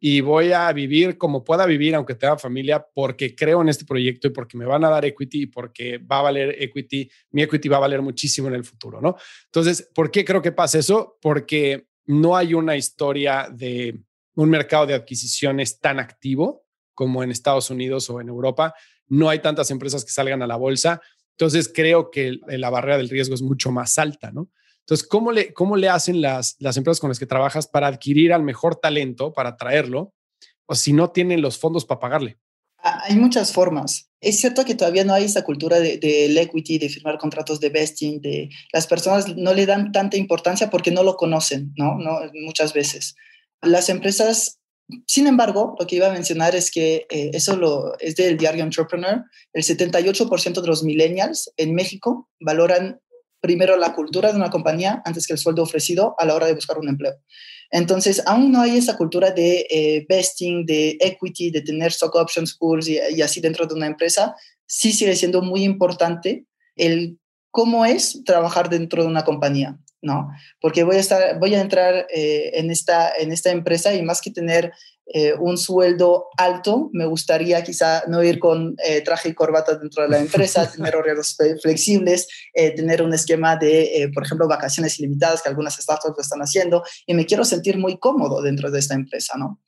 y 0.00 0.20
voy 0.20 0.52
a 0.52 0.70
vivir 0.72 1.16
como 1.16 1.42
pueda 1.42 1.66
vivir, 1.66 1.94
aunque 1.94 2.14
tenga 2.14 2.38
familia, 2.38 2.86
porque 2.94 3.34
creo 3.34 3.62
en 3.62 3.70
este 3.70 3.84
proyecto 3.84 4.28
y 4.28 4.30
porque 4.30 4.56
me 4.56 4.66
van 4.66 4.84
a 4.84 4.90
dar 4.90 5.04
equity 5.04 5.42
y 5.42 5.46
porque 5.46 5.98
va 5.98 6.20
a 6.20 6.22
valer 6.22 6.62
equity, 6.62 7.10
mi 7.30 7.42
equity 7.42 7.68
va 7.68 7.78
a 7.78 7.80
valer 7.80 8.02
muchísimo 8.02 8.48
en 8.48 8.54
el 8.54 8.64
futuro, 8.64 9.00
¿no? 9.00 9.16
Entonces, 9.46 9.90
¿por 9.94 10.10
qué 10.10 10.24
creo 10.24 10.42
que 10.42 10.52
pasa 10.52 10.78
eso? 10.78 11.18
Porque 11.20 11.88
no 12.06 12.36
hay 12.36 12.54
una 12.54 12.76
historia 12.76 13.48
de 13.50 13.98
un 14.38 14.50
mercado 14.50 14.86
de 14.86 14.94
adquisiciones 14.94 15.80
tan 15.80 15.98
activo 15.98 16.64
como 16.94 17.24
en 17.24 17.32
Estados 17.32 17.70
Unidos 17.70 18.08
o 18.08 18.20
en 18.20 18.28
Europa. 18.28 18.72
No 19.08 19.28
hay 19.28 19.40
tantas 19.40 19.72
empresas 19.72 20.04
que 20.04 20.12
salgan 20.12 20.42
a 20.42 20.46
la 20.46 20.54
bolsa. 20.54 21.00
Entonces 21.32 21.68
creo 21.74 22.12
que 22.12 22.38
la 22.46 22.70
barrera 22.70 22.98
del 22.98 23.08
riesgo 23.08 23.34
es 23.34 23.42
mucho 23.42 23.72
más 23.72 23.98
alta, 23.98 24.30
¿no? 24.30 24.48
Entonces, 24.80 25.06
¿cómo 25.06 25.32
le, 25.32 25.52
cómo 25.52 25.76
le 25.76 25.88
hacen 25.88 26.22
las, 26.22 26.54
las 26.60 26.76
empresas 26.76 27.00
con 27.00 27.10
las 27.10 27.18
que 27.18 27.26
trabajas 27.26 27.66
para 27.66 27.88
adquirir 27.88 28.32
al 28.32 28.44
mejor 28.44 28.76
talento, 28.76 29.32
para 29.32 29.56
traerlo, 29.56 30.14
o 30.66 30.74
si 30.76 30.92
no 30.92 31.10
tienen 31.10 31.42
los 31.42 31.58
fondos 31.58 31.84
para 31.84 31.98
pagarle? 31.98 32.38
Ah, 32.78 33.02
hay 33.04 33.16
muchas 33.16 33.52
formas. 33.52 34.08
Es 34.20 34.38
cierto 34.38 34.64
que 34.64 34.76
todavía 34.76 35.04
no 35.04 35.14
hay 35.14 35.24
esa 35.24 35.42
cultura 35.42 35.80
del 35.80 35.98
de, 36.00 36.40
equity, 36.40 36.78
de 36.78 36.88
firmar 36.88 37.18
contratos 37.18 37.58
de 37.58 37.70
vesting, 37.70 38.20
de 38.20 38.50
las 38.72 38.86
personas 38.86 39.36
no 39.36 39.52
le 39.52 39.66
dan 39.66 39.90
tanta 39.90 40.16
importancia 40.16 40.70
porque 40.70 40.92
no 40.92 41.02
lo 41.02 41.16
conocen, 41.16 41.72
¿no? 41.76 41.98
no 41.98 42.20
muchas 42.44 42.72
veces. 42.72 43.16
Las 43.62 43.88
empresas 43.88 44.58
Sin 45.06 45.26
embargo, 45.26 45.76
lo 45.78 45.86
que 45.86 45.96
iba 45.96 46.06
a 46.06 46.12
mencionar 46.12 46.54
es 46.54 46.70
que 46.70 47.06
eh, 47.10 47.30
eso 47.34 47.56
lo, 47.56 47.98
es 47.98 48.16
del 48.16 48.38
diario 48.38 48.64
Entrepreneur. 48.64 49.22
El 49.52 49.62
78% 49.62 50.60
de 50.62 50.66
los 50.66 50.82
millennials 50.82 51.52
en 51.58 51.74
México 51.74 52.30
valoran 52.40 52.98
primero 53.40 53.76
la 53.76 53.92
cultura 53.94 54.30
de 54.30 54.36
una 54.36 54.50
compañía 54.50 55.02
antes 55.04 55.26
que 55.26 55.34
el 55.34 55.38
sueldo 55.38 55.62
ofrecido 55.62 56.14
a 56.18 56.24
la 56.24 56.34
hora 56.34 56.46
de 56.46 56.54
buscar 56.54 56.78
un 56.78 56.88
empleo. 56.88 57.14
Entonces, 57.70 58.22
aún 58.24 58.50
no 58.50 58.62
hay 58.62 58.78
esa 58.78 58.96
cultura 58.96 59.30
de 59.30 59.66
eh, 59.68 60.06
vesting, 60.08 60.64
de 60.64 60.96
equity, 61.00 61.50
de 61.50 61.60
tener 61.60 61.88
stock 61.88 62.14
options 62.14 62.56
pools 62.56 62.88
y, 62.88 62.98
y, 63.14 63.20
así 63.20 63.40
dentro 63.40 63.66
de 63.66 63.74
una 63.74 63.86
empresa. 63.86 64.34
Sí 64.66 64.92
sigue 64.92 65.14
siendo 65.16 65.42
muy 65.42 65.64
importante 65.64 66.46
el 66.76 67.18
cómo 67.50 67.84
es 67.84 68.22
trabajar 68.24 68.70
dentro 68.70 69.02
de 69.02 69.08
una 69.08 69.24
compañía. 69.24 69.78
¿No? 70.02 70.30
Porque 70.60 70.84
voy 70.84 70.96
a, 70.96 71.00
estar, 71.00 71.38
voy 71.38 71.54
a 71.54 71.60
entrar 71.60 72.06
eh, 72.14 72.50
en, 72.54 72.70
esta, 72.70 73.12
en 73.16 73.32
esta 73.32 73.50
empresa 73.50 73.94
y 73.94 74.02
más 74.02 74.20
que 74.20 74.30
tener 74.30 74.72
eh, 75.12 75.34
un 75.34 75.56
sueldo 75.56 76.26
alto, 76.36 76.90
me 76.92 77.06
gustaría 77.06 77.64
quizá 77.64 78.02
no 78.08 78.22
ir 78.22 78.38
con 78.38 78.76
eh, 78.84 79.00
traje 79.00 79.30
y 79.30 79.34
corbata 79.34 79.74
dentro 79.76 80.02
de 80.02 80.10
la 80.10 80.18
empresa, 80.18 80.70
tener 80.76 80.94
horarios 80.94 81.36
flexibles, 81.62 82.28
tener 82.54 83.02
un 83.02 83.14
esquema 83.14 83.56
de, 83.56 84.10
por 84.12 84.24
ejemplo, 84.24 84.46
vacaciones 84.46 84.98
ilimitadas 84.98 85.42
que 85.42 85.48
algunas 85.48 85.76
startups 85.76 86.16
lo 86.16 86.22
están 86.22 86.40
haciendo 86.40 86.82
y 87.06 87.14
me 87.14 87.26
quiero 87.26 87.44
sentir 87.44 87.78
muy 87.78 87.98
cómodo 87.98 88.42
dentro 88.42 88.70
de 88.70 88.78
esta 88.78 88.94
empresa, 88.94 89.38
¿no? 89.38 89.60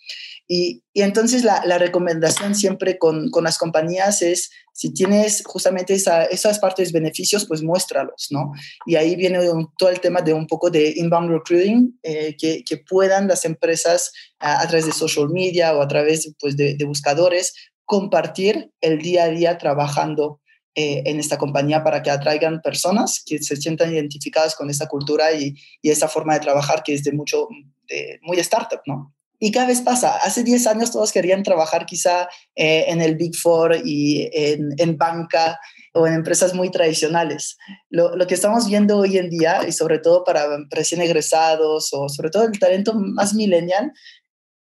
Y, 0.53 0.83
y 0.93 1.03
entonces 1.03 1.45
la, 1.45 1.63
la, 1.65 1.79
recomendación 1.79 2.57
siempre 2.57 2.99
con, 2.99 3.31
con, 3.31 3.45
las 3.45 3.57
compañías 3.57 4.21
es, 4.21 4.51
si 4.73 4.93
tienes 4.93 5.45
justamente 5.47 5.95
esa, 5.95 6.25
esas 6.25 6.59
partes 6.59 6.91
beneficios, 6.91 7.47
pues 7.47 7.63
muéstralos, 7.63 8.27
¿no? 8.31 8.51
Y 8.85 8.97
ahí 8.97 9.15
viene 9.15 9.39
todo 9.79 9.91
el 9.91 10.01
tema 10.01 10.23
de 10.23 10.35
un 10.35 10.49
poco 10.49 10.69
de 10.69 10.93
inbound 10.97 11.31
recruiting, 11.31 11.97
eh, 12.03 12.35
que, 12.37 12.65
que, 12.65 12.79
puedan 12.79 13.29
las 13.29 13.45
empresas 13.45 14.11
a, 14.41 14.61
a, 14.61 14.67
través 14.67 14.87
de 14.87 14.93
social 14.93 15.29
media 15.29 15.73
o 15.77 15.83
a 15.83 15.87
través 15.87 16.35
pues, 16.41 16.57
de, 16.57 16.75
de 16.75 16.85
buscadores 16.85 17.55
compartir 17.85 18.73
el 18.81 18.99
día 18.99 19.27
a 19.27 19.29
día 19.29 19.57
trabajando 19.57 20.41
eh, 20.75 21.05
en 21.07 21.21
esta 21.21 21.39
compañía 21.39 21.85
para 21.85 22.03
que 22.03 22.11
atraigan 22.11 22.61
personas 22.61 23.23
que 23.25 23.39
se 23.39 23.55
sientan 23.55 23.93
identificadas 23.93 24.57
con 24.57 24.69
esta 24.69 24.89
cultura 24.89 25.31
y, 25.33 25.55
y 25.81 25.91
esa 25.91 26.09
forma 26.09 26.35
de 26.35 26.41
trabajar 26.41 26.83
que 26.83 26.95
es 26.95 27.05
de 27.05 27.13
mucho, 27.13 27.47
de, 27.89 28.19
muy 28.23 28.37
startup, 28.41 28.81
¿no? 28.87 29.15
Y 29.43 29.53
cada 29.53 29.67
vez 29.67 29.81
pasa. 29.81 30.17
Hace 30.19 30.45
10 30.45 30.67
años 30.67 30.93
todos 30.93 31.13
querían 31.13 31.43
trabajar 31.43 31.87
quizá 31.87 32.29
eh, 32.55 32.85
en 32.89 33.01
el 33.01 33.17
Big 33.17 33.35
Four 33.35 33.79
y 33.85 34.29
en, 34.33 34.69
en, 34.77 34.99
banca 34.99 35.59
o 35.95 36.07
en 36.07 36.13
empresas 36.13 36.55
muy 36.55 36.71
tradicionales. 36.71 37.57
Lo, 37.89 38.15
lo, 38.17 38.27
que 38.27 38.35
estamos 38.35 38.69
viendo 38.69 38.99
hoy 38.99 39.17
en 39.17 39.31
día, 39.31 39.63
y 39.67 39.73
sobre 39.73 39.99
todo 39.99 40.25
para 40.25 40.47
recién 40.69 41.01
egresados 41.01 41.89
o 41.93 42.11
sobre 42.11 42.29
todo 42.29 42.45
el 42.45 42.59
talento 42.59 42.93
más 42.95 43.33
millennial, 43.33 43.93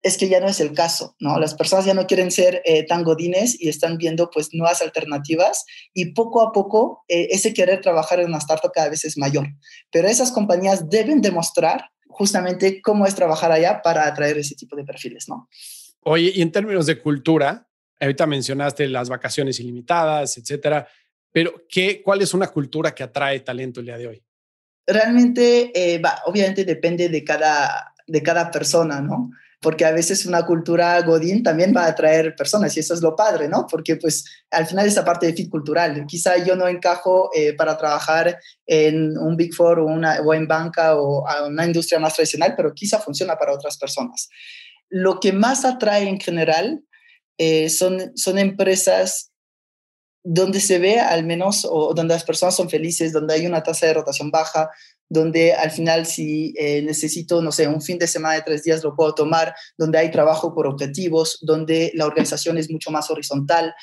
es 0.03 0.17
que 0.17 0.29
ya 0.29 0.39
no 0.39 0.47
es 0.47 0.59
el 0.59 0.73
caso, 0.73 1.15
¿no? 1.19 1.39
Las 1.39 1.53
personas 1.53 1.85
ya 1.85 1.93
no 1.93 2.07
quieren 2.07 2.31
ser 2.31 2.61
eh, 2.65 2.85
tan 2.85 3.03
godines 3.03 3.59
y 3.59 3.67
están 3.69 3.97
viendo 3.97 4.29
pues 4.29 4.49
nuevas 4.53 4.81
alternativas 4.81 5.65
y 5.93 6.13
poco 6.13 6.41
a 6.41 6.51
poco 6.51 7.03
eh, 7.07 7.27
ese 7.31 7.53
querer 7.53 7.81
trabajar 7.81 8.19
en 8.19 8.27
una 8.27 8.37
startup 8.37 8.71
cada 8.73 8.89
vez 8.89 9.05
es 9.05 9.17
mayor. 9.17 9.47
Pero 9.91 10.07
esas 10.07 10.31
compañías 10.31 10.89
deben 10.89 11.21
demostrar 11.21 11.89
justamente 12.17 12.81
cómo 12.81 13.05
es 13.05 13.13
trabajar 13.13 13.51
allá 13.51 13.81
para 13.83 14.07
atraer 14.07 14.39
ese 14.39 14.55
tipo 14.55 14.75
de 14.75 14.83
perfiles, 14.83 15.29
¿no? 15.29 15.47
Oye, 16.01 16.31
y 16.33 16.41
en 16.41 16.51
términos 16.51 16.87
de 16.87 16.99
cultura, 16.99 17.67
ahorita 17.99 18.25
mencionaste 18.25 18.87
las 18.89 19.07
vacaciones 19.07 19.59
ilimitadas, 19.59 20.37
etcétera, 20.37 20.87
pero 21.31 21.65
¿qué, 21.69 22.01
¿cuál 22.01 22.23
es 22.23 22.33
una 22.33 22.47
cultura 22.47 22.95
que 22.95 23.03
atrae 23.03 23.41
talento 23.41 23.81
el 23.81 23.85
día 23.85 23.97
de 23.99 24.07
hoy? 24.07 24.23
Realmente, 24.87 25.71
eh, 25.75 25.99
va, 25.99 26.21
obviamente 26.25 26.65
depende 26.65 27.07
de 27.09 27.23
cada, 27.23 27.93
de 28.07 28.23
cada 28.23 28.49
persona, 28.49 28.99
¿no? 28.99 29.29
Porque 29.67 29.83
a 29.83 29.91
veces 29.91 30.25
una 30.25 30.45
cultura 30.45 31.01
godín 31.01 31.43
también 31.43 31.73
va 31.75 31.83
a 31.83 31.89
atraer 31.89 32.37
personas 32.37 32.77
y 32.77 32.79
eso 32.79 32.93
es 32.93 33.01
lo 33.01 33.17
padre, 33.17 33.49
¿no? 33.49 33.67
Porque 33.69 33.97
pues 33.97 34.23
al 34.49 34.65
final 34.65 34.87
esa 34.87 35.03
parte 35.03 35.25
de 35.25 35.33
fit 35.33 35.49
cultural, 35.49 36.05
quizá 36.07 36.37
yo 36.37 36.55
no 36.55 36.69
encajo 36.69 37.29
eh, 37.35 37.51
para 37.51 37.77
trabajar 37.77 38.39
en 38.65 39.17
un 39.17 39.35
Big 39.35 39.53
Four 39.53 39.79
o, 39.79 39.85
una, 39.87 40.21
o 40.21 40.33
en 40.33 40.47
banca 40.47 40.95
o 40.95 41.27
a 41.27 41.47
una 41.47 41.65
industria 41.65 41.99
más 41.99 42.13
tradicional, 42.13 42.53
pero 42.55 42.73
quizá 42.73 42.97
funciona 42.99 43.35
para 43.35 43.51
otras 43.51 43.77
personas. 43.77 44.29
Lo 44.87 45.19
que 45.19 45.33
más 45.33 45.65
atrae 45.65 46.07
en 46.07 46.21
general 46.21 46.85
eh, 47.37 47.69
son, 47.69 48.13
son 48.15 48.39
empresas 48.39 49.33
donde 50.23 50.61
se 50.61 50.79
ve 50.79 51.01
al 51.01 51.25
menos, 51.25 51.67
o 51.69 51.93
donde 51.93 52.13
las 52.13 52.23
personas 52.23 52.55
son 52.55 52.69
felices, 52.69 53.11
donde 53.11 53.33
hay 53.33 53.45
una 53.45 53.63
tasa 53.63 53.87
de 53.87 53.95
rotación 53.95 54.31
baja, 54.31 54.69
donde 55.09 55.53
al 55.53 55.71
final 55.71 56.05
si 56.05 56.53
eh, 56.57 56.81
necesito, 56.81 57.41
no 57.41 57.51
sé, 57.51 57.67
un 57.67 57.81
fin 57.81 57.97
de 57.97 58.07
semana 58.07 58.35
de 58.35 58.41
tres 58.41 58.63
días 58.63 58.83
lo 58.83 58.95
puedo 58.95 59.13
tomar, 59.13 59.55
donde 59.77 59.97
hay 59.97 60.11
trabajo 60.11 60.53
por 60.53 60.67
objetivos, 60.67 61.39
donde 61.41 61.91
la 61.95 62.05
organización 62.05 62.57
es 62.57 62.69
mucho 62.69 62.91
más 62.91 63.09
horizontal, 63.09 63.73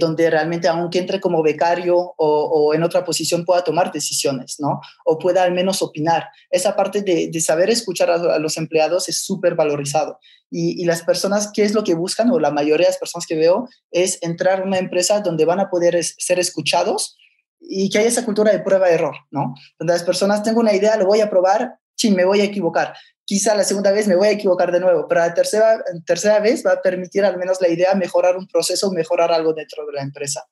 donde 0.00 0.30
realmente 0.30 0.66
aunque 0.66 0.98
entre 0.98 1.20
como 1.20 1.42
becario 1.42 2.14
o, 2.16 2.74
en 2.74 2.82
otra 2.82 3.04
posición 3.04 3.44
pueda 3.44 3.62
tomar 3.62 3.92
decisiones, 3.92 4.56
¿no? 4.58 4.80
O 5.04 5.18
pueda 5.18 5.44
al 5.44 5.52
menos 5.52 5.82
opinar. 5.82 6.28
Esa 6.50 6.74
parte 6.74 7.02
de, 7.02 7.28
de 7.30 7.40
saber 7.40 7.70
escuchar 7.70 8.10
a, 8.10 8.38
los 8.38 8.56
empleados 8.56 9.08
es 9.08 9.22
súper 9.22 9.54
valorizado. 9.54 10.18
Y, 10.50 10.82
y, 10.82 10.86
las 10.86 11.02
personas, 11.02 11.50
¿qué 11.54 11.62
es 11.62 11.74
lo 11.74 11.84
que 11.84 11.94
buscan? 11.94 12.30
O 12.30 12.40
la 12.40 12.50
mayoría 12.50 12.86
de 12.86 12.92
las 12.92 12.98
personas 12.98 13.26
que 13.26 13.36
veo 13.36 13.68
es 13.92 14.18
entrar 14.22 14.62
a 14.62 14.64
una 14.64 14.78
empresa 14.78 15.20
donde 15.20 15.44
van 15.44 15.60
a 15.60 15.70
poder 15.70 16.02
ser 16.02 16.40
escuchados 16.40 17.16
y 17.60 17.90
que 17.90 17.98
haya 17.98 18.08
esa 18.08 18.24
cultura 18.24 18.52
de 18.52 18.60
prueba-error, 18.60 19.14
¿no? 19.30 19.54
Donde 19.78 19.92
las 19.92 20.02
personas, 20.02 20.42
tengo 20.42 20.60
una 20.60 20.74
idea, 20.74 20.96
lo 20.96 21.06
voy 21.06 21.20
a 21.20 21.30
probar, 21.30 21.78
sí, 21.94 22.10
me 22.10 22.24
voy 22.24 22.40
a 22.40 22.44
equivocar. 22.44 22.94
Quizá 23.24 23.54
la 23.54 23.64
segunda 23.64 23.92
vez 23.92 24.08
me 24.08 24.16
voy 24.16 24.28
a 24.28 24.32
equivocar 24.32 24.72
de 24.72 24.80
nuevo, 24.80 25.06
pero 25.06 25.20
la 25.20 25.34
tercera, 25.34 25.82
tercera 26.04 26.40
vez 26.40 26.64
va 26.66 26.72
a 26.72 26.82
permitir 26.82 27.24
al 27.24 27.36
menos 27.36 27.60
la 27.60 27.68
idea 27.68 27.94
mejorar 27.94 28.36
un 28.36 28.48
proceso, 28.48 28.90
mejorar 28.90 29.30
algo 29.30 29.52
dentro 29.52 29.86
de 29.86 29.92
la 29.92 30.02
empresa. 30.02 30.42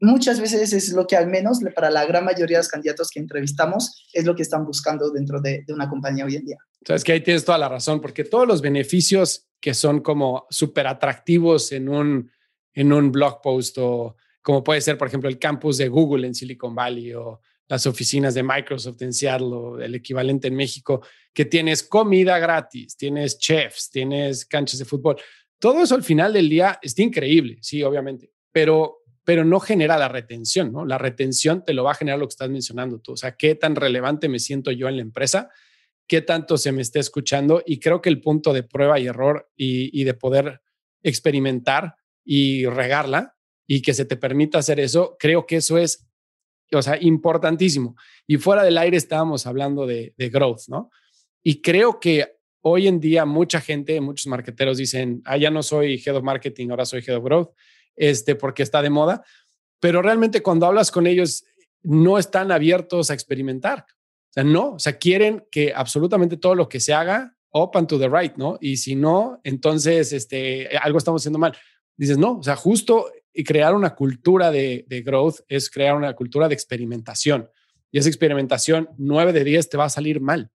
Muchas 0.00 0.40
veces 0.40 0.72
es 0.72 0.92
lo 0.92 1.06
que 1.06 1.16
al 1.16 1.26
menos 1.26 1.58
para 1.74 1.90
la 1.90 2.06
gran 2.06 2.24
mayoría 2.24 2.58
de 2.58 2.60
los 2.60 2.68
candidatos 2.68 3.10
que 3.10 3.18
entrevistamos 3.18 4.06
es 4.12 4.24
lo 4.24 4.36
que 4.36 4.42
están 4.42 4.64
buscando 4.64 5.10
dentro 5.10 5.40
de, 5.40 5.64
de 5.66 5.74
una 5.74 5.88
compañía 5.90 6.24
hoy 6.24 6.36
en 6.36 6.44
día. 6.44 6.56
Sabes 6.86 7.02
que 7.02 7.12
ahí 7.12 7.20
tienes 7.20 7.44
toda 7.44 7.58
la 7.58 7.68
razón, 7.68 8.00
porque 8.00 8.22
todos 8.22 8.46
los 8.46 8.62
beneficios 8.62 9.48
que 9.60 9.74
son 9.74 10.00
como 10.00 10.46
súper 10.50 10.86
atractivos 10.86 11.72
en 11.72 11.88
un, 11.88 12.30
en 12.72 12.92
un 12.92 13.10
blog 13.10 13.42
post 13.42 13.76
o 13.78 14.16
como 14.48 14.64
puede 14.64 14.80
ser, 14.80 14.96
por 14.96 15.08
ejemplo, 15.08 15.28
el 15.28 15.38
campus 15.38 15.76
de 15.76 15.88
Google 15.88 16.26
en 16.26 16.34
Silicon 16.34 16.74
Valley 16.74 17.12
o 17.12 17.42
las 17.68 17.86
oficinas 17.86 18.32
de 18.32 18.42
Microsoft 18.42 19.02
en 19.02 19.12
Seattle 19.12 19.48
o 19.48 19.78
el 19.78 19.94
equivalente 19.94 20.48
en 20.48 20.56
México, 20.56 21.02
que 21.34 21.44
tienes 21.44 21.82
comida 21.82 22.38
gratis, 22.38 22.96
tienes 22.96 23.38
chefs, 23.38 23.90
tienes 23.90 24.46
canchas 24.46 24.78
de 24.78 24.86
fútbol. 24.86 25.16
Todo 25.58 25.82
eso 25.82 25.94
al 25.94 26.02
final 26.02 26.32
del 26.32 26.48
día 26.48 26.78
está 26.80 27.02
increíble, 27.02 27.58
sí, 27.60 27.82
obviamente, 27.82 28.30
pero, 28.50 29.02
pero 29.22 29.44
no 29.44 29.60
genera 29.60 29.98
la 29.98 30.08
retención, 30.08 30.72
¿no? 30.72 30.86
La 30.86 30.96
retención 30.96 31.62
te 31.62 31.74
lo 31.74 31.84
va 31.84 31.90
a 31.90 31.96
generar 31.96 32.18
lo 32.18 32.26
que 32.26 32.32
estás 32.32 32.48
mencionando 32.48 33.00
tú. 33.00 33.12
O 33.12 33.16
sea, 33.18 33.36
qué 33.36 33.54
tan 33.54 33.76
relevante 33.76 34.30
me 34.30 34.38
siento 34.38 34.70
yo 34.70 34.88
en 34.88 34.96
la 34.96 35.02
empresa, 35.02 35.50
qué 36.06 36.22
tanto 36.22 36.56
se 36.56 36.72
me 36.72 36.80
está 36.80 37.00
escuchando 37.00 37.62
y 37.66 37.80
creo 37.80 38.00
que 38.00 38.08
el 38.08 38.22
punto 38.22 38.54
de 38.54 38.62
prueba 38.62 38.98
y 38.98 39.08
error 39.08 39.50
y, 39.54 40.00
y 40.00 40.04
de 40.04 40.14
poder 40.14 40.62
experimentar 41.02 41.96
y 42.24 42.64
regarla 42.64 43.34
y 43.68 43.82
que 43.82 43.94
se 43.94 44.04
te 44.04 44.16
permita 44.16 44.58
hacer 44.58 44.80
eso, 44.80 45.16
creo 45.20 45.46
que 45.46 45.56
eso 45.56 45.78
es, 45.78 46.08
o 46.72 46.82
sea, 46.82 47.00
importantísimo. 47.00 47.94
Y 48.26 48.38
fuera 48.38 48.64
del 48.64 48.78
aire 48.78 48.96
estábamos 48.96 49.46
hablando 49.46 49.86
de, 49.86 50.14
de 50.16 50.28
growth, 50.30 50.62
¿no? 50.68 50.90
Y 51.42 51.60
creo 51.60 52.00
que 52.00 52.38
hoy 52.62 52.88
en 52.88 52.98
día 52.98 53.24
mucha 53.24 53.60
gente, 53.60 54.00
muchos 54.00 54.26
marketeros 54.26 54.78
dicen, 54.78 55.22
ah, 55.24 55.36
ya 55.36 55.50
no 55.50 55.62
soy 55.62 56.02
head 56.04 56.16
of 56.16 56.24
marketing, 56.24 56.70
ahora 56.70 56.86
soy 56.86 57.04
head 57.06 57.16
of 57.16 57.24
growth, 57.24 57.50
este, 57.94 58.34
porque 58.34 58.62
está 58.62 58.82
de 58.82 58.90
moda. 58.90 59.22
Pero 59.80 60.02
realmente 60.02 60.42
cuando 60.42 60.66
hablas 60.66 60.90
con 60.90 61.06
ellos, 61.06 61.44
no 61.82 62.18
están 62.18 62.50
abiertos 62.50 63.10
a 63.10 63.14
experimentar. 63.14 63.84
O 64.30 64.32
sea, 64.32 64.44
no, 64.44 64.72
o 64.72 64.78
sea, 64.78 64.98
quieren 64.98 65.46
que 65.50 65.72
absolutamente 65.74 66.36
todo 66.36 66.54
lo 66.54 66.68
que 66.68 66.80
se 66.80 66.92
haga, 66.92 67.36
open 67.50 67.86
to 67.86 67.98
the 67.98 68.08
right, 68.08 68.34
¿no? 68.36 68.58
Y 68.60 68.78
si 68.78 68.94
no, 68.94 69.40
entonces, 69.44 70.12
este, 70.12 70.68
algo 70.78 70.98
estamos 70.98 71.22
haciendo 71.22 71.38
mal. 71.38 71.56
Dices, 71.96 72.18
no, 72.18 72.38
o 72.38 72.42
sea, 72.42 72.56
justo 72.56 73.10
y 73.38 73.44
crear 73.44 73.72
una 73.72 73.94
cultura 73.94 74.50
de, 74.50 74.84
de, 74.88 75.00
growth 75.02 75.42
es 75.46 75.70
crear 75.70 75.94
una 75.94 76.12
cultura 76.16 76.48
de 76.48 76.54
experimentación. 76.54 77.48
Y 77.92 78.00
esa 78.00 78.08
experimentación, 78.08 78.88
9 78.98 79.32
de 79.32 79.44
10 79.44 79.68
te 79.68 79.76
va 79.76 79.84
a 79.84 79.90
salir 79.90 80.20
mal. 80.20 80.50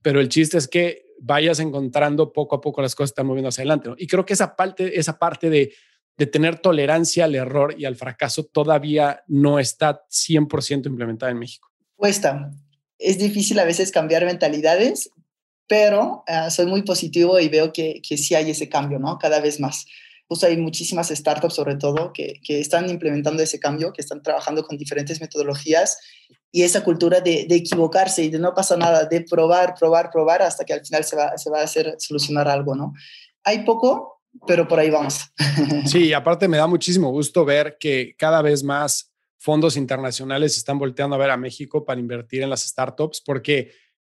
Pero 0.00 0.20
el 0.20 0.30
chiste 0.30 0.56
es 0.56 0.66
que 0.66 1.04
vayas 1.20 1.60
encontrando 1.60 2.32
poco 2.32 2.56
a 2.56 2.62
poco 2.62 2.80
las 2.80 2.94
cosas 2.94 3.10
están 3.10 3.26
moviendo 3.26 3.50
hacia 3.50 3.60
adelante. 3.60 3.90
¿no? 3.90 3.94
Y 3.98 4.06
creo 4.06 4.24
que 4.24 4.32
esa 4.32 4.56
parte, 4.56 4.98
esa 4.98 5.18
parte 5.18 5.50
de, 5.50 5.74
de 6.16 6.26
tener 6.26 6.60
tolerancia 6.60 7.26
al 7.26 7.34
error 7.34 7.74
y 7.76 7.84
al 7.84 7.94
fracaso 7.94 8.44
todavía 8.44 9.22
no 9.26 9.58
está 9.58 10.00
100% 10.08 10.86
implementada 10.86 11.30
en 11.30 11.38
México. 11.38 11.70
Cuesta. 11.94 12.52
Es 12.98 13.18
difícil 13.18 13.58
a 13.58 13.66
veces 13.66 13.92
cambiar 13.92 14.24
mentalidades, 14.24 15.10
pero 15.66 16.24
uh, 16.26 16.50
soy 16.50 16.64
muy 16.64 16.84
positivo 16.84 17.38
y 17.38 17.50
veo 17.50 17.70
que, 17.70 18.00
que 18.00 18.16
sí 18.16 18.34
hay 18.34 18.50
ese 18.50 18.70
cambio, 18.70 18.98
¿no? 18.98 19.18
Cada 19.18 19.40
vez 19.40 19.60
más 19.60 19.84
pues 20.26 20.42
hay 20.44 20.56
muchísimas 20.56 21.08
startups 21.08 21.54
sobre 21.54 21.76
todo 21.76 22.12
que, 22.12 22.40
que, 22.42 22.60
están 22.60 22.88
implementando 22.88 23.42
ese 23.42 23.58
cambio, 23.58 23.92
que 23.92 24.00
están 24.00 24.22
trabajando 24.22 24.62
con 24.64 24.78
diferentes 24.78 25.20
metodologías 25.20 25.98
y 26.50 26.62
esa 26.62 26.82
cultura 26.84 27.20
de, 27.20 27.46
de, 27.48 27.56
equivocarse 27.56 28.24
y 28.24 28.30
de 28.30 28.38
no 28.38 28.54
pasa 28.54 28.76
nada, 28.76 29.04
de 29.04 29.20
probar, 29.22 29.74
probar, 29.78 30.10
probar 30.10 30.42
hasta 30.42 30.64
que 30.64 30.72
al 30.72 30.84
final 30.84 31.04
se 31.04 31.16
va, 31.16 31.36
se 31.36 31.50
va 31.50 31.60
a 31.60 31.64
hacer 31.64 31.96
solucionar 31.98 32.48
algo, 32.48 32.74
¿no? 32.74 32.92
Hay 33.42 33.64
poco, 33.64 34.22
pero 34.46 34.66
por 34.66 34.78
ahí 34.78 34.90
vamos. 34.90 35.20
Sí, 35.86 36.12
aparte 36.12 36.48
me 36.48 36.56
da 36.56 36.66
muchísimo 36.66 37.10
gusto 37.10 37.44
ver 37.44 37.76
que 37.78 38.14
cada 38.16 38.40
vez 38.40 38.62
más 38.62 39.12
fondos 39.36 39.76
internacionales 39.76 40.56
están 40.56 40.78
volteando 40.78 41.16
a 41.16 41.18
ver 41.18 41.30
a 41.30 41.36
México 41.36 41.84
para 41.84 42.00
invertir 42.00 42.42
en 42.42 42.50
las 42.50 42.62
startups, 42.62 43.20
porque 43.20 43.72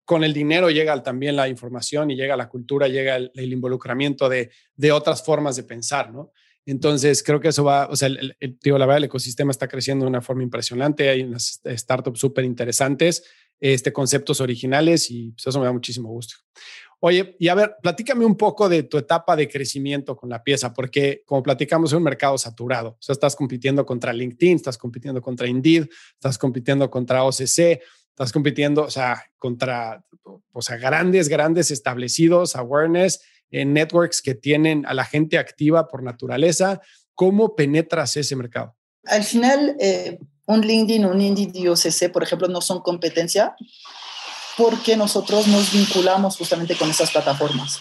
con 0.07 0.23
el 0.23 0.31
dinero 0.31 0.69
llega 0.69 1.03
también 1.03 1.35
la 1.35 1.49
información 1.49 2.09
y 2.09 2.15
llega 2.15 2.37
la 2.37 2.47
cultura, 2.47 2.87
llega 2.87 3.17
el, 3.17 3.53
involucramiento 3.53 4.29
de, 4.29 4.51
de, 4.77 4.93
otras 4.93 5.21
formas 5.21 5.57
de 5.57 5.63
pensar, 5.63 6.13
¿no? 6.13 6.31
Entonces, 6.65 7.21
creo 7.23 7.41
que 7.41 7.49
eso 7.49 7.65
va, 7.65 7.87
o 7.87 7.95
sea, 7.97 8.07
el, 8.07 8.37
la 8.39 8.85
verdad, 8.85 8.97
el 8.97 9.03
ecosistema 9.03 9.51
está 9.51 9.67
creciendo 9.67 10.05
de 10.05 10.09
una 10.09 10.21
forma 10.21 10.43
impresionante, 10.43 11.09
hay 11.09 11.23
unas 11.23 11.61
startups 11.65 12.21
súper 12.21 12.45
interesantes, 12.45 13.25
este, 13.59 13.91
conceptos 13.91 14.39
originales 14.39 15.11
y 15.11 15.31
pues, 15.31 15.45
eso 15.45 15.59
me 15.59 15.65
da 15.65 15.73
muchísimo 15.73 16.07
gusto. 16.07 16.35
Oye, 17.01 17.35
y 17.37 17.49
a 17.49 17.55
ver, 17.55 17.75
platícame 17.83 18.25
un 18.25 18.37
poco 18.37 18.69
de 18.69 18.83
tu 18.83 18.97
etapa 18.97 19.35
de 19.35 19.49
crecimiento 19.49 20.15
con 20.15 20.29
la 20.29 20.41
pieza, 20.41 20.73
porque 20.73 21.21
como 21.25 21.43
platicamos, 21.43 21.91
es 21.91 21.97
un 21.97 22.03
mercado 22.03 22.37
saturado. 22.37 22.91
O 22.91 23.01
sea, 23.01 23.11
estás 23.11 23.35
compitiendo 23.35 23.85
contra 23.85 24.13
LinkedIn, 24.13 24.55
estás 24.55 24.77
compitiendo 24.77 25.21
contra 25.21 25.47
Indeed, 25.47 25.89
estás 26.13 26.37
compitiendo 26.37 26.89
contra 26.89 27.25
OCC, 27.25 27.81
estás 28.17 28.33
compitiendo, 28.33 28.81
o 28.81 28.89
sea, 28.89 29.25
contra, 29.37 30.03
o 30.51 30.61
sea, 30.63 30.77
grandes, 30.77 31.29
grandes 31.29 31.69
establecidos, 31.69 32.55
awareness, 32.55 33.21
en 33.51 33.73
networks 33.73 34.23
que 34.23 34.33
tienen 34.33 34.87
a 34.87 34.95
la 34.95 35.05
gente 35.05 35.37
activa 35.37 35.87
por 35.87 36.01
naturaleza. 36.01 36.81
¿Cómo 37.13 37.55
penetras 37.55 38.17
ese 38.17 38.35
mercado? 38.35 38.75
Al 39.03 39.23
final, 39.23 39.75
eh, 39.79 40.17
un 40.47 40.61
LinkedIn, 40.61 41.05
un 41.05 41.21
Indeed 41.21 41.69
OCC, 41.69 42.11
por 42.11 42.23
ejemplo, 42.23 42.47
no 42.47 42.59
son 42.59 42.81
competencia 42.81 43.55
porque 44.57 44.97
nosotros 44.97 45.47
nos 45.47 45.71
vinculamos 45.71 46.37
justamente 46.37 46.75
con 46.75 46.89
esas 46.89 47.11
plataformas, 47.11 47.79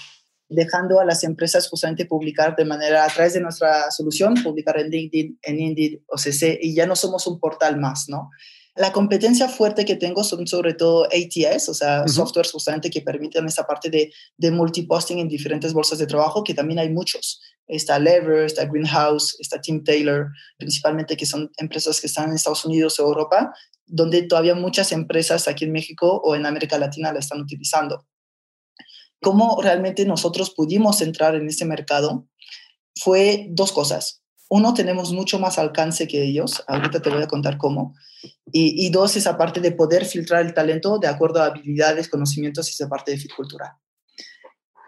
dejando 0.50 1.00
a 1.00 1.06
las 1.06 1.24
empresas 1.24 1.66
justamente 1.66 2.04
publicar 2.04 2.54
de 2.54 2.66
manera, 2.66 3.06
a 3.06 3.08
través 3.08 3.32
de 3.32 3.40
nuestra 3.40 3.90
solución, 3.90 4.34
publicar 4.42 4.78
en 4.78 4.90
LinkedIn, 4.90 5.38
en 5.40 5.60
Indeed, 5.60 6.00
OCC, 6.08 6.58
y 6.60 6.74
ya 6.74 6.86
no 6.86 6.94
somos 6.94 7.26
un 7.26 7.40
portal 7.40 7.80
más, 7.80 8.10
¿no? 8.10 8.28
La 8.76 8.92
competencia 8.92 9.48
fuerte 9.48 9.86
que 9.86 9.96
tengo 9.96 10.22
son 10.22 10.46
sobre 10.46 10.74
todo 10.74 11.04
ATS, 11.06 11.70
o 11.70 11.74
sea, 11.74 12.06
softwares 12.06 12.52
justamente 12.52 12.90
que 12.90 13.00
permiten 13.00 13.46
esa 13.46 13.66
parte 13.66 13.88
de, 13.88 14.12
de 14.36 14.50
multiposting 14.50 15.18
en 15.18 15.28
diferentes 15.28 15.72
bolsas 15.72 15.98
de 15.98 16.06
trabajo, 16.06 16.44
que 16.44 16.52
también 16.52 16.78
hay 16.78 16.90
muchos. 16.90 17.40
Está 17.66 17.98
Lever, 17.98 18.44
está 18.44 18.66
Greenhouse, 18.66 19.34
está 19.40 19.60
Tim 19.62 19.82
Taylor, 19.82 20.28
principalmente 20.58 21.16
que 21.16 21.24
son 21.24 21.50
empresas 21.56 22.00
que 22.00 22.06
están 22.06 22.28
en 22.28 22.34
Estados 22.34 22.66
Unidos 22.66 23.00
o 23.00 23.04
Europa, 23.04 23.50
donde 23.86 24.22
todavía 24.22 24.54
muchas 24.54 24.92
empresas 24.92 25.48
aquí 25.48 25.64
en 25.64 25.72
México 25.72 26.20
o 26.22 26.36
en 26.36 26.44
América 26.44 26.76
Latina 26.76 27.12
la 27.12 27.20
están 27.20 27.40
utilizando. 27.40 28.06
¿Cómo 29.22 29.58
realmente 29.62 30.04
nosotros 30.04 30.50
pudimos 30.50 31.00
entrar 31.00 31.34
en 31.34 31.48
ese 31.48 31.64
mercado? 31.64 32.28
Fue 32.94 33.46
dos 33.48 33.72
cosas 33.72 34.22
uno, 34.48 34.74
tenemos 34.74 35.12
mucho 35.12 35.38
más 35.38 35.58
alcance 35.58 36.06
que 36.06 36.22
ellos, 36.22 36.62
ahorita 36.68 37.02
te 37.02 37.10
voy 37.10 37.22
a 37.22 37.26
contar 37.26 37.58
cómo, 37.58 37.94
y, 38.52 38.90
dos, 38.90 39.16
esa 39.16 39.36
parte 39.36 39.60
de 39.60 39.72
poder 39.72 40.04
filtrar 40.04 40.44
el 40.44 40.54
talento 40.54 40.98
de 40.98 41.08
acuerdo 41.08 41.42
a 41.42 41.46
habilidades, 41.46 42.08
conocimientos 42.08 42.68
y 42.68 42.72
esa 42.72 42.88
parte 42.88 43.10
de 43.10 43.18
fit 43.18 43.32
cultural. 43.34 43.70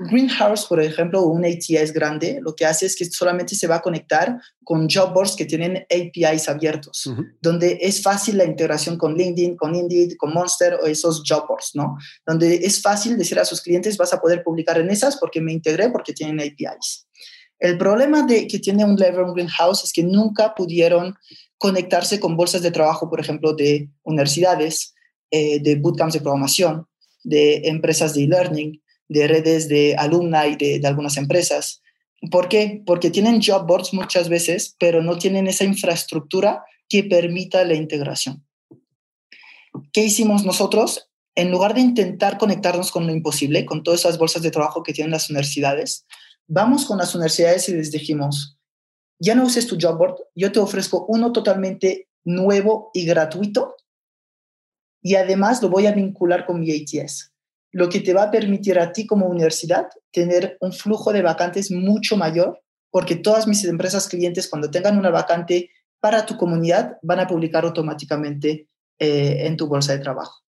Greenhouse, 0.00 0.66
por 0.66 0.80
ejemplo, 0.80 1.24
un 1.24 1.44
ATS 1.44 1.92
grande, 1.92 2.38
lo 2.40 2.54
que 2.54 2.64
hace 2.64 2.86
es 2.86 2.94
que 2.94 3.04
solamente 3.06 3.56
se 3.56 3.66
va 3.66 3.76
a 3.76 3.82
conectar 3.82 4.40
con 4.62 4.88
job 4.88 5.12
boards 5.12 5.34
que 5.34 5.44
tienen 5.44 5.84
APIs 5.90 6.48
abiertos, 6.48 7.10
donde 7.40 7.78
es 7.80 8.00
fácil 8.00 8.38
la 8.38 8.44
integración 8.44 8.96
con 8.96 9.16
LinkedIn, 9.16 9.56
con 9.56 9.74
Indeed, 9.74 10.12
con 10.16 10.32
Monster 10.32 10.74
o 10.74 10.86
esos 10.86 11.24
job 11.26 11.48
boards, 11.48 11.72
¿no? 11.74 11.96
Donde 12.24 12.54
es 12.54 12.80
fácil 12.80 13.18
decir 13.18 13.40
a 13.40 13.44
sus 13.44 13.60
clientes, 13.60 13.96
vas 13.96 14.12
a 14.12 14.20
poder 14.20 14.44
publicar 14.44 14.78
en 14.78 14.88
esas 14.90 15.16
porque 15.16 15.40
me 15.40 15.52
integré, 15.52 15.90
porque 15.90 16.12
tienen 16.12 16.40
APIs. 16.40 17.08
El 17.58 17.76
problema 17.76 18.22
de, 18.22 18.46
que 18.46 18.60
tiene 18.60 18.84
un 18.84 18.94
Lever 18.94 19.26
Greenhouse 19.34 19.82
es 19.82 19.92
que 19.92 20.04
nunca 20.04 20.54
pudieron 20.54 21.16
conectarse 21.58 22.20
con 22.20 22.36
bolsas 22.36 22.62
de 22.62 22.70
trabajo, 22.70 23.10
por 23.10 23.20
ejemplo, 23.20 23.52
de 23.52 23.90
universidades, 24.04 24.94
eh, 25.30 25.60
de 25.60 25.76
bootcamps 25.76 26.14
de 26.14 26.20
programación, 26.20 26.86
de 27.24 27.68
empresas 27.68 28.14
de 28.14 28.24
e-learning, 28.24 28.82
de 29.08 29.26
redes 29.26 29.68
de 29.68 29.96
alumni 29.96 30.56
de, 30.56 30.78
de 30.78 30.88
algunas 30.88 31.16
empresas. 31.16 31.82
¿Por 32.30 32.48
qué? 32.48 32.82
Porque 32.86 33.10
tienen 33.10 33.40
job 33.42 33.66
boards 33.66 33.92
muchas 33.92 34.28
veces, 34.28 34.76
pero 34.78 35.02
no 35.02 35.18
tienen 35.18 35.46
esa 35.46 35.64
infraestructura 35.64 36.64
que 36.88 37.04
permita 37.04 37.64
la 37.64 37.74
integración. 37.74 38.44
¿Qué 39.92 40.04
hicimos 40.04 40.44
nosotros? 40.44 41.10
En 41.34 41.50
lugar 41.50 41.74
de 41.74 41.80
intentar 41.80 42.38
conectarnos 42.38 42.90
con 42.90 43.06
lo 43.06 43.12
imposible, 43.12 43.64
con 43.64 43.82
todas 43.82 44.00
esas 44.00 44.18
bolsas 44.18 44.42
de 44.42 44.50
trabajo 44.50 44.82
que 44.82 44.92
tienen 44.92 45.12
las 45.12 45.30
universidades, 45.30 46.06
vamos 46.46 46.86
con 46.86 46.98
las 46.98 47.14
universidades 47.14 47.68
y 47.68 47.74
les 47.74 47.92
dijimos, 47.92 48.57
ya 49.18 49.34
no 49.34 49.44
uses 49.44 49.66
tu 49.66 49.76
job 49.80 49.98
board, 49.98 50.16
yo 50.34 50.52
te 50.52 50.60
ofrezco 50.60 51.06
uno 51.06 51.32
totalmente 51.32 52.08
nuevo 52.24 52.90
y 52.94 53.04
gratuito 53.06 53.76
y 55.02 55.14
además 55.14 55.62
lo 55.62 55.68
voy 55.68 55.86
a 55.86 55.92
vincular 55.92 56.44
con 56.46 56.60
mi 56.60 56.70
ATS, 56.70 57.32
lo 57.72 57.88
que 57.88 58.00
te 58.00 58.14
va 58.14 58.24
a 58.24 58.30
permitir 58.30 58.78
a 58.78 58.92
ti 58.92 59.06
como 59.06 59.26
universidad 59.26 59.88
tener 60.12 60.56
un 60.60 60.72
flujo 60.72 61.12
de 61.12 61.22
vacantes 61.22 61.70
mucho 61.70 62.16
mayor 62.16 62.60
porque 62.90 63.16
todas 63.16 63.46
mis 63.46 63.64
empresas 63.64 64.08
clientes 64.08 64.48
cuando 64.48 64.70
tengan 64.70 64.98
una 64.98 65.10
vacante 65.10 65.70
para 66.00 66.26
tu 66.26 66.36
comunidad 66.36 66.96
van 67.02 67.20
a 67.20 67.26
publicar 67.26 67.64
automáticamente 67.64 68.68
eh, 68.98 69.46
en 69.46 69.56
tu 69.56 69.66
bolsa 69.66 69.92
de 69.92 69.98
trabajo. 69.98 70.42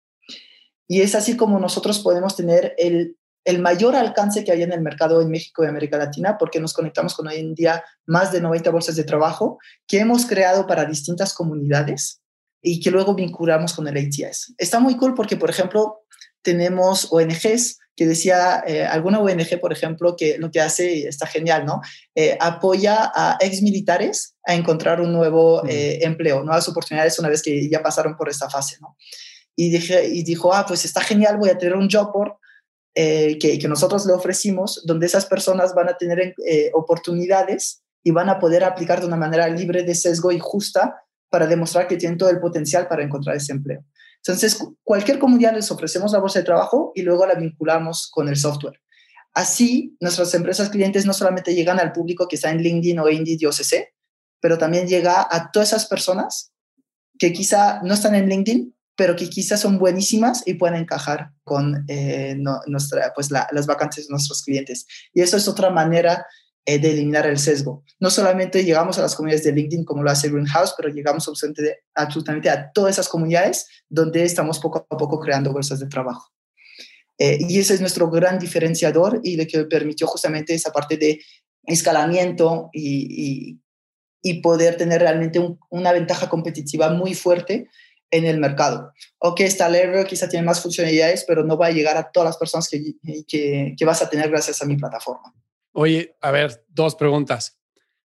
Y 0.87 1.03
es 1.03 1.15
así 1.15 1.37
como 1.37 1.59
nosotros 1.59 1.99
podemos 2.01 2.37
tener 2.37 2.75
el 2.79 3.17
el 3.45 3.61
mayor 3.61 3.97
alcance 3.97 4.45
que 4.45 4.53
hay 4.53 4.63
en 4.63 4.73
el 4.73 4.81
mercado 4.81 5.23
en 5.23 5.31
México 5.31 5.65
y 5.65 5.67
América 5.67 5.97
Latina, 5.97 6.37
porque 6.39 6.61
nos 6.61 6.73
conectamos 6.73 7.15
con 7.15 7.29
hoy 7.29 7.37
en 7.37 7.55
día 7.55 7.83
más 8.07 8.33
de 8.33 8.41
90 8.41 8.71
bolsas 8.71 8.97
de 8.97 9.05
trabajo 9.05 9.59
que 9.87 10.01
hemos 10.01 10.27
creado 10.27 10.67
para 10.67 10.85
distintas 10.85 11.33
comunidades 11.35 12.21
y 12.63 12.81
que 12.81 12.91
luego 12.91 13.15
vinculamos 13.15 13.73
con 13.73 13.89
el 13.89 13.97
ATS. 13.97 14.55
Está 14.59 14.81
muy 14.81 14.97
cool 14.97 15.15
porque, 15.15 15.37
por 15.37 15.51
ejemplo, 15.51 16.03
tenemos 16.43 17.09
ONGs 17.11 17.79
que 17.99 18.07
decía 18.07 18.63
eh, 18.65 18.85
alguna 18.85 19.19
ONG, 19.19 19.59
por 19.61 19.73
ejemplo, 19.73 20.15
que 20.17 20.39
lo 20.39 20.53
que 20.53 20.61
hace 20.61 21.09
está 21.09 21.27
genial, 21.27 21.67
¿no? 21.67 21.81
Eh, 22.15 22.39
apoya 22.41 23.11
a 23.13 23.37
ex 23.41 23.61
militares 23.61 24.37
a 24.47 24.55
encontrar 24.55 25.01
un 25.01 25.13
nuevo 25.13 25.67
eh, 25.67 25.99
empleo, 26.03 26.45
nuevas 26.45 26.69
oportunidades 26.69 27.19
una 27.19 27.29
vez 27.29 27.43
que 27.43 27.69
ya 27.69 27.83
pasaron 27.83 28.17
por 28.17 28.29
esta 28.29 28.49
fase, 28.49 28.77
¿no? 28.81 28.97
Y, 29.57 29.71
dije, 29.71 30.07
y 30.07 30.23
dijo, 30.23 30.55
ah, 30.55 30.65
pues 30.67 30.85
está 30.85 31.01
genial, 31.01 31.39
voy 31.39 31.51
a 31.51 31.59
tener 31.59 31.75
un 31.75 31.91
job 31.91 32.13
board 32.13 32.35
eh, 32.95 33.39
que, 33.39 33.69
nosotros 33.69 34.07
le 34.07 34.13
ofrecimos, 34.13 34.83
donde 34.85 35.07
esas 35.07 35.27
personas 35.27 35.75
van 35.75 35.89
a 35.89 35.97
tener 35.97 36.35
eh, 36.47 36.71
oportunidades 36.75 37.83
y 38.03 38.11
van 38.11 38.29
a 38.29 38.39
poder 38.39 38.65
aplicar 38.65 39.01
de 39.01 39.07
una 39.07 39.17
manera 39.17 39.49
libre 39.49 39.83
de 39.83 39.95
sesgo 39.95 40.33
y 40.33 40.39
justa 40.39 41.03
para 41.31 41.47
demostrar 41.47 41.87
que 41.87 41.97
tienen 41.97 42.19
todo 42.19 42.31
el 42.31 42.41
potencial 42.41 42.89
para 42.89 43.03
encontrar 43.03 43.37
ese 43.37 43.53
empleo. 43.53 43.85
Entonces, 44.17 44.59
cualquier 44.83 45.19
comunidad 45.19 45.55
les 45.55 45.71
ofrecemos 45.71 46.13
la 46.13 46.19
bolsa 46.19 46.41
de 46.41 46.45
trabajo 46.45 46.93
y 46.95 47.03
luego 47.03 47.27
la 47.27 47.35
vinculamos 47.35 48.11
con 48.11 48.29
el 48.29 48.37
software. 48.37 48.81
Así, 49.35 49.97
nuestras 50.01 50.35
empresas 50.35 50.71
clientes 50.71 51.07
no 51.07 51.13
solamente 51.13 51.55
llegan 51.55 51.79
al 51.79 51.93
público 51.93 52.27
que 52.27 52.37
está 52.37 52.51
en 52.51 52.59
LinkedIn 52.59 52.99
o 52.99 53.09
Indeed 53.09 53.39
y 53.41 53.47
OCC, 53.47 53.95
pero 54.41 54.59
también 54.59 54.89
llega 54.89 55.27
a 55.31 55.51
todas 55.53 55.69
esas 55.69 55.87
personas 55.87 56.53
que 57.19 57.33
quizá 57.33 57.81
no 57.83 57.95
están 57.95 58.15
en 58.15 58.29
LinkedIn, 58.29 58.75
pero 58.99 59.15
que 59.15 59.31
quizás 59.31 59.61
son 59.61 59.79
buenísimas 59.79 60.43
y 60.45 60.55
pueden 60.55 60.75
encajar 60.75 61.31
con 61.45 61.85
eh, 61.87 62.37
nuestra, 62.67 63.13
pues 63.15 63.31
las 63.31 63.65
vacantes 63.69 64.09
de 64.09 64.11
nuestros 64.11 64.43
clientes. 64.43 64.89
Y 65.15 65.21
eso 65.21 65.37
es 65.37 65.47
otra 65.47 65.71
manera 65.71 66.27
eh, 66.67 66.81
de 66.81 66.91
eliminar 66.91 67.25
el 67.29 67.39
sesgo. 67.39 67.85
No 68.01 68.11
solamente 68.11 68.65
llegamos 68.65 68.99
a 68.99 69.03
las 69.03 69.15
comunidades 69.15 69.45
de 69.45 69.53
LinkedIn 69.53 69.85
como 69.85 70.03
lo 70.03 70.11
hace 70.11 70.29
Greenhouse, 70.29 70.75
pero 70.77 70.89
llegamos 70.89 71.29
absolutamente, 71.29 71.85
absolutamente 71.95 72.51
a 72.51 72.73
todas 72.73 72.97
esas 72.97 73.09
comunidades 73.09 73.69
donde 73.89 74.25
estamos 74.25 74.59
poco 74.59 74.85
a 74.91 74.97
poco 74.97 75.21
creando 75.21 75.53
bolsas 75.53 75.79
de 75.79 75.87
trabajo. 75.87 76.33
Eh, 77.19 77.39
y 77.41 77.61
ese 77.61 77.75
es 77.75 77.81
nuestro 77.81 78.11
gran 78.11 78.41
diferenciador 78.41 79.21
y 79.23 79.37
lo 79.37 79.47
que 79.47 79.63
permitió 79.67 80.09
justamente 80.09 80.55
esa 80.55 80.73
parte 80.73 80.97
de 80.97 81.21
escalamiento 81.67 82.69
y, 82.73 83.61
y, 84.23 84.41
poder 84.43 84.77
tener 84.77 85.01
realmente 85.01 85.41
una 85.71 85.93
ventaja 85.93 86.29
competitiva 86.29 86.91
muy 86.91 87.15
fuerte 87.15 87.69
en 88.11 88.25
el 88.25 88.39
mercado. 88.39 88.93
Ok, 89.19 89.41
está 89.41 89.69
Lever, 89.69 90.07
quizá 90.07 90.29
tiene 90.29 90.47
más 90.47 90.63
funcionalidades, 90.63 91.25
pero 91.27 91.45
no 91.45 91.57
va 91.57 91.67
a 91.67 91.71
llegar 91.71 91.97
a 91.97 92.11
todas 92.11 92.29
las 92.29 92.37
personas 92.37 92.69
que, 92.69 92.95
que, 93.27 93.75
que, 93.77 93.85
vas 93.85 94.03
a 94.03 94.09
tener 94.09 94.31
gracias 94.31 94.63
a 94.63 94.67
mi 94.67 94.77
plataforma. 94.77 95.35
Oye, 95.73 96.17
a 96.21 96.31
ver, 96.31 96.65
dos 96.69 96.95
preguntas. 96.95 97.59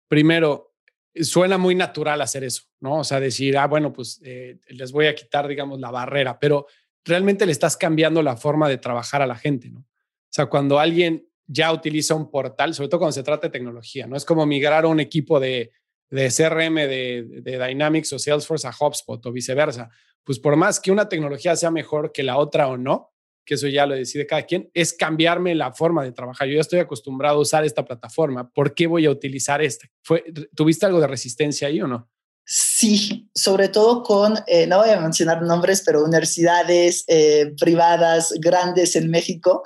Primero, 0.09 0.75
suena 1.15 1.59
muy 1.59 1.75
natural 1.75 2.21
hacer 2.21 2.45
eso, 2.45 2.63
¿no? 2.81 2.99
O 2.99 3.05
sea, 3.05 3.21
decir, 3.21 3.57
ah, 3.57 3.67
bueno, 3.67 3.93
pues 3.93 4.21
eh, 4.25 4.59
les 4.69 4.93
voy 4.93 5.07
a 5.07 5.15
quitar, 5.15 5.47
digamos, 5.47 5.81
la 5.81 5.91
barrera, 5.91 6.39
pero 6.39 6.67
realmente 7.05 7.47
le 7.47 7.53
estás 7.53 7.77
cambiando 7.77 8.23
la 8.23 8.37
forma 8.37 8.69
de 8.69 8.79
trabajar 8.79 9.23
a 9.23 9.27
la 9.27 9.37
gente, 9.37 9.71
¿no? 9.71 9.81
O 9.81 10.35
sea, 10.35 10.47
cuando 10.47 10.81
alguien 10.81 11.29
ya 11.47 11.73
utiliza 11.73 12.15
un 12.15 12.31
portal, 12.31 12.75
sobre 12.75 12.89
todo 12.89 13.01
cuando 13.01 13.13
se 13.13 13.23
trata 13.23 13.47
de 13.47 13.53
tecnología, 13.53 14.07
¿no? 14.07 14.17
Es 14.17 14.25
como 14.25 14.47
migrar 14.47 14.85
a 14.85 14.89
un 14.89 14.99
equipo 14.99 15.39
de 15.39 15.71
de 16.15 16.31
CRM 16.31 16.75
de, 16.75 17.43
Dynamics 17.67 18.13
o 18.13 18.19
Salesforce 18.19 18.69
a 18.69 18.73
HubSpot 18.79 19.25
o 19.27 19.33
viceversa. 19.33 19.91
Pues 20.23 20.39
por 20.39 20.57
más 20.57 20.79
que 20.79 20.93
una 20.93 21.09
tecnología 21.09 21.57
sea 21.57 21.71
mejor 21.71 22.13
que 22.13 22.23
la 22.23 22.39
otra 22.39 22.69
o 22.69 22.77
no, 22.77 23.13
que 23.45 23.55
eso 23.55 23.67
ya 23.67 23.85
lo 23.85 23.95
decide 23.95 24.27
cada 24.27 24.43
quien, 24.43 24.71
es 24.73 24.95
cambiarme 24.95 25.55
la 25.55 25.73
forma 25.73 26.05
de 26.05 26.13
trabajar. 26.13 26.49
Yo 26.49 26.55
ya 26.55 26.61
estoy 26.61 26.79
acostumbrado 26.79 27.39
a 27.39 27.41
usar 27.41 27.65
esta 27.65 27.85
plataforma. 27.85 28.49
¿Por 28.49 28.75
qué 28.75 28.87
voy 28.87 29.07
a 29.07 29.11
utilizar 29.11 29.61
esta? 29.61 29.89
¿Fue, 30.03 30.25
¿Tuviste 30.55 30.87
algo 30.87 31.01
de 31.01 31.09
resistencia 31.09 31.69
ahí 31.69 31.83
o 31.83 31.89
no? 31.89 32.09
Sí, 32.47 33.29
sobre 33.35 33.69
todo 33.69 34.03
con, 34.03 34.39
eh, 34.47 34.67
no 34.67 34.79
voy 34.79 34.91
a 34.91 35.01
mencionar 35.01 35.43
nombres, 35.43 35.83
pero 35.85 36.05
universidades 36.05 37.05
eh, 37.09 37.55
privadas 37.59 38.35
grandes 38.39 38.97
en 38.97 39.11
México, 39.11 39.63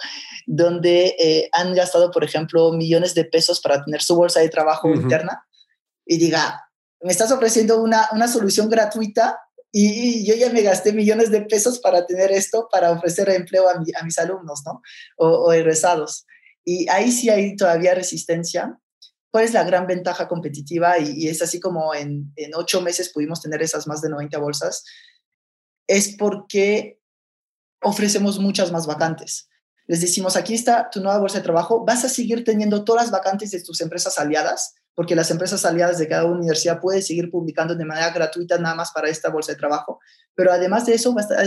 donde 0.46 1.14
eh, 1.18 1.50
han 1.52 1.74
gastado, 1.74 2.10
por 2.10 2.24
ejemplo, 2.24 2.72
millones 2.72 3.14
de 3.14 3.24
pesos 3.24 3.60
para 3.60 3.84
tener 3.84 4.00
su 4.00 4.16
bolsa 4.16 4.40
de 4.40 4.48
trabajo 4.48 4.88
interna 4.94 5.44
y 6.08 6.18
diga, 6.18 6.68
me 7.00 7.12
estás 7.12 7.30
ofreciendo 7.30 7.80
una, 7.80 8.08
una 8.12 8.26
solución 8.26 8.68
gratuita 8.68 9.38
y, 9.70 10.26
yo 10.26 10.34
ya 10.34 10.50
me 10.50 10.62
gasté 10.62 10.92
millones 10.92 11.30
de 11.30 11.42
pesos 11.42 11.78
para 11.78 12.06
tener 12.06 12.32
esto, 12.32 12.68
para 12.72 12.90
ofrecer 12.90 13.28
empleo 13.28 13.68
a, 13.68 13.74
a 13.74 14.04
mis 14.04 14.18
alumnos, 14.18 14.62
¿no? 14.66 14.82
O, 15.16 15.28
o 15.28 15.52
egresados. 15.52 16.26
Y 16.64 16.88
ahí 16.88 17.12
sí 17.12 17.30
hay 17.30 17.54
todavía 17.54 17.94
resistencia 17.94 18.80
¿Cuál 19.30 19.44
es 19.44 19.52
la 19.52 19.64
gran 19.64 19.86
ventaja 19.86 20.26
competitiva? 20.26 20.98
Y, 20.98 21.28
es 21.28 21.42
así 21.42 21.60
como 21.60 21.94
en, 21.94 22.32
en, 22.36 22.54
ocho 22.54 22.80
meses 22.80 23.10
pudimos 23.10 23.42
tener 23.42 23.62
esas 23.62 23.86
más 23.86 24.00
de 24.00 24.08
90 24.08 24.38
bolsas. 24.38 24.84
Es 25.86 26.16
porque 26.16 26.98
ofrecemos 27.82 28.38
muchas 28.38 28.72
más 28.72 28.86
vacantes. 28.86 29.48
Les 29.86 30.00
decimos, 30.00 30.36
aquí 30.36 30.54
está 30.54 30.88
tu 30.90 31.00
nueva 31.00 31.18
bolsa 31.18 31.38
de 31.38 31.44
trabajo, 31.44 31.84
vas 31.84 32.04
a 32.04 32.08
seguir 32.08 32.44
teniendo 32.44 32.84
todas 32.84 33.04
las 33.04 33.10
vacantes 33.10 33.50
de 33.50 33.62
tus 33.62 33.80
empresas 33.80 34.18
aliadas, 34.18 34.74
porque 34.98 35.14
las 35.14 35.30
empresas 35.30 35.64
aliadas 35.64 35.98
de 35.98 36.08
cada 36.08 36.24
universidad 36.24 36.80
pueden 36.80 37.04
seguir 37.04 37.30
publicando 37.30 37.76
de 37.76 37.84
manera 37.84 38.10
gratuita 38.10 38.58
nada 38.58 38.74
más 38.74 38.90
para 38.90 39.08
esta 39.08 39.30
bolsa 39.30 39.52
de 39.52 39.58
trabajo. 39.58 40.00
Pero 40.34 40.50
además 40.50 40.86
de 40.86 40.94
eso, 40.94 41.14
vas 41.14 41.28
a, 41.30 41.44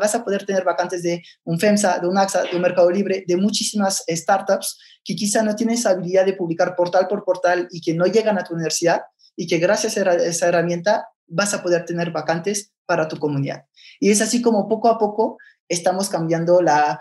vas 0.00 0.14
a 0.16 0.24
poder 0.24 0.44
tener 0.44 0.64
vacantes 0.64 1.00
de 1.04 1.22
un 1.44 1.60
FEMSA, 1.60 2.00
de 2.00 2.08
un 2.08 2.18
AXA, 2.18 2.42
de 2.42 2.56
un 2.56 2.62
Mercado 2.62 2.90
Libre, 2.90 3.22
de 3.24 3.36
muchísimas 3.36 4.02
startups 4.08 4.80
que 5.04 5.14
quizá 5.14 5.44
no 5.44 5.54
tienen 5.54 5.76
esa 5.76 5.90
habilidad 5.90 6.26
de 6.26 6.32
publicar 6.32 6.74
portal 6.74 7.06
por 7.06 7.22
portal 7.22 7.68
y 7.70 7.80
que 7.80 7.94
no 7.94 8.06
llegan 8.06 8.36
a 8.36 8.42
tu 8.42 8.54
universidad 8.54 9.02
y 9.36 9.46
que 9.46 9.58
gracias 9.58 9.96
a 9.96 10.14
esa 10.14 10.48
herramienta 10.48 11.06
vas 11.28 11.54
a 11.54 11.62
poder 11.62 11.84
tener 11.84 12.10
vacantes 12.10 12.72
para 12.84 13.06
tu 13.06 13.18
comunidad. 13.18 13.66
Y 14.00 14.10
es 14.10 14.20
así 14.20 14.42
como 14.42 14.68
poco 14.68 14.88
a 14.88 14.98
poco 14.98 15.38
estamos 15.68 16.08
cambiando 16.08 16.60
la, 16.60 16.98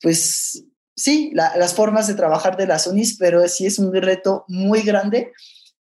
pues 0.00 0.66
sí, 1.00 1.32
las 1.34 1.74
formas 1.74 2.06
de 2.06 2.14
trabajar 2.14 2.56
de 2.56 2.66
las 2.66 2.86
unis, 2.86 3.16
pero 3.18 3.46
sí 3.48 3.66
es 3.66 3.78
un 3.78 3.92
reto 3.94 4.44
muy 4.48 4.82
grande 4.82 5.32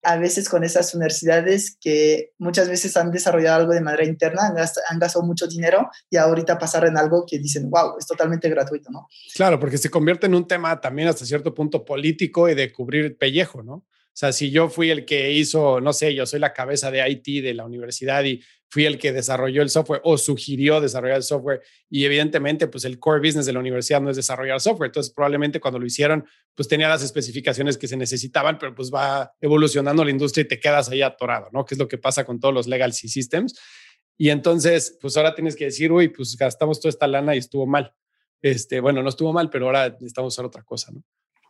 a 0.03 0.17
veces 0.17 0.49
con 0.49 0.63
esas 0.63 0.93
universidades 0.93 1.77
que 1.79 2.33
muchas 2.37 2.67
veces 2.67 2.97
han 2.97 3.11
desarrollado 3.11 3.61
algo 3.61 3.73
de 3.73 3.81
manera 3.81 4.05
interna, 4.05 4.47
han 4.47 4.99
gastado, 4.99 5.25
mucho 5.25 5.47
dinero 5.47 5.89
y 6.09 6.17
ahorita 6.17 6.57
pasar 6.57 6.85
en 6.85 6.97
algo 6.97 7.25
que 7.25 7.39
dicen, 7.39 7.69
wow, 7.69 7.97
es 7.97 8.05
totalmente 8.05 8.49
gratuito, 8.49 8.91
¿no? 8.91 9.07
Claro, 9.33 9.59
porque 9.59 9.77
se 9.77 9.89
convierte 9.89 10.27
en 10.27 10.35
un 10.35 10.45
tema 10.45 10.81
también 10.81 11.07
hasta 11.07 11.25
cierto 11.25 11.53
punto 11.53 11.85
político 11.85 12.49
y 12.49 12.55
de 12.55 12.73
cubrir 12.73 13.05
el 13.05 13.15
pellejo, 13.15 13.63
¿no? 13.63 13.85
O 14.13 14.15
sea, 14.15 14.31
si 14.31 14.51
yo 14.51 14.69
fui 14.69 14.91
el 14.91 15.05
que 15.05 15.31
hizo, 15.31 15.81
no 15.81 15.91
sé, 15.91 16.13
yo 16.13 16.27
soy 16.27 16.39
la 16.39 16.53
cabeza 16.53 16.91
de 16.91 17.09
IT 17.09 17.43
de 17.43 17.55
la 17.55 17.65
universidad 17.65 18.23
y 18.23 18.43
fui 18.69 18.85
el 18.85 18.99
que 18.99 19.11
desarrolló 19.11 19.63
el 19.63 19.71
software 19.71 20.01
o 20.03 20.19
sugirió 20.19 20.79
desarrollar 20.79 21.17
el 21.17 21.23
software 21.23 21.63
y 21.89 22.05
evidentemente 22.05 22.67
pues 22.67 22.85
el 22.85 22.99
core 22.99 23.19
business 23.19 23.47
de 23.47 23.53
la 23.53 23.59
universidad 23.59 24.01
no 24.01 24.11
es 24.11 24.15
desarrollar 24.15 24.61
software. 24.61 24.89
Entonces 24.89 25.11
probablemente 25.11 25.59
cuando 25.59 25.79
lo 25.79 25.85
hicieron 25.87 26.25
pues 26.53 26.67
tenía 26.67 26.87
las 26.89 27.03
especificaciones 27.03 27.75
que 27.75 27.87
se 27.87 27.97
necesitaban, 27.97 28.59
pero 28.59 28.75
pues 28.75 28.91
va 28.91 29.33
evolucionando 29.41 30.05
la 30.05 30.11
industria 30.11 30.43
y 30.43 30.47
te 30.47 30.59
quedas 30.59 30.89
ahí 30.89 31.01
atorado, 31.01 31.49
¿no? 31.51 31.65
Que 31.65 31.73
es 31.73 31.79
lo 31.79 31.87
que 31.87 31.97
pasa 31.97 32.23
con 32.23 32.39
todos 32.39 32.53
los 32.53 32.67
legacy 32.67 33.07
systems. 33.07 33.59
Y 34.15 34.29
entonces 34.29 34.95
pues 35.01 35.17
ahora 35.17 35.33
tienes 35.33 35.55
que 35.55 35.65
decir, 35.65 35.91
uy, 35.91 36.09
pues 36.09 36.37
gastamos 36.37 36.79
toda 36.79 36.89
esta 36.89 37.07
lana 37.07 37.33
y 37.33 37.39
estuvo 37.39 37.65
mal. 37.65 37.95
Este, 38.43 38.79
bueno, 38.79 39.01
no 39.01 39.09
estuvo 39.09 39.33
mal, 39.33 39.49
pero 39.49 39.65
ahora 39.67 39.89
necesitamos 39.89 40.35
hacer 40.35 40.45
otra 40.45 40.63
cosa, 40.63 40.91
¿no? 40.91 41.03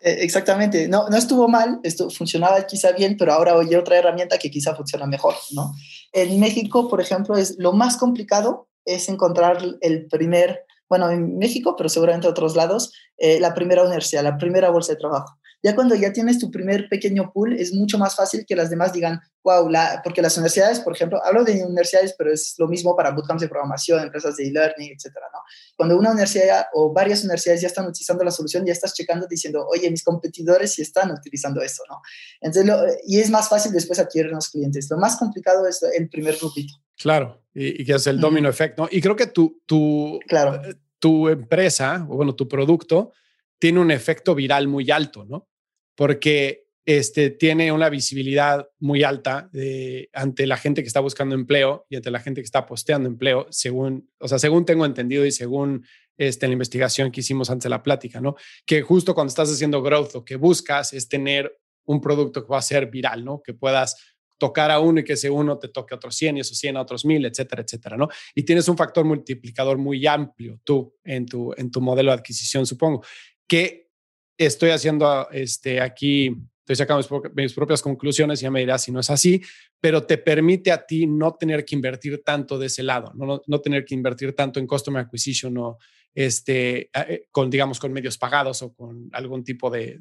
Eh, 0.03 0.17
exactamente, 0.21 0.87
no, 0.89 1.07
no 1.07 1.15
estuvo 1.15 1.47
mal, 1.47 1.79
esto 1.83 2.09
funcionaba 2.09 2.61
quizá 2.67 2.91
bien, 2.91 3.15
pero 3.17 3.33
ahora 3.33 3.55
oye 3.55 3.77
otra 3.77 3.97
herramienta 3.97 4.37
que 4.37 4.51
quizá 4.51 4.75
funciona 4.75 5.05
mejor, 5.05 5.35
¿no? 5.51 5.73
En 6.11 6.39
México, 6.39 6.89
por 6.89 6.99
ejemplo, 6.99 7.37
es 7.37 7.55
lo 7.57 7.71
más 7.71 7.97
complicado 7.97 8.67
es 8.85 9.07
encontrar 9.07 9.59
el 9.79 10.07
primer, 10.07 10.65
bueno, 10.89 11.09
en 11.09 11.37
México, 11.37 11.75
pero 11.77 11.87
seguramente 11.87 12.27
en 12.27 12.31
otros 12.31 12.55
lados, 12.55 12.91
eh, 13.17 13.39
la 13.39 13.53
primera 13.53 13.83
universidad, 13.83 14.23
la 14.23 14.37
primera 14.37 14.69
bolsa 14.69 14.93
de 14.93 14.99
trabajo. 14.99 15.37
Ya 15.63 15.75
cuando 15.75 15.95
ya 15.95 16.11
tienes 16.11 16.39
tu 16.39 16.51
primer 16.51 16.89
pequeño 16.89 17.31
pool, 17.33 17.53
es 17.53 17.73
mucho 17.73 17.97
más 17.97 18.15
fácil 18.15 18.45
que 18.45 18.55
las 18.55 18.69
demás 18.69 18.91
digan, 18.91 19.21
wow, 19.43 19.69
la, 19.69 20.01
porque 20.03 20.21
las 20.21 20.35
universidades, 20.37 20.79
por 20.81 20.93
ejemplo, 20.93 21.23
hablo 21.23 21.43
de 21.43 21.63
universidades, 21.63 22.13
pero 22.17 22.31
es 22.31 22.55
lo 22.57 22.67
mismo 22.67 22.95
para 22.95 23.11
bootcamps 23.11 23.41
de 23.41 23.47
programación, 23.47 24.03
empresas 24.03 24.35
de 24.35 24.47
e-learning, 24.47 24.93
etcétera, 24.93 25.27
¿no? 25.31 25.39
Cuando 25.75 25.97
una 25.97 26.11
universidad 26.11 26.65
o 26.73 26.91
varias 26.91 27.23
universidades 27.23 27.61
ya 27.61 27.67
están 27.67 27.87
utilizando 27.87 28.23
la 28.23 28.31
solución, 28.31 28.65
ya 28.65 28.73
estás 28.73 28.93
checando 28.93 29.25
diciendo, 29.27 29.65
oye, 29.67 29.89
mis 29.89 30.03
competidores 30.03 30.73
sí 30.73 30.81
están 30.81 31.11
utilizando 31.11 31.61
esto, 31.61 31.83
¿no? 31.89 32.01
Entonces, 32.41 32.99
y 33.05 33.19
es 33.19 33.29
más 33.29 33.47
fácil 33.47 33.71
después 33.71 33.99
adquirir 33.99 34.31
los 34.31 34.49
clientes. 34.49 34.87
Lo 34.89 34.97
más 34.97 35.17
complicado 35.17 35.65
es 35.67 35.81
el 35.81 36.09
primer 36.09 36.35
grupito. 36.37 36.73
Claro, 36.97 37.41
y, 37.53 37.85
que 37.85 37.93
es 37.93 38.07
el 38.07 38.19
domino 38.19 38.49
effect, 38.49 38.77
¿no? 38.77 38.87
Y 38.91 39.01
creo 39.01 39.15
que 39.15 39.27
tu, 39.27 39.61
tu, 39.65 40.19
claro. 40.27 40.55
Eh, 40.63 40.75
tu 40.99 41.27
empresa, 41.29 42.05
o 42.09 42.15
bueno, 42.15 42.35
tu 42.35 42.47
producto, 42.47 43.11
tiene 43.59 43.79
un 43.79 43.91
efecto 43.91 44.35
viral 44.35 44.67
muy 44.67 44.91
alto, 44.91 45.25
¿no? 45.25 45.49
Porque 45.95 46.63
este, 46.85 47.29
tiene 47.29 47.71
una 47.71 47.89
visibilidad 47.89 48.67
muy 48.79 49.03
alta 49.03 49.49
ante 50.13 50.47
la 50.47 50.57
gente 50.57 50.81
que 50.81 50.87
está 50.87 50.99
buscando 50.99 51.35
empleo 51.35 51.85
y 51.89 51.95
ante 51.95 52.11
la 52.11 52.19
gente 52.19 52.41
que 52.41 52.45
está 52.45 52.65
posteando 52.65 53.07
empleo, 53.07 53.47
según, 53.51 54.09
o 54.19 54.27
sea, 54.27 54.39
según 54.39 54.65
tengo 54.65 54.85
entendido 54.85 55.25
y 55.25 55.31
según 55.31 55.85
este, 56.17 56.47
la 56.47 56.53
investigación 56.53 57.11
que 57.11 57.21
hicimos 57.21 57.49
antes 57.49 57.63
de 57.63 57.69
la 57.69 57.81
plática, 57.81 58.21
¿no? 58.21 58.35
Que 58.65 58.81
justo 58.81 59.15
cuando 59.15 59.29
estás 59.29 59.51
haciendo 59.51 59.81
growth, 59.81 60.13
lo 60.13 60.25
que 60.25 60.35
buscas 60.35 60.93
es 60.93 61.07
tener 61.07 61.57
un 61.85 62.01
producto 62.01 62.45
que 62.45 62.51
va 62.51 62.59
a 62.59 62.61
ser 62.61 62.87
viral, 62.87 63.25
¿no? 63.25 63.41
Que 63.41 63.53
puedas 63.53 63.95
tocar 64.37 64.71
a 64.71 64.79
uno 64.79 64.99
y 64.99 65.03
que 65.03 65.13
ese 65.13 65.29
uno 65.29 65.57
te 65.57 65.69
toque 65.69 65.93
a 65.93 65.97
otros 65.97 66.15
100 66.15 66.37
y 66.37 66.39
esos 66.41 66.57
100 66.57 66.77
a 66.77 66.81
otros 66.81 67.05
1000, 67.05 67.25
etcétera, 67.25 67.61
etcétera, 67.61 67.97
¿no? 67.97 68.09
Y 68.35 68.43
tienes 68.43 68.67
un 68.67 68.77
factor 68.77 69.05
multiplicador 69.05 69.77
muy 69.77 70.05
amplio 70.05 70.59
tú 70.63 70.95
en 71.03 71.25
tu, 71.25 71.53
en 71.55 71.71
tu 71.71 71.81
modelo 71.81 72.11
de 72.11 72.17
adquisición, 72.17 72.65
supongo, 72.65 73.03
que 73.47 73.82
estoy 74.37 74.71
haciendo 74.71 75.29
este, 75.31 75.81
aquí, 75.81 76.35
estoy 76.59 76.75
sacando 76.75 77.21
mis, 77.35 77.53
propias 77.53 77.81
conclusiones 77.81 78.41
y 78.41 78.43
ya 78.43 78.51
me 78.51 78.61
dirás 78.61 78.83
si 78.83 78.91
no 78.91 78.99
es 78.99 79.09
así, 79.09 79.41
pero 79.79 80.03
te 80.03 80.17
permite 80.17 80.71
a 80.71 80.85
ti 80.85 81.07
no 81.07 81.33
tener 81.33 81.65
que 81.65 81.75
invertir 81.75 82.23
tanto 82.23 82.57
de 82.57 82.67
ese 82.67 82.83
lado, 82.83 83.11
no, 83.15 83.41
no, 83.45 83.61
tener 83.61 83.85
que 83.85 83.95
invertir 83.95 84.35
tanto 84.35 84.59
en 84.59 84.67
customer 84.67 85.03
acquisition 85.03 85.57
o 85.57 85.77
este, 86.15 86.89
eh, 86.93 87.25
con, 87.31 87.49
digamos, 87.49 87.79
con 87.79 87.91
medios 87.91 88.17
pagados 88.17 88.61
o 88.61 88.73
con 88.73 89.09
algún 89.13 89.43
tipo 89.43 89.69
de, 89.69 89.99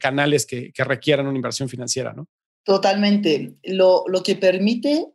canales 0.00 0.46
que, 0.46 0.72
que, 0.72 0.84
requieran 0.84 1.26
una 1.26 1.36
inversión 1.36 1.68
financiera, 1.68 2.12
¿no? 2.12 2.28
Totalmente. 2.62 3.54
Lo, 3.62 4.04
lo 4.08 4.22
que 4.22 4.36
permite 4.36 5.06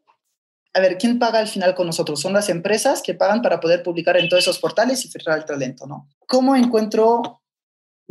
a 0.74 0.80
ver, 0.80 0.98
¿quién 0.98 1.20
paga 1.20 1.40
al 1.40 1.48
final 1.48 1.76
con 1.76 1.86
nosotros? 1.86 2.22
Son 2.22 2.34
las 2.34 2.48
empresas 2.50 3.02
que 3.02 3.14
pagan 3.14 3.42
para 3.42 3.60
poder 3.60 3.84
publicar 3.84 4.16
en 4.18 4.30
todos 4.30 4.44
esos 4.44 4.60
portales 4.60 5.04
y 5.04 5.10
filtrar 5.10 5.38
el 5.38 5.46
talento, 5.46 5.86
¿no? 5.86 6.08
¿Cómo 6.28 6.56
encuentro 6.56 7.41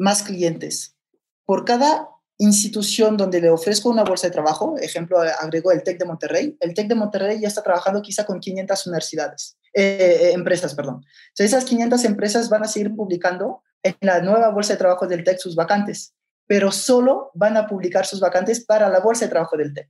más 0.01 0.23
clientes. 0.23 0.97
Por 1.45 1.65
cada 1.65 2.09
institución 2.39 3.19
donde 3.19 3.41
le 3.41 3.51
ofrezco 3.51 3.91
una 3.91 4.03
bolsa 4.03 4.29
de 4.29 4.33
trabajo, 4.33 4.77
ejemplo, 4.81 5.21
agrego 5.21 5.73
el 5.73 5.83
TEC 5.83 5.99
de 5.99 6.05
Monterrey, 6.07 6.57
el 6.59 6.73
TEC 6.73 6.89
de 6.89 6.95
Monterrey 6.95 7.39
ya 7.39 7.49
está 7.49 7.63
trabajando 7.63 8.01
quizá 8.01 8.25
con 8.25 8.41
500 8.41 8.87
universidades, 8.87 9.59
eh, 9.75 9.83
eh, 10.23 10.33
empresas, 10.33 10.75
perdón. 10.75 11.05
Entonces, 11.29 11.53
esas 11.53 11.65
500 11.67 12.05
empresas 12.05 12.49
van 12.49 12.63
a 12.65 12.69
seguir 12.69 12.97
publicando 12.97 13.63
en 13.83 13.95
la 14.01 14.23
nueva 14.23 14.49
bolsa 14.51 14.73
de 14.73 14.79
trabajo 14.79 15.07
del 15.07 15.23
TEC 15.23 15.39
sus 15.39 15.55
vacantes, 15.55 16.15
pero 16.47 16.73
solo 16.73 17.31
van 17.35 17.59
a 17.59 17.67
publicar 17.67 18.07
sus 18.07 18.21
vacantes 18.21 18.65
para 18.65 18.89
la 18.89 19.01
bolsa 19.01 19.27
de 19.27 19.31
trabajo 19.31 19.57
del 19.59 19.75
TEC. 19.75 19.89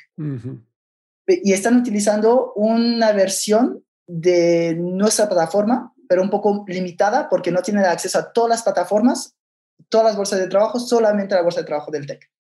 Y 1.29 1.53
están 1.53 1.77
utilizando 1.77 2.53
una 2.57 3.13
versión 3.13 3.85
de 4.09 4.75
nuestra 4.75 5.29
plataforma, 5.29 5.95
pero 6.09 6.23
un 6.23 6.31
poco 6.31 6.65
limitada 6.67 7.29
porque 7.29 7.53
no 7.53 7.63
tienen 7.63 7.85
acceso 7.85 8.19
a 8.19 8.33
todas 8.33 8.51
las 8.51 8.63
plataformas 8.65 9.37
todas 9.89 10.07
las 10.09 10.17
bolsas 10.17 10.39
de 10.39 10.49
trabajo, 10.49 10.79
solamente 10.79 11.35
la 11.35 11.43
bolsa 11.43 11.61
de 11.61 11.67
trabajo 11.67 11.91
del 11.91 12.07
TEC. 12.07 12.31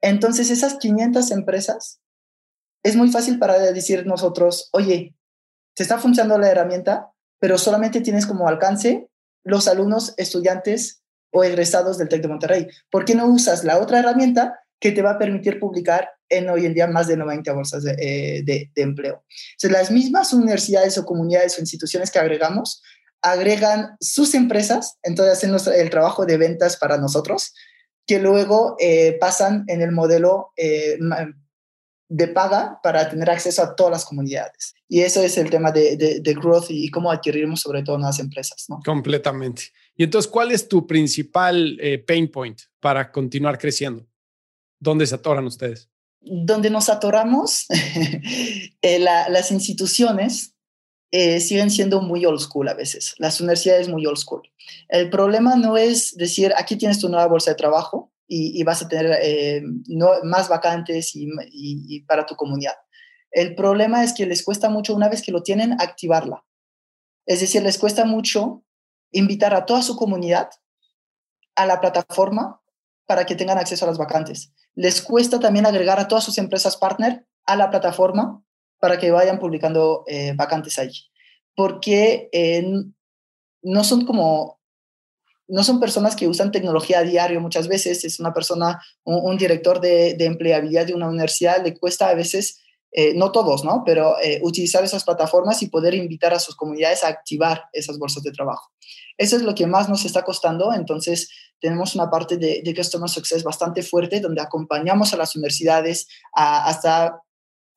Entonces, 0.00 0.50
esas 0.50 0.76
500 0.76 1.30
empresas, 1.30 2.00
es 2.82 2.96
muy 2.96 3.10
fácil 3.10 3.38
para 3.38 3.58
decir 3.58 4.06
nosotros, 4.06 4.70
oye, 4.72 5.14
te 5.74 5.82
está 5.82 5.98
funcionando 5.98 6.38
la 6.38 6.50
herramienta, 6.50 7.10
pero 7.38 7.58
solamente 7.58 8.00
tienes 8.00 8.26
como 8.26 8.48
alcance 8.48 9.08
los 9.44 9.68
alumnos, 9.68 10.14
estudiantes 10.16 11.02
o 11.30 11.44
egresados 11.44 11.98
del 11.98 12.08
TEC 12.08 12.22
de 12.22 12.28
Monterrey. 12.28 12.66
¿Por 12.90 13.04
qué 13.04 13.14
no 13.14 13.26
usas 13.26 13.64
la 13.64 13.78
otra 13.78 13.98
herramienta 13.98 14.58
que 14.78 14.92
te 14.92 15.02
va 15.02 15.12
a 15.12 15.18
permitir 15.18 15.60
publicar 15.60 16.10
en 16.28 16.48
hoy 16.48 16.66
en 16.66 16.74
día 16.74 16.86
más 16.86 17.06
de 17.06 17.16
90 17.16 17.52
bolsas 17.52 17.82
de, 17.82 17.92
eh, 17.92 18.42
de, 18.44 18.70
de 18.74 18.82
empleo? 18.82 19.24
Entonces, 19.52 19.70
las 19.70 19.90
mismas 19.90 20.32
universidades 20.32 20.96
o 20.98 21.04
comunidades 21.04 21.56
o 21.58 21.60
instituciones 21.60 22.10
que 22.10 22.18
agregamos 22.18 22.82
agregan 23.22 23.96
sus 24.00 24.34
empresas, 24.34 24.98
entonces 25.02 25.34
hacen 25.34 25.74
el 25.74 25.90
trabajo 25.90 26.26
de 26.26 26.36
ventas 26.36 26.76
para 26.76 26.98
nosotros, 26.98 27.54
que 28.06 28.18
luego 28.18 28.76
eh, 28.78 29.16
pasan 29.20 29.64
en 29.68 29.82
el 29.82 29.92
modelo 29.92 30.52
eh, 30.56 30.98
de 32.08 32.28
paga 32.28 32.80
para 32.82 33.08
tener 33.08 33.30
acceso 33.30 33.62
a 33.62 33.76
todas 33.76 33.92
las 33.92 34.04
comunidades. 34.04 34.74
Y 34.88 35.02
eso 35.02 35.22
es 35.22 35.38
el 35.38 35.48
tema 35.48 35.70
de, 35.70 35.96
de, 35.96 36.34
growth 36.34 36.66
y, 36.70 36.90
cómo 36.90 37.12
adquirimos 37.12 37.60
sobre 37.60 37.84
todo 37.84 37.98
nuevas 37.98 38.18
empresas. 38.18 38.64
¿no? 38.68 38.80
Completamente. 38.84 39.64
Y 39.96 40.02
entonces, 40.02 40.28
¿cuál 40.28 40.50
es 40.50 40.66
tu 40.66 40.86
principal 40.86 41.78
eh, 41.80 41.98
pain 41.98 42.28
point 42.28 42.58
para 42.80 43.12
continuar 43.12 43.58
creciendo? 43.58 44.04
¿Dónde 44.80 45.06
se 45.06 45.14
atoran 45.14 45.46
ustedes? 45.46 45.88
Donde 46.20 46.68
nos 46.68 46.88
atoramos, 46.88 47.66
las 48.82 49.52
instituciones 49.52 50.56
eh, 51.12 51.40
siguen 51.40 51.70
siendo 51.70 52.00
muy 52.00 52.24
old 52.24 52.40
school 52.40 52.68
a 52.68 52.74
veces. 52.74 53.14
Las 53.18 53.40
universidades 53.40 53.88
muy 53.88 54.06
old 54.06 54.18
school. 54.18 54.42
El 54.88 55.10
problema 55.10 55.56
no 55.56 55.76
es 55.76 56.16
decir, 56.16 56.52
aquí 56.56 56.76
tienes 56.76 56.98
tu 56.98 57.08
nueva 57.08 57.26
bolsa 57.26 57.50
de 57.50 57.56
trabajo, 57.56 58.10
y, 58.32 58.62
vas 58.62 58.80
a 58.80 58.88
tener 58.88 59.18
eh, 59.22 59.60
más 60.22 60.48
vacantes 60.48 61.10
y, 61.14 62.00
para 62.02 62.24
tu 62.24 62.36
comunidad. 62.36 62.74
El 63.32 63.56
problema 63.56 64.04
es 64.04 64.12
que 64.12 64.24
les 64.24 64.44
cuesta 64.44 64.70
mucho, 64.70 64.94
una 64.94 65.08
vez 65.08 65.22
que 65.22 65.32
lo 65.32 65.42
tienen, 65.42 65.72
activarla. 65.80 66.44
Es 67.26 67.40
decir, 67.40 67.62
les 67.62 67.76
cuesta 67.76 68.04
mucho 68.04 68.62
invitar 69.10 69.52
a 69.52 69.66
toda 69.66 69.82
su 69.82 69.96
comunidad 69.96 70.48
a 71.56 71.66
la 71.66 71.80
plataforma 71.80 72.60
para 73.06 73.26
que 73.26 73.34
tengan 73.34 73.58
acceso 73.58 73.84
a 73.84 73.88
las 73.88 73.98
vacantes. 73.98 74.52
Les 74.74 75.02
cuesta 75.02 75.40
también 75.40 75.66
agregar 75.66 75.98
a 75.98 76.06
todas 76.06 76.22
sus 76.22 76.38
empresas 76.38 76.76
partner 76.76 77.26
a 77.46 77.56
la 77.56 77.70
plataforma 77.70 78.44
para 78.80 78.98
que 78.98 79.10
vayan 79.10 79.38
publicando 79.38 80.04
eh, 80.08 80.32
vacantes 80.34 80.78
allí. 80.78 81.04
Porque 81.54 82.28
eh, 82.32 82.64
no 83.62 83.84
son 83.84 84.04
como 84.06 84.58
no 85.52 85.64
son 85.64 85.80
personas 85.80 86.14
que 86.14 86.28
usan 86.28 86.52
tecnología 86.52 87.00
a 87.00 87.02
diario 87.02 87.40
muchas 87.40 87.66
veces, 87.66 88.04
es 88.04 88.20
una 88.20 88.32
persona, 88.32 88.80
un, 89.02 89.36
director 89.36 89.80
de, 89.80 90.10
empleabilidad 90.20 90.86
de 90.86 90.94
una 90.94 91.08
universidad, 91.08 91.60
le 91.64 91.76
cuesta 91.76 92.08
a 92.08 92.14
veces, 92.14 92.60
eh, 92.92 93.14
no 93.14 93.32
todos, 93.32 93.64
¿no? 93.64 93.82
Pero 93.84 94.14
utilizar 94.42 94.84
esas 94.84 95.02
plataformas 95.02 95.60
y 95.64 95.68
poder 95.68 95.94
invitar 95.94 96.32
a 96.32 96.38
sus 96.38 96.54
comunidades 96.54 97.02
a 97.02 97.08
activar 97.08 97.64
esas 97.72 97.98
bolsas 97.98 98.22
de 98.22 98.30
trabajo. 98.30 98.70
Eso 99.18 99.34
es 99.34 99.42
lo 99.42 99.56
que 99.56 99.66
más 99.66 99.88
nos 99.88 100.04
está 100.04 100.22
costando, 100.22 100.72
entonces 100.72 101.28
tenemos 101.58 101.96
una 101.96 102.08
parte 102.08 102.36
de, 102.36 102.62
de 102.64 102.72
Customer 102.72 103.10
Success 103.10 103.42
bastante 103.42 103.82
fuerte 103.82 104.20
donde 104.20 104.42
acompañamos 104.42 105.12
a 105.12 105.16
las 105.16 105.34
universidades 105.34 106.06
hasta 106.32 107.20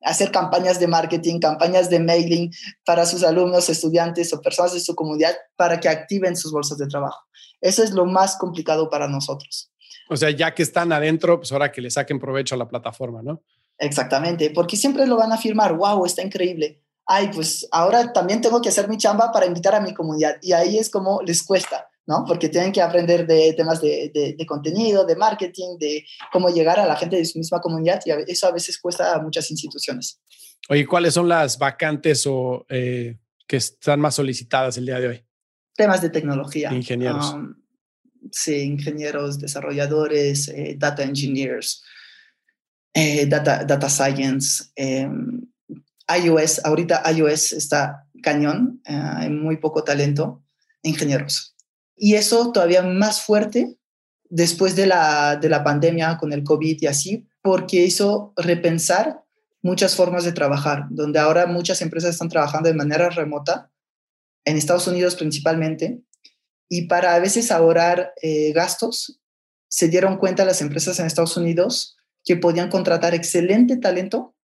hacer 0.04 0.30
campañas 0.30 0.78
de 0.78 0.86
marketing, 0.86 1.40
campañas 1.40 1.90
de 1.90 1.98
mailing 1.98 2.52
para 2.84 3.06
sus 3.06 3.24
alumnos, 3.24 3.68
estudiantes 3.68 4.32
o 4.32 4.40
personas 4.40 4.74
de 4.74 4.80
su 4.80 4.94
comunidad 4.94 5.34
para 5.56 5.80
que 5.80 5.88
activen 5.88 6.36
sus 6.36 6.52
bolsas 6.52 6.78
de 6.78 6.86
trabajo. 6.86 7.20
Eso 7.60 7.82
es 7.82 7.92
lo 7.92 8.04
más 8.04 8.36
complicado 8.36 8.90
para 8.90 9.08
nosotros. 9.08 9.70
O 10.10 10.16
sea, 10.16 10.30
ya 10.30 10.54
que 10.54 10.62
están 10.62 10.92
adentro, 10.92 11.38
pues 11.38 11.50
ahora 11.52 11.72
que 11.72 11.80
le 11.80 11.90
saquen 11.90 12.18
provecho 12.18 12.54
a 12.54 12.58
la 12.58 12.68
plataforma, 12.68 13.22
¿no? 13.22 13.42
Exactamente, 13.78 14.50
porque 14.50 14.76
siempre 14.76 15.06
lo 15.06 15.16
van 15.16 15.32
a 15.32 15.36
afirmar, 15.36 15.74
wow, 15.74 16.04
está 16.04 16.22
increíble. 16.22 16.82
Ay, 17.06 17.30
pues 17.34 17.66
ahora 17.72 18.12
también 18.12 18.40
tengo 18.40 18.60
que 18.60 18.68
hacer 18.68 18.88
mi 18.88 18.96
chamba 18.96 19.32
para 19.32 19.46
invitar 19.46 19.74
a 19.74 19.80
mi 19.80 19.92
comunidad. 19.92 20.36
Y 20.42 20.52
ahí 20.52 20.78
es 20.78 20.90
como 20.90 21.20
les 21.22 21.42
cuesta, 21.42 21.88
¿no? 22.06 22.24
Porque 22.26 22.48
tienen 22.48 22.72
que 22.72 22.82
aprender 22.82 23.26
de 23.26 23.52
temas 23.54 23.80
de, 23.80 24.34
de, 24.36 24.46
contenido, 24.46 25.04
de 25.06 25.16
marketing, 25.16 25.78
de 25.78 26.04
cómo 26.32 26.48
llegar 26.48 26.78
a 26.78 26.86
la 26.86 26.96
gente 26.96 27.16
de 27.16 27.24
su 27.24 27.38
misma 27.38 27.60
comunidad. 27.60 28.00
Y 28.04 28.10
eso 28.30 28.46
a 28.46 28.52
veces 28.52 28.78
cuesta 28.78 29.14
a 29.14 29.22
muchas 29.22 29.50
instituciones. 29.50 30.20
Oye, 30.68 30.86
¿cuáles 30.86 31.14
son 31.14 31.28
las 31.28 31.58
vacantes 31.58 32.26
o 32.26 32.64
eh, 32.68 33.18
que 33.46 33.56
están 33.56 34.00
más 34.00 34.14
solicitadas 34.14 34.76
el 34.76 34.86
día 34.86 35.00
de 35.00 35.08
hoy? 35.08 35.24
temas 35.74 36.00
de 36.00 36.10
tecnología. 36.10 36.72
Ingenieros. 36.72 37.34
Um, 37.34 37.54
sí, 38.30 38.62
ingenieros, 38.62 39.38
desarrolladores, 39.38 40.48
eh, 40.48 40.76
data 40.78 41.02
engineers, 41.02 41.82
eh, 42.92 43.26
data, 43.26 43.64
data 43.64 43.88
science, 43.88 44.64
em, 44.76 45.42
iOS. 46.08 46.64
Ahorita 46.64 47.02
iOS 47.10 47.52
está 47.52 48.06
cañón, 48.22 48.80
hay 48.84 49.28
muy 49.28 49.58
poco 49.58 49.84
talento, 49.84 50.42
ingenieros. 50.82 51.53
Y 51.96 52.14
eso 52.14 52.52
todavía 52.52 52.82
más 52.82 53.22
fuerte 53.22 53.76
después 54.28 54.74
de 54.76 54.86
la, 54.86 55.36
de 55.36 55.48
la 55.48 55.62
pandemia 55.62 56.16
con 56.18 56.32
el 56.32 56.42
COVID 56.42 56.78
y 56.80 56.86
así, 56.86 57.26
porque 57.42 57.84
hizo 57.84 58.32
repensar 58.36 59.22
muchas 59.62 59.94
formas 59.94 60.24
de 60.24 60.32
trabajar, 60.32 60.86
donde 60.90 61.18
ahora 61.18 61.46
muchas 61.46 61.80
empresas 61.82 62.10
están 62.10 62.28
trabajando 62.28 62.68
de 62.68 62.74
manera 62.74 63.10
remota 63.10 63.70
en 64.44 64.56
Estados 64.56 64.86
Unidos 64.86 65.16
principalmente, 65.16 66.00
y 66.68 66.82
para 66.82 67.14
a 67.14 67.18
veces 67.18 67.50
ahorrar 67.50 68.12
eh, 68.20 68.52
gastos, 68.52 69.20
se 69.68 69.88
dieron 69.88 70.16
cuenta 70.16 70.44
las 70.44 70.60
empresas 70.60 70.98
en 70.98 71.06
Estados 71.06 71.36
Unidos 71.36 71.96
que 72.24 72.36
podían 72.36 72.70
contratar 72.70 73.14
excelente 73.14 73.76
talento 73.76 74.34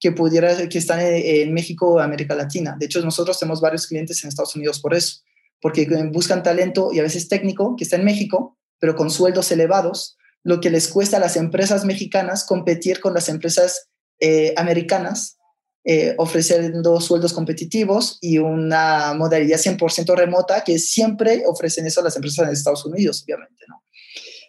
que 0.00 0.12
pudiera 0.12 0.68
que 0.68 0.78
están 0.78 1.00
en, 1.00 1.52
México 1.54 1.94
o 1.94 1.98
América 1.98 2.34
Latina. 2.34 2.76
De 2.78 2.86
hecho, 2.86 3.00
nosotros 3.02 3.38
tenemos 3.38 3.60
varios 3.60 3.86
clientes 3.86 4.22
en 4.22 4.28
Estados 4.28 4.54
Unidos 4.54 4.80
por 4.80 4.94
eso, 4.94 5.22
porque 5.64 5.86
buscan 6.12 6.42
talento 6.42 6.90
y 6.92 6.98
a 6.98 7.02
veces 7.02 7.26
técnico 7.26 7.74
que 7.74 7.84
está 7.84 7.96
en 7.96 8.04
México, 8.04 8.58
pero 8.78 8.94
con 8.94 9.08
sueldos 9.08 9.50
elevados, 9.50 10.14
lo 10.42 10.60
que 10.60 10.68
les 10.68 10.88
cuesta 10.88 11.16
a 11.16 11.20
las 11.20 11.38
empresas 11.38 11.86
mexicanas 11.86 12.44
competir 12.44 13.00
con 13.00 13.14
las 13.14 13.30
empresas 13.30 13.88
eh, 14.20 14.52
americanas 14.58 15.38
eh, 15.82 16.16
ofreciendo 16.18 17.00
sueldos 17.00 17.32
competitivos 17.32 18.18
y 18.20 18.36
una 18.36 19.14
modalidad 19.14 19.56
100% 19.56 20.14
remota 20.14 20.62
que 20.64 20.78
siempre 20.78 21.44
ofrecen 21.46 21.86
eso 21.86 22.02
a 22.02 22.04
las 22.04 22.16
empresas 22.16 22.46
en 22.46 22.52
Estados 22.52 22.84
Unidos, 22.84 23.24
obviamente, 23.24 23.64
¿no? 23.66 23.82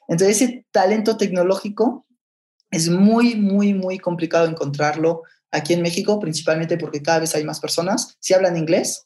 Entonces, 0.09 0.41
ese 0.41 0.65
talento 0.69 1.15
tecnológico 1.15 2.05
es 2.71 2.89
muy, 2.89 3.35
muy, 3.35 3.73
muy 3.73 3.99
complicado 3.99 4.47
encontrarlo 4.47 5.21
aquí 5.49 5.71
en 5.71 5.81
México, 5.81 6.19
principalmente 6.19 6.77
porque 6.77 7.01
cada 7.01 7.19
vez 7.19 7.33
hay 7.35 7.45
más 7.45 7.61
personas, 7.61 8.17
si 8.19 8.33
hablan 8.33 8.57
inglés, 8.57 9.04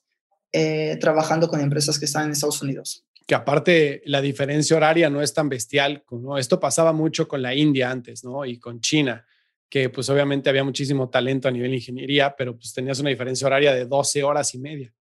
eh, 0.51 0.97
trabajando 0.99 1.47
con 1.47 1.59
empresas 1.59 1.99
que 1.99 2.05
están 2.05 2.25
en 2.25 2.31
Estados 2.31 2.61
Unidos. 2.61 3.05
Que 3.27 3.35
aparte 3.35 4.01
la 4.05 4.21
diferencia 4.21 4.75
horaria 4.75 5.09
no 5.09 5.21
es 5.21 5.33
tan 5.33 5.49
bestial, 5.49 6.03
como 6.03 6.37
esto 6.37 6.59
pasaba 6.59 6.93
mucho 6.93 7.27
con 7.27 7.41
la 7.41 7.53
India 7.53 7.91
antes, 7.91 8.23
¿no? 8.23 8.45
Y 8.45 8.57
con 8.57 8.81
China 8.81 9.25
que 9.69 9.89
pues 9.89 10.09
obviamente 10.09 10.49
había 10.49 10.63
muchísimo 10.63 11.09
talento 11.09 11.47
a 11.47 11.51
nivel 11.51 11.69
de 11.71 11.77
ingeniería, 11.77 12.35
pero 12.35 12.57
pues 12.57 12.73
tenías 12.73 12.99
una 12.99 13.11
diferencia 13.11 13.45
horaria 13.45 13.73
de 13.73 13.85
12 13.85 14.23
horas 14.23 14.53
y 14.55 14.57
media. 14.57 14.93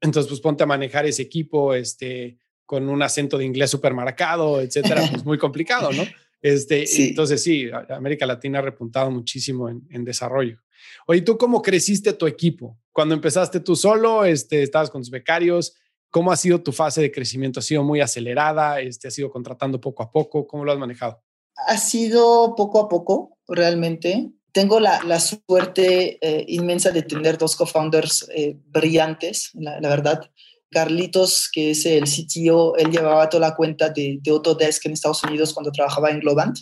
Entonces, 0.00 0.28
pues 0.28 0.40
ponte 0.40 0.62
a 0.62 0.66
manejar 0.66 1.06
ese 1.06 1.22
equipo 1.22 1.74
este, 1.74 2.38
con 2.64 2.88
un 2.88 3.02
acento 3.02 3.36
de 3.36 3.44
inglés 3.44 3.70
súper 3.70 3.92
marcado, 3.92 4.60
etcétera, 4.60 5.02
pues 5.10 5.24
muy 5.24 5.38
complicado, 5.38 5.92
¿no? 5.92 6.04
Este, 6.40 6.84
Entonces, 7.08 7.42
sí, 7.42 7.68
América 7.90 8.26
Latina 8.26 8.58
ha 8.60 8.62
repuntado 8.62 9.10
muchísimo 9.10 9.68
en, 9.68 9.86
en, 9.90 10.04
desarrollo. 10.04 10.62
Oye, 11.06 11.22
¿tú 11.22 11.38
cómo 11.38 11.62
creciste 11.62 12.12
tu 12.12 12.26
equipo? 12.26 12.78
Cuando 12.92 13.14
empezaste 13.14 13.60
tú 13.60 13.76
solo, 13.76 14.24
este, 14.24 14.62
estabas 14.62 14.90
con 14.90 15.02
tus 15.02 15.10
becarios, 15.10 15.74
¿cómo 16.10 16.32
ha 16.32 16.36
sido 16.36 16.62
tu 16.62 16.72
fase 16.72 17.00
de 17.02 17.12
crecimiento? 17.12 17.60
¿Ha 17.60 17.62
sido 17.62 17.82
muy 17.82 18.00
acelerada? 18.00 18.80
Este, 18.80 19.08
¿Has 19.08 19.18
ido 19.18 19.30
contratando 19.30 19.80
poco 19.80 20.02
a 20.02 20.10
poco? 20.10 20.46
¿Cómo 20.46 20.64
lo 20.64 20.72
has 20.72 20.78
manejado? 20.78 21.22
Ha 21.66 21.76
sido 21.78 22.54
poco 22.56 22.80
a 22.80 22.88
poco, 22.88 23.38
realmente. 23.48 24.30
Tengo 24.52 24.80
la, 24.80 25.02
la 25.04 25.20
suerte 25.20 26.18
eh, 26.20 26.44
inmensa 26.48 26.90
de 26.90 27.02
tener 27.02 27.36
dos 27.36 27.56
co-founders 27.56 28.26
eh, 28.34 28.56
brillantes, 28.66 29.50
la, 29.54 29.78
verdad. 29.80 30.30
Carlitos, 30.70 31.48
que 31.52 31.72
es 31.72 31.86
el 31.86 32.04
CTO, 32.04 32.76
él 32.76 32.90
llevaba 32.90 33.28
toda 33.28 33.48
la 33.48 33.54
cuenta 33.54 33.90
de, 33.90 34.18
de 34.20 34.30
Autodesk 34.30 34.86
en 34.86 34.92
Estados 34.92 35.22
Unidos 35.24 35.52
cuando 35.52 35.70
trabajaba 35.70 36.10
en 36.10 36.20
Globant. 36.20 36.58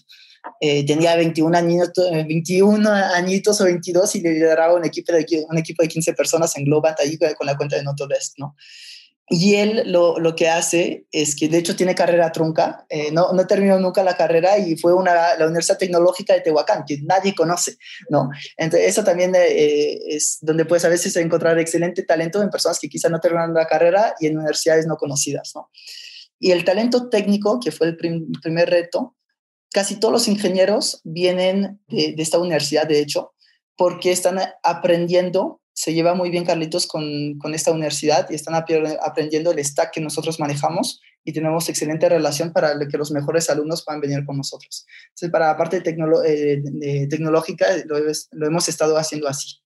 Eh, 0.60 0.86
tenía 0.86 1.16
21 1.16 1.56
añitos, 1.56 2.10
21 2.10 2.88
añitos 2.90 3.60
o 3.60 3.64
22 3.64 4.14
y 4.16 4.20
lideraba 4.20 4.74
un 4.74 4.84
equipo 4.84 5.12
de, 5.12 5.44
un 5.48 5.58
equipo 5.58 5.82
de 5.82 5.88
15 5.88 6.14
personas 6.14 6.56
en 6.56 6.64
Globant 6.64 6.98
ahí 7.00 7.18
con 7.18 7.46
la 7.46 7.56
cuenta 7.56 7.76
de 7.76 7.82
Autodesk, 7.86 8.38
¿no? 8.38 8.54
Y 9.28 9.54
él 9.54 9.84
lo, 9.86 10.18
lo, 10.18 10.36
que 10.36 10.48
hace 10.48 11.06
es 11.10 11.34
que 11.34 11.48
de 11.48 11.56
hecho 11.56 11.74
tiene 11.74 11.94
carrera 11.94 12.30
trunca, 12.30 12.84
eh, 12.90 13.10
no, 13.10 13.32
no 13.32 13.46
terminó 13.46 13.78
nunca 13.78 14.02
la 14.02 14.18
carrera 14.18 14.58
y 14.58 14.76
fue 14.76 14.92
una, 14.92 15.34
la 15.38 15.46
Universidad 15.46 15.78
Tecnológica 15.78 16.34
de 16.34 16.42
Tehuacán, 16.42 16.84
que 16.86 16.98
nadie 17.02 17.34
conoce, 17.34 17.78
¿no? 18.10 18.28
Entonces 18.58 18.86
eso 18.86 19.02
también 19.02 19.34
eh, 19.34 19.98
es 20.08 20.38
donde 20.42 20.66
puedes 20.66 20.84
a 20.84 20.90
veces 20.90 21.16
encontrar 21.16 21.58
excelente 21.58 22.02
talento 22.02 22.42
en 22.42 22.50
personas 22.50 22.78
que 22.78 22.88
quizá 22.90 23.08
no 23.08 23.18
terminaron 23.18 23.54
la 23.54 23.66
carrera 23.66 24.14
y 24.20 24.26
en 24.26 24.36
universidades 24.36 24.86
no 24.86 24.96
conocidas, 24.96 25.52
¿no? 25.54 25.70
Y 26.38 26.50
el 26.50 26.64
talento 26.66 27.08
técnico, 27.08 27.58
que 27.58 27.72
fue 27.72 27.86
el 27.86 27.96
primer 27.96 28.68
reto, 28.68 29.16
casi 29.74 29.98
todos 29.98 30.12
los 30.12 30.28
ingenieros 30.28 31.00
vienen 31.02 31.80
de, 31.88 32.14
de 32.16 32.22
esta 32.22 32.38
universidad, 32.38 32.86
de 32.86 33.00
hecho, 33.00 33.34
porque 33.76 34.12
están 34.12 34.38
aprendiendo 34.62 35.60
se 35.74 35.92
lleva 35.92 36.14
muy 36.14 36.30
bien 36.30 36.44
Carlitos 36.44 36.86
con, 36.86 37.36
con, 37.38 37.52
esta 37.52 37.72
universidad 37.72 38.30
y 38.30 38.34
están 38.36 38.54
aprendiendo 38.54 39.50
el 39.50 39.64
stack 39.64 39.92
que 39.92 40.00
nosotros 40.00 40.38
manejamos 40.38 41.00
y 41.24 41.32
tenemos 41.32 41.68
excelente 41.68 42.08
relación 42.08 42.52
para 42.52 42.78
que 42.86 42.96
los 42.96 43.10
mejores 43.10 43.50
alumnos 43.50 43.84
puedan 43.84 44.00
venir 44.00 44.24
con 44.24 44.36
nosotros. 44.36 44.86
Entonces, 45.06 45.30
para 45.30 45.48
la 45.48 45.56
parte 45.56 45.78
eh, 45.78 46.62
de, 46.62 47.06
tecnológica 47.08 47.66
lo, 47.86 47.98
lo, 47.98 48.46
hemos 48.46 48.68
estado 48.68 48.96
haciendo 48.96 49.26
así. 49.26 49.56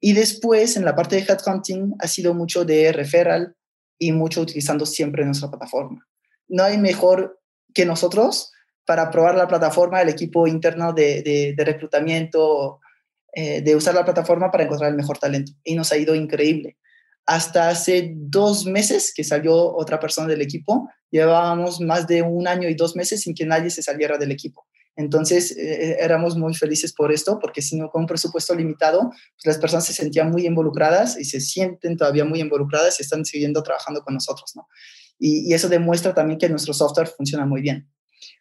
Y 0.00 0.14
después, 0.14 0.76
en 0.76 0.84
la 0.84 0.96
parte 0.96 1.16
de 1.16 1.22
headhunting, 1.22 1.94
ha 2.00 2.08
sido 2.08 2.34
mucho 2.34 2.64
de 2.64 2.90
referral 2.92 3.54
y 3.98 4.10
mucho 4.10 4.40
utilizando 4.40 4.84
siempre 4.84 5.24
nuestra 5.24 5.48
plataforma. 5.48 6.04
No 6.48 6.64
hay 6.64 6.76
mejor 6.76 7.40
que 7.72 7.86
nosotros 7.86 8.50
para 8.86 9.10
probar 9.10 9.34
la 9.34 9.48
plataforma, 9.48 10.00
el 10.00 10.08
equipo 10.08 10.46
interno 10.46 10.92
de, 10.92 11.54
de 11.56 11.64
reclutamiento 11.64 12.80
eh, 13.38 13.60
de 13.60 13.76
usar 13.76 13.94
la 13.94 14.02
plataforma 14.02 14.50
para 14.50 14.64
encontrar 14.64 14.88
el 14.90 14.96
mejor 14.96 15.18
talento. 15.18 15.52
Y 15.62 15.74
nos 15.74 15.92
ha 15.92 15.98
ido 15.98 16.14
increíble. 16.14 16.78
Hasta 17.26 17.68
hace 17.68 18.14
dos 18.16 18.64
meses 18.64 19.12
que 19.14 19.24
salió 19.24 19.76
otra 19.76 20.00
persona 20.00 20.26
del 20.26 20.40
equipo, 20.40 20.88
llevábamos 21.10 21.78
más 21.82 22.06
de 22.06 22.22
un 22.22 22.48
año 22.48 22.66
y 22.66 22.74
dos 22.74 22.96
meses 22.96 23.20
sin 23.20 23.34
que 23.34 23.44
nadie 23.44 23.68
se 23.68 23.82
saliera 23.82 24.16
del 24.16 24.30
equipo. 24.32 24.66
Entonces, 24.96 25.54
eh, 25.54 25.58
eh, 25.58 25.96
éramos 26.00 26.34
muy 26.34 26.54
felices 26.54 26.94
por 26.94 27.12
esto, 27.12 27.38
porque 27.38 27.60
si 27.60 27.76
no 27.76 27.90
con 27.90 28.04
un 28.04 28.06
presupuesto 28.06 28.54
limitado, 28.54 29.10
pues 29.10 29.44
las 29.44 29.58
personas 29.58 29.84
se 29.84 29.92
sentían 29.92 30.30
muy 30.30 30.46
involucradas 30.46 31.20
y 31.20 31.26
se 31.26 31.38
sienten 31.38 31.98
todavía 31.98 32.24
muy 32.24 32.40
involucradas 32.40 32.98
y 32.98 33.02
están 33.02 33.26
siguiendo 33.26 33.62
trabajando 33.62 34.00
con 34.00 34.14
nosotros, 34.14 34.52
¿no? 34.54 34.66
Y 35.18 35.52
eso 35.52 35.68
demuestra 35.68 36.14
también 36.14 36.38
que 36.38 36.48
nuestro 36.48 36.72
software 36.72 37.08
funciona 37.08 37.44
muy 37.44 37.60
bien. 37.60 37.86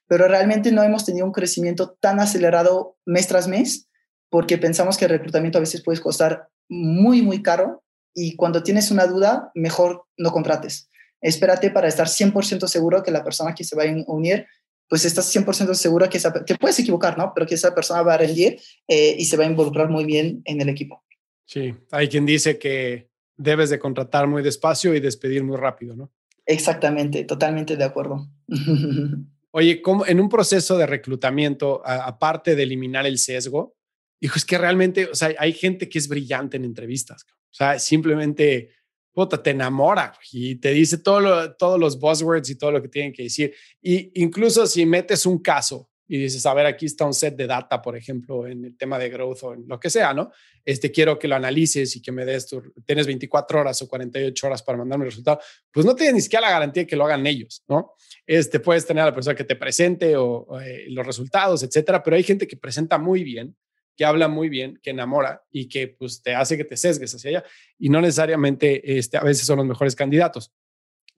Pero 0.08 0.28
realmente 0.28 0.72
no 0.72 0.84
hemos 0.84 1.06
tenido 1.06 1.26
un 1.26 1.32
crecimiento 1.32 1.98
tan 2.00 2.20
acelerado 2.20 2.98
mes 3.06 3.28
tras 3.28 3.48
mes, 3.48 3.90
porque 4.30 4.58
pensamos 4.58 4.98
que 4.98 5.06
el 5.06 5.12
reclutamiento 5.12 5.58
a 5.58 5.62
veces 5.62 5.84
puede 5.84 6.00
costar 6.00 6.50
muy, 6.70 7.22
muy 7.22 7.42
caro 7.42 7.84
y 8.14 8.36
cuando 8.36 8.64
tienes 8.64 8.92
una 8.92 9.06
duda, 9.06 9.52
mejor 9.56 10.06
no 10.18 10.32
contrates. 10.32 10.90
Espérate 11.22 11.70
para 11.70 11.88
estar 11.88 12.08
100% 12.08 12.68
seguro 12.68 13.04
que 13.04 13.12
la 13.12 13.24
persona 13.24 13.54
que 13.54 13.64
se 13.64 13.76
va 13.76 13.84
a 13.84 13.94
unir, 14.08 14.46
pues 14.88 15.06
estás 15.06 15.34
100% 15.36 15.74
seguro 15.74 16.10
que 16.10 16.20
te 16.46 16.56
puedes 16.56 16.80
equivocar, 16.80 17.18
¿no? 17.18 17.34
Pero 17.34 17.46
que 17.46 17.56
esa 17.56 17.74
persona 17.74 18.04
va 18.04 18.14
a 18.14 18.18
rendir 18.18 18.60
eh, 18.88 19.16
y 19.18 19.26
se 19.26 19.36
va 19.36 19.44
a 19.44 19.48
involucrar 19.48 19.90
muy 19.90 20.06
bien 20.06 20.42
en 20.46 20.62
el 20.62 20.70
equipo. 20.70 21.04
Sí, 21.46 21.74
hay 21.92 22.08
quien 22.08 22.26
dice 22.26 22.58
que 22.58 23.10
debes 23.38 23.70
de 23.70 23.80
contratar 23.80 24.28
muy 24.28 24.42
despacio 24.44 24.96
y 24.96 25.00
despedir 25.00 25.44
muy 25.44 25.58
rápido, 25.58 25.96
¿no? 25.96 26.12
Exactamente, 26.46 27.24
totalmente 27.26 27.76
de 27.76 27.84
acuerdo. 27.84 28.28
Oye, 29.58 29.82
¿cómo, 29.82 30.06
en 30.06 30.20
un 30.20 30.28
proceso 30.28 30.78
de 30.78 30.86
reclutamiento, 30.86 31.82
aparte 31.86 32.58
de 32.58 32.64
eliminar 32.64 33.06
el 33.06 33.18
sesgo, 33.18 33.78
dijo, 34.20 34.36
es 34.36 34.44
que 34.44 34.58
realmente, 34.58 35.06
o 35.06 35.16
sea, 35.16 35.34
hay 35.40 35.54
gente 35.54 35.88
que 35.88 35.98
es 35.98 36.10
brillante 36.10 36.58
en 36.58 36.66
entrevistas. 36.66 37.26
O 37.30 37.54
sea, 37.54 37.80
simplemente, 37.80 38.72
puta, 39.14 39.42
te 39.42 39.52
enamora 39.52 40.12
y 40.34 40.56
te 40.56 40.72
dice 40.72 40.98
todo 40.98 41.56
todos 41.56 41.80
los 41.80 41.98
buzzwords 41.98 42.50
y 42.50 42.58
todo 42.58 42.74
lo 42.74 42.82
que 42.82 42.90
tienen 42.90 43.14
que 43.14 43.24
decir. 43.24 43.54
Y 43.82 44.12
incluso 44.22 44.68
si 44.68 44.86
metes 44.86 45.26
un 45.26 45.40
caso 45.40 45.90
y 46.08 46.18
dices, 46.18 46.46
a 46.46 46.54
ver, 46.54 46.66
aquí 46.66 46.86
está 46.86 47.06
un 47.06 47.14
set 47.14 47.36
de 47.36 47.48
data, 47.48 47.82
por 47.82 47.98
ejemplo, 47.98 48.46
en 48.48 48.66
el 48.66 48.78
tema 48.78 49.00
de 49.00 49.10
growth 49.10 49.44
o 49.44 49.54
en 49.54 49.68
lo 49.68 49.80
que 49.80 49.90
sea, 49.90 50.14
¿no? 50.14 50.32
Este, 50.64 50.92
quiero 50.92 51.18
que 51.18 51.28
lo 51.28 51.36
analices 51.36 51.96
y 51.96 52.02
que 52.02 52.12
me 52.12 52.26
des 52.26 52.48
tu, 52.48 52.62
tienes 52.86 53.08
24 53.08 53.60
horas 53.60 53.82
o 53.82 53.88
48 53.88 54.48
horas 54.48 54.64
para 54.64 54.78
mandarme 54.78 55.06
el 55.06 55.12
resultado, 55.12 55.40
pues 55.72 55.86
no 55.86 55.96
tienes 55.96 56.16
ni 56.16 56.22
siquiera 56.22 56.48
la 56.48 56.52
garantía 56.52 56.84
de 56.84 56.88
que 56.88 56.96
lo 56.96 57.06
hagan 57.06 57.26
ellos, 57.26 57.64
¿no? 57.68 57.94
Este, 58.26 58.60
puedes 58.60 58.86
tener 58.86 59.04
a 59.04 59.08
la 59.08 59.14
persona 59.14 59.36
que 59.36 59.44
te 59.44 59.56
presente 59.56 60.16
o, 60.16 60.60
eh, 60.62 60.86
los 60.90 61.06
resultados, 61.06 61.64
etcétera, 61.64 62.04
pero 62.04 62.16
hay 62.16 62.24
gente 62.24 62.48
que 62.48 62.58
presenta 62.58 62.98
muy 62.98 63.24
bien 63.24 63.56
que 63.98 64.06
habla 64.06 64.28
muy 64.28 64.50
bien, 64.50 64.78
que 64.84 64.90
enamora 64.90 65.44
y 65.50 65.70
que 65.70 65.88
pues 65.88 66.22
te 66.22 66.36
hace 66.36 66.58
que 66.58 66.66
te 66.66 66.76
sesgues 66.76 67.16
hacia 67.16 67.30
allá 67.30 67.44
y 67.80 67.90
no 67.90 68.02
necesariamente 68.02 68.98
este, 68.98 69.18
a 69.18 69.24
veces 69.24 69.46
son 69.46 69.58
los 69.58 69.66
mejores 69.66 69.96
candidatos. 69.96 70.52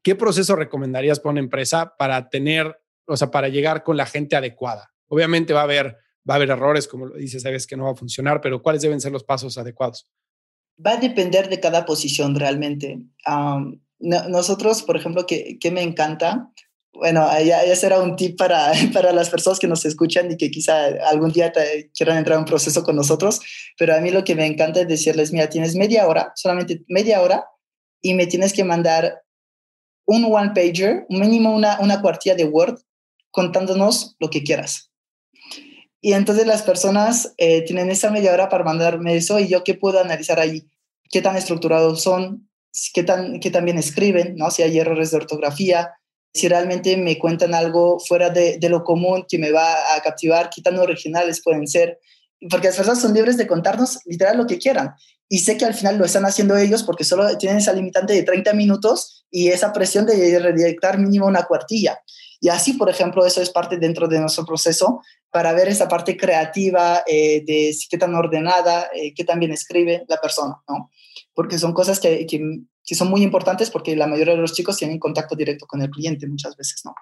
¿Qué 0.03 0.15
proceso 0.15 0.55
recomendarías 0.55 1.19
para 1.19 1.31
una 1.31 1.39
empresa 1.41 1.95
para 1.97 2.29
tener, 2.29 2.79
o 3.07 3.17
sea, 3.17 3.31
para 3.31 3.49
llegar 3.49 3.83
con 3.83 3.97
la 3.97 4.05
gente 4.05 4.35
adecuada? 4.35 4.91
Obviamente 5.07 5.53
va 5.53 5.61
a 5.61 5.63
haber, 5.63 5.97
va 6.29 6.33
a 6.33 6.35
haber 6.35 6.49
errores, 6.49 6.87
como 6.87 7.07
lo 7.07 7.15
dices, 7.15 7.43
sabes 7.43 7.65
que 7.65 7.77
no 7.77 7.85
va 7.85 7.91
a 7.91 7.95
funcionar, 7.95 8.41
pero 8.41 8.61
¿cuáles 8.61 8.81
deben 8.81 9.01
ser 9.01 9.11
los 9.11 9.23
pasos 9.23 9.57
adecuados? 9.57 10.09
Va 10.85 10.91
a 10.91 10.97
depender 10.97 11.49
de 11.49 11.59
cada 11.59 11.85
posición 11.85 12.35
realmente. 12.35 12.99
nosotros, 13.99 14.83
por 14.83 14.97
ejemplo, 14.97 15.25
que, 15.25 15.57
que 15.59 15.71
me 15.71 15.81
encanta, 15.81 16.51
bueno, 16.93 17.27
ya, 17.43 17.65
ya, 17.65 17.75
será 17.75 17.99
un 17.99 18.15
tip 18.15 18.37
para, 18.37 18.71
para 18.93 19.11
las 19.11 19.29
personas 19.29 19.59
que 19.59 19.67
nos 19.67 19.85
escuchan 19.85 20.31
y 20.31 20.37
que 20.37 20.51
quizá 20.51 20.87
algún 21.09 21.31
día 21.31 21.51
quieran 21.93 22.17
entrar 22.17 22.35
en 22.35 22.41
un 22.41 22.45
proceso 22.45 22.83
con 22.83 22.95
nosotros, 22.95 23.39
pero 23.77 23.95
a 23.95 24.01
mí 24.01 24.11
lo 24.11 24.23
que 24.23 24.35
me 24.35 24.45
encanta 24.45 24.81
es 24.81 24.87
decirles, 24.87 25.31
mira, 25.31 25.49
tienes 25.49 25.75
media 25.75 26.07
hora, 26.07 26.31
solamente 26.35 26.83
media 26.87 27.21
hora, 27.21 27.45
y 28.01 28.13
me 28.13 28.27
tienes 28.27 28.53
que 28.53 28.63
mandar 28.63 29.21
un 30.05 30.25
one 30.25 30.51
pager, 30.55 31.05
mínimo 31.09 31.53
una, 31.53 31.79
una 31.81 32.01
cuartilla 32.01 32.35
de 32.35 32.45
Word, 32.45 32.79
contándonos 33.38 34.15
lo 34.17 34.31
que 34.31 34.41
quieras. 34.41 34.89
Y 36.01 36.13
entonces 36.13 36.47
las 36.47 36.63
personas 36.63 37.35
eh, 37.38 37.61
tienen 37.61 37.91
esa 37.91 38.09
media 38.09 38.33
hora 38.33 38.49
para 38.49 38.63
mandarme 38.63 39.15
eso 39.15 39.38
y 39.38 39.47
yo 39.47 39.63
qué 39.63 39.75
puedo 39.75 39.99
analizar 39.99 40.39
ahí, 40.39 40.67
qué 41.11 41.21
tan 41.21 41.38
estructurados 41.38 42.01
son, 42.01 42.49
qué 42.95 43.03
tan, 43.03 43.39
qué 43.39 43.51
tan 43.51 43.63
bien 43.63 43.77
escriben, 43.77 44.38
¿no? 44.38 44.49
si 44.49 44.63
hay 44.63 44.79
errores 44.79 45.11
de 45.11 45.17
ortografía, 45.17 45.91
si 46.33 46.47
realmente 46.47 46.97
me 46.97 47.19
cuentan 47.19 47.53
algo 47.53 47.99
fuera 47.99 48.31
de, 48.31 48.57
lo 48.69 48.83
común 48.83 49.23
que 49.29 49.38
me 49.38 49.51
va 49.51 49.95
a 49.95 50.01
captivar, 50.01 50.49
qué 50.49 50.63
tan 50.63 50.79
originales 50.79 51.43
pueden 51.43 51.67
ser, 51.67 51.99
porque 52.49 52.69
las 52.69 52.77
personas 52.77 52.99
son 52.99 53.13
libres 53.13 53.38
de 53.38 53.45
contarnos 53.45 53.99
literal 54.05 54.38
lo 54.38 54.47
que 54.47 54.57
quieran. 54.57 54.95
Y 55.29 55.39
sé 55.39 55.57
que 55.57 55.65
al 55.65 55.75
final 55.75 55.99
lo 55.99 56.05
están 56.05 56.25
haciendo 56.25 56.57
ellos 56.57 56.81
porque 56.81 57.03
solo 57.03 57.38
tienen 57.38 57.59
esa 57.59 57.73
limitante 57.73 58.13
de 58.13 58.23
30 58.23 58.53
minutos 58.53 59.27
y 59.29 59.49
esa 59.49 59.73
presión 59.73 60.07
de 60.07 60.39
redactar 60.39 60.97
mínimo 60.97 61.27
una 61.27 61.43
cuartilla. 61.43 61.99
Y 62.39 62.49
así, 62.49 62.73
por 62.73 62.89
ejemplo, 62.89 63.25
eso 63.25 63.41
es 63.41 63.49
parte 63.49 63.77
dentro 63.77 64.07
de 64.07 64.19
nuestro 64.19 64.45
proceso 64.45 65.01
para 65.31 65.53
ver 65.53 65.67
esa 65.67 65.88
parte 65.88 66.15
creativa 66.15 67.03
eh, 67.07 67.43
de 67.45 67.75
qué 67.89 67.97
tan 67.97 68.13
ordenada, 68.15 68.89
eh, 68.93 69.13
qué 69.13 69.23
tan 69.23 69.39
bien 69.39 69.51
escribe 69.51 70.05
la 70.07 70.17
persona, 70.17 70.55
¿no? 70.67 70.91
Porque 71.33 71.57
son 71.57 71.73
cosas 71.73 71.99
que, 71.99 72.25
que, 72.25 72.95
son 72.95 73.09
muy 73.09 73.21
importantes 73.21 73.69
porque 73.69 73.95
la 73.95 74.07
mayoría 74.07 74.35
de 74.35 74.41
los 74.41 74.53
chicos 74.53 74.77
tienen 74.77 74.99
contacto 74.99 75.35
directo 75.35 75.65
con 75.65 75.81
el 75.81 75.89
cliente 75.89 76.27
muchas 76.27 76.55
veces, 76.55 76.81
¿no? 76.85 76.93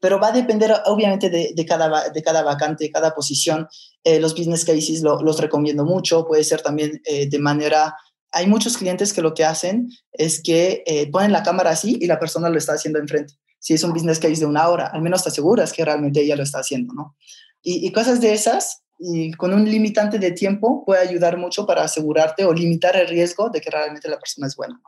Pero 0.00 0.20
va 0.20 0.28
a 0.28 0.32
depender 0.32 0.72
obviamente 0.86 1.30
de, 1.30 1.52
de, 1.54 1.66
cada, 1.66 2.10
de 2.10 2.22
cada 2.22 2.42
vacante, 2.42 2.84
de 2.84 2.90
cada 2.90 3.14
posición. 3.14 3.68
Eh, 4.04 4.20
los 4.20 4.34
business 4.34 4.64
cases 4.64 5.02
los 5.02 5.40
recomiendo 5.40 5.84
mucho, 5.84 6.26
puede 6.26 6.44
ser 6.44 6.62
también 6.62 7.00
eh, 7.04 7.28
de 7.28 7.38
manera... 7.38 7.94
Hay 8.30 8.46
muchos 8.46 8.76
clientes 8.76 9.14
que 9.14 9.22
lo 9.22 9.32
que 9.32 9.44
hacen 9.44 9.88
es 10.12 10.42
que 10.42 10.82
eh, 10.86 11.10
ponen 11.10 11.32
la 11.32 11.42
cámara 11.42 11.70
así 11.70 11.96
y 11.98 12.06
la 12.06 12.18
persona 12.18 12.50
lo 12.50 12.58
está 12.58 12.74
haciendo 12.74 12.98
enfrente. 12.98 13.34
Si 13.58 13.74
es 13.74 13.82
un 13.82 13.92
business 13.92 14.18
case 14.18 14.40
de 14.40 14.46
una 14.46 14.68
hora, 14.68 14.86
al 14.86 15.02
menos 15.02 15.22
te 15.22 15.30
aseguras 15.30 15.72
que 15.72 15.84
realmente 15.84 16.20
ella 16.20 16.36
lo 16.36 16.42
está 16.42 16.60
haciendo, 16.60 16.94
¿no? 16.94 17.16
Y, 17.62 17.86
y 17.86 17.92
cosas 17.92 18.20
de 18.20 18.32
esas 18.32 18.82
y 18.98 19.32
con 19.32 19.54
un 19.54 19.64
limitante 19.64 20.18
de 20.18 20.32
tiempo 20.32 20.84
puede 20.84 21.00
ayudar 21.00 21.36
mucho 21.36 21.66
para 21.66 21.82
asegurarte 21.82 22.44
o 22.44 22.52
limitar 22.52 22.96
el 22.96 23.08
riesgo 23.08 23.48
de 23.50 23.60
que 23.60 23.70
realmente 23.70 24.08
la 24.08 24.18
persona 24.18 24.46
es 24.46 24.56
buena. 24.56 24.80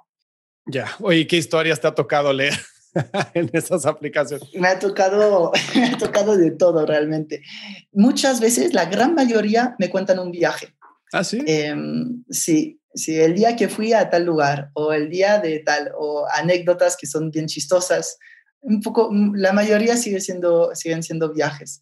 Ya, 0.67 0.91
oye, 1.01 1.27
¿qué 1.27 1.37
historias 1.37 1.81
te 1.81 1.87
ha 1.87 1.95
tocado 1.95 2.33
leer 2.33 2.55
en 3.35 3.51
esas 3.53 3.87
aplicaciones? 3.87 4.49
Me 4.55 4.69
ha 4.69 4.79
tocado, 4.79 5.53
me 5.75 5.87
ha 5.87 5.99
tocado 5.99 6.37
de 6.37 6.51
todo 6.51 6.87
realmente. 6.87 7.43
Muchas 7.93 8.41
veces, 8.41 8.75
la 8.75 8.87
gran 8.87 9.15
mayoría 9.15 9.75
me 9.79 9.91
cuentan 9.91 10.19
un 10.19 10.31
viaje. 10.31 10.75
Ah, 11.13 11.25
sí. 11.25 11.43
Em, 11.47 12.25
sí, 12.31 12.81
sí, 12.95 13.19
el 13.19 13.35
día 13.35 13.57
que 13.57 13.69
fui 13.69 13.93
a 13.93 14.11
tal 14.11 14.25
lugar 14.25 14.71
o 14.75 14.93
el 14.93 15.09
día 15.09 15.39
de 15.39 15.61
tal 15.61 15.93
o 15.99 16.27
anécdotas 16.33 16.97
que 16.97 17.07
son 17.07 17.31
bien 17.31 17.47
chistosas. 17.47 18.19
Un 18.63 18.81
poco, 18.81 19.11
la 19.35 19.53
mayoría 19.53 19.97
sigue 19.97 20.21
siendo, 20.21 20.75
siguen 20.75 21.03
siendo 21.03 21.33
viajes 21.33 21.81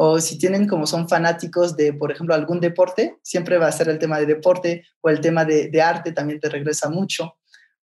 o 0.00 0.20
si 0.20 0.38
tienen 0.38 0.68
como 0.68 0.86
son 0.86 1.08
fanáticos 1.08 1.76
de, 1.76 1.92
por 1.92 2.12
ejemplo, 2.12 2.32
algún 2.32 2.60
deporte, 2.60 3.16
siempre 3.20 3.58
va 3.58 3.66
a 3.66 3.72
ser 3.72 3.88
el 3.88 3.98
tema 3.98 4.20
de 4.20 4.26
deporte 4.26 4.84
o 5.00 5.10
el 5.10 5.20
tema 5.20 5.44
de, 5.44 5.70
de 5.70 5.82
arte, 5.82 6.12
también 6.12 6.38
te 6.38 6.48
regresa 6.48 6.88
mucho. 6.88 7.34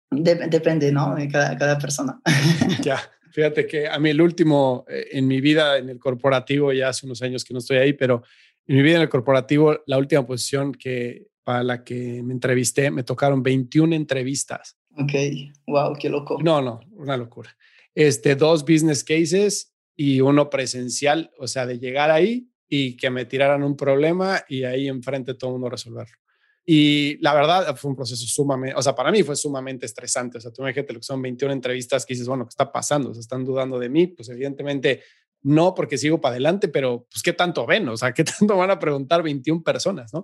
depende, 0.09 0.89
¿no? 0.89 1.15
De 1.15 1.27
cada, 1.27 1.57
cada 1.57 1.77
persona. 1.77 2.17
ya, 2.81 2.97
fíjate 3.31 3.67
que 3.67 3.89
a 3.89 3.99
mí 3.99 4.11
el 4.11 4.21
último 4.21 4.85
eh, 4.87 5.07
en 5.11 5.27
mi 5.27 5.41
vida 5.41 5.77
en 5.77 5.89
el 5.89 5.99
corporativo, 5.99 6.71
ya 6.71 6.87
hace 6.87 7.05
unos 7.05 7.21
años 7.21 7.43
que 7.43 7.53
no 7.53 7.59
estoy 7.59 7.75
ahí, 7.75 7.91
pero 7.91 8.23
en 8.67 8.77
mi 8.77 8.83
vida 8.83 8.95
en 8.95 9.01
el 9.01 9.09
corporativo, 9.09 9.77
la 9.85 9.97
última 9.97 10.25
posición 10.25 10.71
que 10.71 11.27
para 11.43 11.61
la 11.61 11.83
que 11.83 12.23
me 12.23 12.33
entrevisté, 12.33 12.89
me 12.89 13.03
tocaron 13.03 13.43
21 13.43 13.93
entrevistas. 13.93 14.77
Ok, 14.95 15.11
wow, 15.67 15.93
qué 15.99 16.07
loco. 16.07 16.37
No, 16.41 16.61
no, 16.61 16.79
una 16.91 17.17
locura. 17.17 17.53
Este, 17.97 18.35
dos 18.35 18.61
business 18.61 19.03
cases 19.03 19.73
y 19.95 20.21
uno 20.21 20.51
presencial, 20.51 21.31
o 21.39 21.47
sea, 21.47 21.65
de 21.65 21.79
llegar 21.79 22.11
ahí 22.11 22.47
y 22.69 22.95
que 22.95 23.09
me 23.09 23.25
tiraran 23.25 23.63
un 23.63 23.75
problema 23.75 24.43
y 24.47 24.65
ahí 24.65 24.87
enfrente 24.87 25.33
todo 25.33 25.53
mundo 25.53 25.67
resolverlo. 25.67 26.15
Y 26.63 27.17
la 27.23 27.33
verdad 27.33 27.75
fue 27.75 27.89
un 27.89 27.95
proceso 27.95 28.27
sumamente, 28.27 28.77
o 28.77 28.83
sea, 28.83 28.93
para 28.93 29.11
mí 29.11 29.23
fue 29.23 29.35
sumamente 29.35 29.87
estresante. 29.87 30.37
O 30.37 30.41
sea, 30.41 30.51
tú 30.51 30.61
imagínate 30.61 30.93
lo 30.93 30.99
que 30.99 31.05
son 31.05 31.19
21 31.23 31.51
entrevistas 31.51 32.05
que 32.05 32.13
dices, 32.13 32.27
bueno, 32.27 32.45
¿qué 32.45 32.49
está 32.49 32.71
pasando? 32.71 33.15
¿Se 33.15 33.19
están 33.19 33.43
dudando 33.43 33.79
de 33.79 33.89
mí? 33.89 34.05
Pues 34.05 34.29
evidentemente 34.29 35.01
no, 35.41 35.73
porque 35.73 35.97
sigo 35.97 36.21
para 36.21 36.33
adelante, 36.33 36.67
pero 36.67 37.07
pues 37.09 37.23
qué 37.23 37.33
tanto 37.33 37.65
ven, 37.65 37.89
o 37.89 37.97
sea, 37.97 38.13
qué 38.13 38.23
tanto 38.39 38.55
van 38.57 38.69
a 38.69 38.77
preguntar 38.77 39.23
21 39.23 39.63
personas, 39.63 40.13
¿no? 40.13 40.23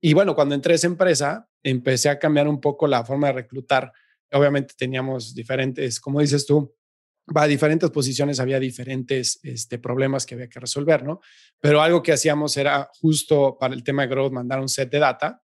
Y 0.00 0.14
bueno, 0.14 0.34
cuando 0.34 0.54
entré 0.54 0.72
a 0.72 0.76
esa 0.76 0.86
empresa, 0.86 1.50
empecé 1.62 2.08
a 2.08 2.18
cambiar 2.18 2.48
un 2.48 2.62
poco 2.62 2.86
la 2.86 3.04
forma 3.04 3.26
de 3.26 3.34
reclutar. 3.34 3.92
Obviamente 4.32 4.72
teníamos 4.74 5.34
diferentes, 5.34 6.00
como 6.00 6.20
dices 6.20 6.46
tú, 6.46 6.74
a 7.34 7.46
diferentes 7.46 7.90
posiciones 7.90 8.40
había 8.40 8.58
diferentes 8.58 9.38
este, 9.42 9.78
problemas 9.78 10.26
que 10.26 10.34
había 10.34 10.48
que 10.48 10.60
resolver, 10.60 11.04
¿no? 11.04 11.20
Pero 11.60 11.80
algo 11.80 12.02
que 12.02 12.12
hacíamos 12.12 12.56
era 12.56 12.88
justo 13.00 13.56
para 13.58 13.74
el 13.74 13.84
tema 13.84 14.02
de 14.02 14.08
growth 14.08 14.32
mandar 14.32 14.60
un 14.60 14.68
set 14.68 14.90
de 14.90 14.98
data, 14.98 15.42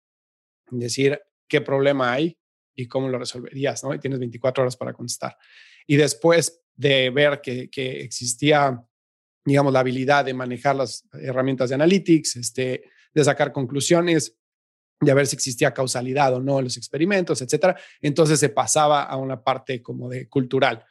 decir 0.71 1.21
qué 1.47 1.61
problema 1.61 2.13
hay 2.13 2.39
y 2.75 2.87
cómo 2.87 3.09
lo 3.09 3.19
resolverías, 3.19 3.83
¿no? 3.85 3.95
Y 3.95 3.99
tienes 3.99 4.19
24 4.19 4.63
horas 4.63 4.77
para 4.77 4.93
contestar. 4.93 5.37
Y 5.87 5.97
después 5.97 6.63
de 6.75 7.11
ver 7.11 7.41
que, 7.41 7.71
que 7.71 8.03
existía, 8.03 8.85
digamos, 9.45 9.73
la 9.73 9.81
habilidad 9.81 10.25
de 10.25 10.35
manejar 10.35 10.77
las 10.77 11.09
herramientas 11.13 11.69
de 11.69 11.75
analytics, 11.77 12.37
este, 12.37 12.85
de 13.13 13.25
sacar 13.25 13.53
conclusiones, 13.53 14.37
de 15.01 15.15
ver 15.15 15.27
si 15.27 15.37
existía 15.37 15.73
causalidad 15.73 16.35
o 16.35 16.41
no 16.41 16.59
en 16.59 16.65
los 16.65 16.77
experimentos, 16.77 17.41
etcétera. 17.41 17.77
Entonces 18.01 18.41
se 18.41 18.49
pasaba 18.49 19.05
a 19.05 19.17
una 19.17 19.43
parte 19.43 19.81
como 19.83 20.09
de 20.09 20.29
cultural. 20.29 20.85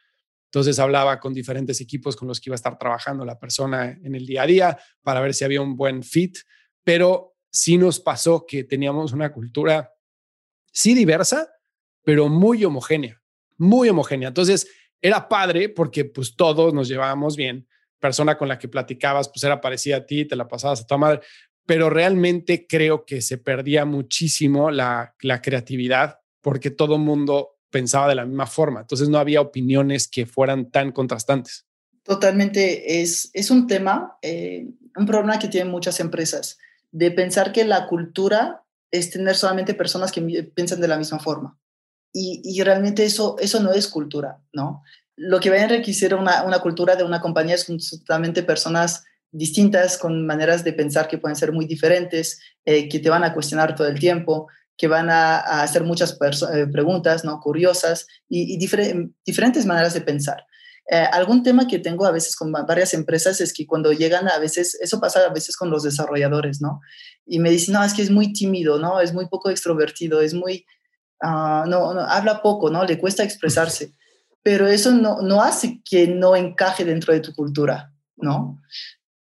Entonces 0.58 0.80
hablaba 0.80 1.20
con 1.20 1.36
diferentes 1.36 1.80
equipos 1.82 2.16
con 2.16 2.28
los 2.28 2.42
que 2.42 2.50
iba 2.50 2.56
a 2.56 2.58
estar 2.58 2.80
trabajando 2.80 3.24
la 3.24 3.38
persona 3.38 3.92
en 3.92 4.16
el 4.16 4.26
día 4.26 4.42
a 4.42 4.48
día 4.48 4.80
para 5.04 5.22
ver 5.22 5.36
si 5.36 5.46
había 5.46 5.62
un 5.62 5.78
buen 5.78 6.02
fit, 6.02 6.36
pero 6.84 7.36
sí 7.52 7.78
nos 7.78 8.00
pasó 8.00 8.44
que 8.48 8.64
teníamos 8.64 9.14
una 9.14 9.32
cultura, 9.32 9.94
sí 10.72 10.96
diversa, 10.96 11.48
pero 12.04 12.28
muy 12.28 12.66
homogénea, 12.66 13.22
muy 13.58 13.88
homogénea. 13.90 14.30
Entonces 14.30 14.68
era 15.00 15.30
padre 15.30 15.70
porque 15.70 16.06
pues 16.06 16.36
todos 16.36 16.74
nos 16.74 16.88
llevábamos 16.88 17.38
bien. 17.38 17.68
Persona 18.00 18.36
con 18.36 18.48
la 18.48 18.58
que 18.58 18.68
platicabas 18.68 19.30
pues 19.30 19.44
era 19.44 19.62
parecida 19.62 19.98
a 19.98 20.06
ti, 20.08 20.26
te 20.26 20.36
la 20.36 20.48
pasabas 20.48 20.82
a 20.82 20.88
tu 20.88 20.98
madre, 20.98 21.20
pero 21.68 21.92
realmente 21.92 22.66
creo 22.66 23.06
que 23.06 23.22
se 23.22 23.38
perdía 23.38 23.86
muchísimo 23.86 24.72
la, 24.72 25.14
la 25.22 25.40
creatividad 25.40 26.18
porque 26.42 26.72
todo 26.72 26.98
mundo 26.98 27.57
pensaba 27.70 28.08
de 28.08 28.16
la 28.16 28.26
misma 28.26 28.46
forma. 28.46 28.82
Entonces 28.82 29.10
no 29.10 29.18
había 29.18 29.42
opiniones 29.42 30.08
que 30.08 30.26
fueran 30.26 30.72
tan 30.72 30.92
contrastantes. 30.92 31.66
Totalmente, 32.04 33.02
es, 33.02 33.30
es 33.34 33.52
un 33.52 33.68
tema, 33.68 34.18
eh, 34.22 34.68
un 34.96 35.06
problema 35.06 35.40
que 35.40 35.50
tienen 35.50 35.72
muchas 35.72 36.00
empresas, 36.00 36.58
de 36.92 37.12
pensar 37.12 37.52
que 37.52 37.66
la 37.66 37.88
cultura 37.88 38.64
es 38.92 39.12
tener 39.12 39.36
solamente 39.36 39.74
personas 39.74 40.12
que 40.12 40.22
piensan 40.56 40.80
de 40.80 40.88
la 40.88 40.98
misma 40.98 41.20
forma. 41.20 41.60
Y, 42.14 42.42
y 42.44 42.64
realmente 42.64 43.04
eso, 43.04 43.36
eso 43.40 43.62
no 43.62 43.74
es 43.74 43.90
cultura, 43.90 44.42
¿no? 44.54 44.84
Lo 45.18 45.40
que 45.40 45.50
va 45.50 45.58
a 45.58 45.64
enriquecer 45.64 46.16
una, 46.16 46.44
una 46.44 46.60
cultura 46.60 46.96
de 46.96 47.04
una 47.04 47.20
compañía 47.20 47.56
es 47.56 47.66
totalmente 47.66 48.44
personas 48.44 49.04
distintas, 49.32 49.98
con 49.98 50.26
maneras 50.26 50.64
de 50.64 50.74
pensar 50.74 51.08
que 51.08 51.18
pueden 51.18 51.36
ser 51.36 51.52
muy 51.52 51.66
diferentes, 51.66 52.40
eh, 52.66 52.88
que 52.88 53.00
te 53.00 53.10
van 53.10 53.24
a 53.24 53.34
cuestionar 53.34 53.76
todo 53.76 53.88
el 53.88 54.00
tiempo, 54.00 54.48
que 54.78 54.88
van 54.88 55.10
a, 55.10 55.40
hacer 55.62 55.84
muchas 55.84 56.18
eh, 56.54 56.68
preguntas 56.72 57.26
¿no? 57.26 57.40
curiosas 57.40 58.06
y, 58.30 58.58
diferentes 58.58 59.66
maneras 59.66 59.94
de 59.94 60.02
pensar. 60.02 60.46
Eh, 60.90 61.06
algún 61.12 61.44
tema 61.44 61.68
que 61.68 61.80
tengo 61.80 62.06
a 62.06 62.12
veces 62.12 62.36
con 62.36 62.52
varias 62.52 62.94
empresas 62.94 63.42
es 63.42 63.52
que 63.52 63.66
cuando 63.66 63.92
llegan 63.92 64.30
a 64.30 64.38
veces, 64.40 64.78
eso 64.80 65.02
pasa 65.02 65.20
a 65.26 65.34
veces 65.34 65.58
con 65.58 65.70
los 65.70 65.84
desarrolladores, 65.84 66.62
¿no? 66.62 66.80
Y 67.26 67.40
me 67.40 67.50
dicen, 67.50 67.74
no, 67.74 67.84
es 67.84 67.94
que 67.94 68.04
es 68.04 68.10
muy 68.10 68.32
tímido, 68.32 68.80
¿no? 68.80 69.02
Es 69.02 69.14
muy 69.14 69.28
poco 69.28 69.50
extrovertido, 69.50 70.22
es 70.22 70.34
muy, 70.34 70.66
ah, 71.22 71.66
no, 71.68 71.94
no, 71.94 72.02
habla 72.02 72.42
poco, 72.42 72.70
¿no? 72.70 72.86
Le 72.86 73.00
cuesta 73.00 73.24
expresarse. 73.24 73.92
Pero 74.44 74.66
eso 74.68 74.92
no, 74.92 75.22
no 75.22 75.42
hace 75.42 75.82
que 75.84 76.08
no 76.08 76.38
encaje 76.38 76.86
dentro 76.86 77.14
de 77.14 77.20
tu 77.20 77.34
cultura, 77.34 77.92
¿no? 78.16 78.62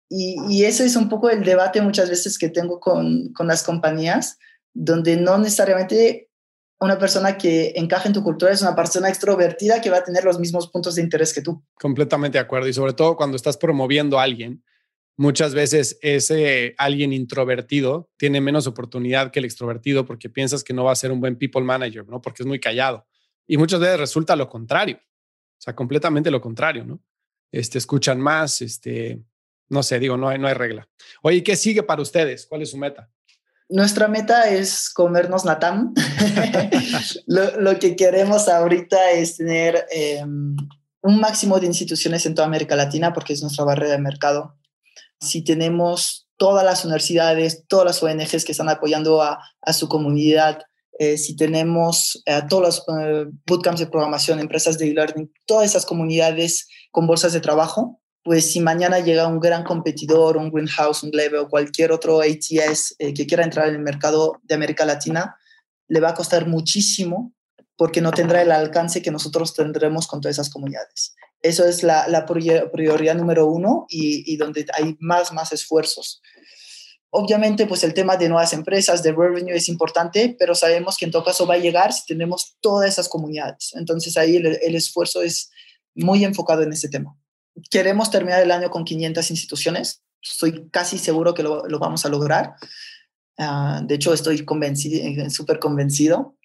Y, 0.09 0.36
y 0.49 0.64
ese 0.64 0.84
es 0.84 0.94
un 0.94 1.09
poco 1.09 1.28
el 1.28 1.42
debate 1.42 1.80
muchas 1.80 2.09
veces 2.09 2.38
que 2.38 2.51
tengo 2.51 2.78
con, 2.78 3.32
con 3.32 3.49
las 3.49 3.64
compañías, 3.64 4.38
donde 4.75 5.16
no 5.16 5.39
necesariamente 5.39 6.29
una 6.81 6.99
persona 6.99 7.37
que 7.37 7.73
encaja 7.77 8.07
en 8.07 8.14
tu 8.14 8.23
cultura 8.23 8.53
es 8.53 8.62
una 8.62 8.77
persona 8.77 9.09
extrovertida 9.09 9.81
que 9.81 9.91
va 9.91 9.99
a 9.99 10.05
tener 10.05 10.25
los 10.25 10.39
mismos 10.39 10.69
puntos 10.69 10.95
de 10.95 11.03
interés 11.03 11.35
que 11.35 11.43
tú. 11.43 11.64
Completamente 11.75 12.39
de 12.39 12.43
acuerdo. 12.43 12.69
Y 12.69 12.73
sobre 12.73 12.93
todo 12.93 13.16
cuando 13.16 13.37
estás 13.37 13.57
promoviendo 13.57 14.19
a 14.19 14.23
alguien, 14.23 14.62
muchas 15.16 15.55
veces 15.55 15.99
ese 16.03 16.75
alguien 16.79 17.12
introvertido 17.12 18.11
tiene 18.16 18.41
menos 18.41 18.66
oportunidad 18.66 19.33
que 19.33 19.41
el 19.41 19.45
extrovertido 19.45 20.07
porque 20.07 20.31
piensas 20.31 20.62
que 20.62 20.73
no 20.73 20.85
va 20.85 20.93
a 20.93 20.97
ser 20.97 21.11
un 21.11 21.21
buen 21.21 21.37
people 21.37 21.62
manager, 21.62 22.07
¿no? 22.07 22.23
Porque 22.23 22.45
es 22.45 22.47
muy 22.47 22.61
callado. 22.61 23.07
Y 23.47 23.57
muchas 23.57 23.81
veces 23.81 23.99
resulta 23.99 24.37
lo 24.37 24.49
contrario. 24.49 24.99
O 24.99 25.61
sea, 25.61 25.75
completamente 25.75 26.31
lo 26.31 26.41
contrario, 26.41 26.85
¿no? 26.85 27.03
Este, 27.51 27.79
escuchan 27.79 28.21
más, 28.21 28.62
este, 28.62 29.21
no 29.69 29.83
sé, 29.83 29.99
digo, 29.99 30.16
no 30.16 30.29
hay, 30.29 30.39
no 30.39 30.47
hay 30.47 30.55
regla. 30.55 30.89
Oye, 31.23 31.43
¿qué 31.43 31.57
sigue 31.57 31.83
para 31.83 32.03
ustedes? 32.03 32.47
¿Cuál 32.47 32.62
es 32.62 32.71
su 32.71 32.79
meta? 32.79 33.11
Nuestra 33.71 34.09
meta 34.09 34.49
es 34.49 34.89
comernos 34.89 35.45
Natam. 35.45 35.93
lo, 37.27 37.79
que 37.79 37.97
queremos 37.97 38.49
ahorita 38.49 39.11
es 39.11 39.37
tener 39.37 39.87
em, 39.91 40.57
un 41.03 41.21
máximo 41.21 41.61
de 41.61 41.66
instituciones 41.66 42.25
en 42.25 42.35
toda 42.35 42.47
América 42.47 42.77
Latina 42.77 43.12
porque 43.12 43.35
es 43.35 43.43
nuestra 43.43 43.64
barrera 43.64 43.93
de 43.93 43.99
mercado. 43.99 44.57
Si 45.21 45.45
tenemos 45.45 46.29
todas 46.39 46.64
las 46.64 46.85
universidades, 46.85 47.66
todas 47.66 47.85
las 47.85 48.03
ONGs 48.03 48.45
que 48.45 48.53
están 48.53 48.71
apoyando 48.71 49.21
a, 49.21 49.39
su 49.73 49.89
comunidad, 49.89 50.62
eh, 50.99 51.19
si 51.19 51.37
tenemos 51.37 52.23
eh, 52.25 52.41
todos 52.49 52.62
los 52.62 52.99
eh, 53.01 53.27
bootcamps 53.47 53.81
de 53.81 53.87
programación, 53.87 54.41
empresas 54.41 54.79
de 54.79 54.89
e-learning, 54.89 55.31
todas 55.45 55.66
esas 55.66 55.85
comunidades 55.85 56.69
con 56.91 57.07
bolsas 57.07 57.33
de 57.33 57.41
trabajo, 57.41 58.01
pues 58.23 58.53
si 58.53 58.61
mañana 58.61 59.01
llega 59.01 59.27
un 59.27 59.41
gran 59.41 59.64
competidor, 59.64 60.37
un 60.37 60.51
Greenhouse, 60.51 61.03
un 61.03 61.11
Glebe 61.11 61.39
o 61.39 61.49
cualquier 61.49 61.93
otro 61.93 62.21
ATS 62.21 62.97
eh, 62.99 63.14
que 63.14 63.27
quiera 63.27 63.45
entrar 63.45 63.69
en 63.69 63.77
el 63.77 63.81
mercado 63.81 64.41
de 64.43 64.55
América 64.55 64.85
Latina, 64.85 65.37
le 65.89 66.01
va 66.01 66.11
a 66.11 66.14
costar 66.14 66.47
muchísimo 66.47 67.33
porque 67.77 68.01
no 68.01 68.11
tendrá 68.11 68.43
el 68.43 68.51
alcance 68.51 69.03
que 69.03 69.11
nosotros 69.11 69.55
tendremos 69.55 70.07
con 70.07 70.21
todas 70.21 70.35
esas 70.35 70.51
comunidades. 70.51 71.14
Eso 71.41 71.64
es 71.64 71.85
la, 71.85 72.27
prioridad 72.27 73.14
número 73.14 73.47
uno 73.47 73.87
y, 73.89 74.37
donde 74.37 74.66
hay 74.75 74.97
más, 74.99 75.33
más 75.33 75.53
esfuerzos. 75.53 76.21
Obviamente, 77.11 77.66
pues 77.66 77.85
el 77.85 77.95
tema 77.95 78.16
de 78.16 78.29
nuevas 78.29 78.53
empresas, 78.53 79.03
de 79.05 79.12
revenue 79.12 79.55
es 79.55 79.69
importante, 79.69 80.37
pero 80.39 80.57
sabemos 80.57 80.97
que 80.99 81.05
en 81.05 81.12
todo 81.12 81.25
caso 81.25 81.47
va 81.47 81.55
a 81.55 81.59
llegar 81.59 81.93
si 81.93 82.05
tenemos 82.05 82.57
todas 82.61 82.91
esas 82.91 83.09
comunidades. 83.09 83.71
Entonces 83.75 84.16
ahí 84.16 84.37
el 84.37 84.75
esfuerzo 84.75 85.23
es 85.23 85.51
muy 85.95 86.25
enfocado 86.25 86.62
en 86.64 86.73
ese 86.73 86.89
tema 86.89 87.16
queremos 87.71 88.11
terminar 88.11 88.43
el 88.43 88.51
año 88.51 88.71
con 88.71 88.85
500 88.85 89.31
instituciones. 89.31 90.03
Estoy 90.23 90.69
casi 90.71 90.99
seguro 90.99 91.35
que 91.35 91.43
lo, 91.43 91.63
vamos 91.79 92.05
a 92.05 92.09
lograr. 92.09 92.55
Ah, 93.39 93.81
de 93.85 93.95
hecho, 93.95 94.13
estoy 94.13 94.45
convencido, 94.45 95.05
eh, 95.05 95.31
súper 95.31 95.59
convencido. 95.59 96.37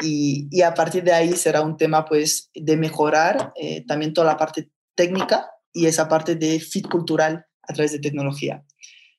Y, 0.00 0.62
a 0.62 0.74
partir 0.74 1.04
de 1.04 1.12
ahí 1.12 1.32
será 1.34 1.62
un 1.62 1.76
tema 1.76 2.04
pues 2.04 2.50
de 2.54 2.76
mejorar 2.76 3.52
eh, 3.56 3.84
también 3.86 4.12
toda 4.12 4.26
la 4.26 4.36
parte 4.36 4.70
técnica 4.96 5.50
y 5.72 5.86
esa 5.86 6.08
parte 6.08 6.34
de 6.34 6.58
fit 6.58 6.88
cultural 6.88 7.46
a 7.62 7.72
través 7.72 7.92
de 7.92 8.00
tecnología. 8.00 8.64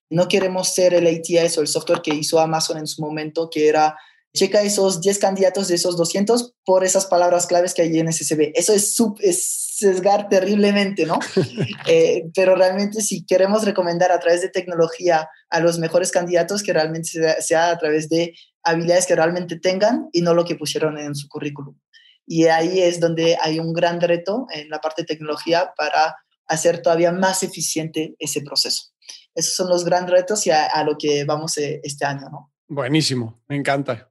No 0.09 0.27
queremos 0.27 0.73
ser 0.73 0.93
el 0.93 1.07
ATS 1.07 1.57
o 1.57 1.61
el 1.61 1.67
software 1.67 2.01
que 2.01 2.13
hizo 2.13 2.39
Amazon 2.39 2.77
en 2.77 2.87
su 2.87 3.01
momento, 3.01 3.49
que 3.49 3.67
era 3.67 3.97
checa 4.33 4.61
esos 4.61 4.99
10 4.99 5.19
candidatos 5.19 5.67
de 5.67 5.75
esos 5.75 5.95
200 5.95 6.55
por 6.65 6.83
esas 6.83 7.05
palabras 7.05 7.47
claves 7.47 7.73
que 7.73 7.83
hay 7.83 7.99
en 7.99 8.11
SSB. 8.11 8.51
Eso 8.55 8.73
es, 8.73 8.95
es 9.19 9.62
sesgar 9.75 10.29
terriblemente, 10.29 11.05
¿no? 11.05 11.19
Eh, 11.87 12.29
pero 12.33 12.55
realmente 12.55 13.01
si 13.01 13.25
queremos 13.25 13.65
recomendar 13.65 14.11
a 14.11 14.19
través 14.19 14.41
de 14.41 14.49
tecnología 14.49 15.27
a 15.49 15.59
los 15.59 15.79
mejores 15.79 16.11
candidatos, 16.11 16.63
que 16.63 16.71
realmente 16.71 17.09
sea, 17.41 17.71
a 17.71 17.77
través 17.77 18.07
de 18.07 18.33
habilidades 18.63 19.05
que 19.05 19.15
realmente 19.15 19.59
tengan 19.59 20.07
y 20.13 20.21
no 20.21 20.33
lo 20.33 20.45
que 20.45 20.55
pusieron 20.55 20.97
en 20.97 21.13
su 21.13 21.27
currículum. 21.27 21.77
Y 22.25 22.45
ahí 22.45 22.79
es 22.81 22.99
donde 22.99 23.37
hay 23.41 23.59
un 23.59 23.73
gran 23.73 23.99
reto 23.99 24.47
en 24.51 24.69
la 24.69 24.79
parte 24.79 25.01
de 25.01 25.07
tecnología 25.07 25.73
para 25.75 26.15
hacer 26.47 26.81
todavía 26.81 27.11
más 27.11 27.43
eficiente 27.43 28.15
ese 28.17 28.41
proceso. 28.41 28.93
Esos 29.35 29.55
son 29.55 29.67
los 29.67 29.83
grandes 29.83 30.11
retos 30.11 30.47
y 30.47 30.51
a, 30.51 30.83
lo 30.83 30.97
que 30.97 31.25
vamos 31.25 31.57
eh, 31.57 31.81
este 31.83 32.05
año, 32.05 32.29
¿no? 32.31 32.53
Buenísimo, 32.67 33.43
me 33.49 33.57
encanta. 33.57 34.09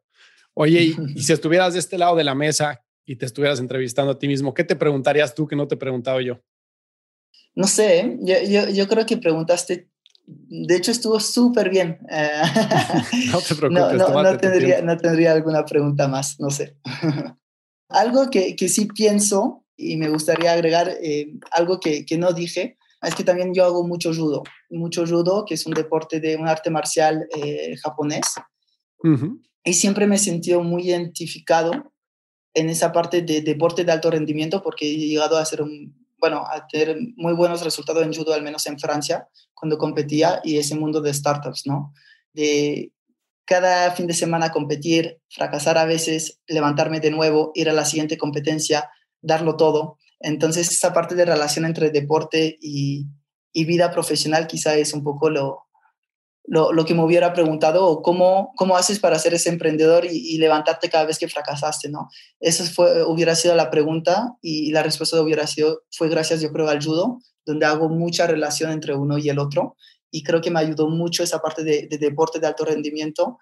Oye, 0.54 0.82
y, 0.82 1.22
si 1.22 1.32
estuvieras 1.32 1.72
de 1.72 1.78
este 1.78 1.96
lado 1.96 2.16
de 2.16 2.24
la 2.24 2.34
mesa 2.34 2.84
y 3.05 3.16
te 3.16 3.26
estuvieras 3.26 3.61
entrevistando 3.61 4.12
a 4.12 4.18
ti 4.18 4.28
mismo, 4.28 4.55
¿qué 4.55 4.64
te 4.64 4.76
preguntarías 4.76 5.34
tú 5.34 5.46
que 5.46 5.57
no 5.57 5.66
te 5.66 5.74
he 5.74 5.78
preguntado 5.78 6.20
yo? 6.20 6.40
No 7.55 7.66
sé, 7.66 8.18
yo, 8.20 8.68
yo, 8.70 8.88
creo 8.88 9.05
que 9.05 9.18
preguntaste, 9.18 9.90
de 10.26 10.76
hecho 10.76 10.90
estuvo 10.90 11.20
súper 11.20 11.68
bien. 11.68 11.98
no 13.32 13.40
te 13.40 13.55
preocupes, 13.55 13.98
no, 13.98 14.22
no, 14.22 14.36
tendría, 14.38 14.80
no, 14.82 14.96
tendría, 14.96 15.32
alguna 15.32 15.64
pregunta 15.64 16.09
más, 16.09 16.40
no 16.40 16.50
sé. 16.50 16.76
algo 17.88 18.30
que, 18.30 18.57
que, 18.57 18.68
sí 18.68 18.86
pienso 18.86 19.64
y 19.76 19.96
me 19.96 20.09
gustaría 20.09 20.53
agregar, 20.53 20.96
eh, 21.03 21.34
algo 21.50 21.78
que, 21.78 22.07
que, 22.07 22.16
no 22.16 22.32
dije, 22.32 22.78
es 23.03 23.14
que 23.14 23.24
también 23.24 23.53
yo 23.53 23.64
hago 23.64 23.86
mucho 23.86 24.14
judo, 24.14 24.44
mucho 24.70 25.07
judo, 25.07 25.44
que 25.44 25.55
es 25.55 25.66
un 25.66 25.74
deporte 25.74 26.20
de 26.20 26.36
un 26.36 26.48
arte 26.48 26.70
marcial 26.70 27.26
eh, 27.36 27.76
japonés. 27.82 28.22
Y 29.64 29.72
siempre 29.74 30.07
me 30.07 30.14
he 30.14 30.18
sentido 30.18 30.62
muy 30.62 30.88
identificado 30.88 31.91
en 32.55 32.68
esa 32.68 32.92
parte 32.92 33.22
de 33.22 33.40
deporte 33.40 33.84
de 33.84 33.92
alto 33.92 34.11
rendimiento 34.11 34.62
porque 34.62 34.86
he 34.86 34.96
llegado 34.96 35.36
a 35.36 35.42
hacer 35.42 35.62
un, 35.62 35.94
bueno, 36.18 36.44
a 36.46 36.66
tener 36.66 36.96
muy 37.16 37.34
buenos 37.34 37.64
resultados 37.64 38.05
en 38.05 38.14
judo, 38.14 38.34
al 38.34 38.42
menos 38.42 38.66
en 38.66 38.78
Francia, 38.78 39.28
cuando 39.55 39.78
competía 39.78 40.40
y 40.44 40.59
ese 40.59 40.74
mundo 40.74 41.00
de 41.00 41.12
startups, 41.12 41.66
¿no? 41.66 41.92
De 42.32 42.92
cada 43.44 43.90
fin 43.90 44.07
de 44.07 44.14
semana 44.14 44.53
competir, 44.53 45.20
fracasar 45.28 45.78
a 45.78 45.84
veces, 45.84 46.40
levantarme 46.46 47.00
de 47.00 47.11
nuevo, 47.11 47.50
ir 47.55 47.68
a 47.68 47.72
la 47.72 47.84
siguiente 47.84 48.16
competencia, 48.16 48.88
darlo 49.20 49.57
todo. 49.57 49.98
Entonces, 50.20 50.70
esa 50.70 50.92
parte 50.92 51.14
de 51.14 51.24
relación 51.24 51.64
entre 51.64 51.90
deporte 51.90 52.57
y, 52.61 53.07
y 53.53 53.64
vida 53.64 53.90
profesional 53.90 54.46
quizá 54.46 54.76
es 54.76 54.94
un 54.94 55.03
poco 55.03 55.28
lo, 55.28 55.66
lo, 56.45 56.72
lo, 56.72 56.84
que 56.84 56.95
me 56.95 57.05
hubiera 57.05 57.32
preguntado, 57.32 58.03
cómo, 58.03 58.53
cómo 58.57 58.76
haces 58.76 58.99
para 58.99 59.18
ser 59.18 59.34
ese 59.34 59.49
emprendedor 59.49 60.05
y, 60.05 60.38
levantarte 60.38 60.90
cada 60.90 61.05
vez 61.05 61.18
que 61.18 61.28
fracasaste, 61.28 61.88
¿no? 61.88 62.09
Esa 62.40 62.64
fue, 62.64 63.05
hubiera 63.05 63.34
sido 63.34 63.55
la 63.55 63.70
pregunta 63.70 64.34
y 64.43 64.72
la 64.72 64.82
respuesta 64.82 65.20
hubiera 65.20 65.47
sido, 65.47 65.82
fue 65.90 66.09
gracias 66.09 66.40
yo 66.40 66.53
creo 66.53 66.68
al 66.68 66.82
judo, 66.82 67.18
donde 67.47 67.66
hago 67.66 67.88
mucha 67.88 68.26
relación 68.26 68.72
entre 68.72 68.95
uno 68.95 69.18
y 69.18 69.28
el 69.28 69.38
otro 69.38 69.76
y 70.11 70.22
creo 70.22 70.40
que 70.40 70.51
me 70.51 70.61
ayudó 70.61 70.88
mucho 70.88 71.22
esa 71.22 71.40
parte 71.40 71.64
de, 71.64 71.86
de 71.88 71.99
deporte 71.99 72.38
de 72.38 72.47
alto 72.47 72.64
rendimiento 72.64 73.38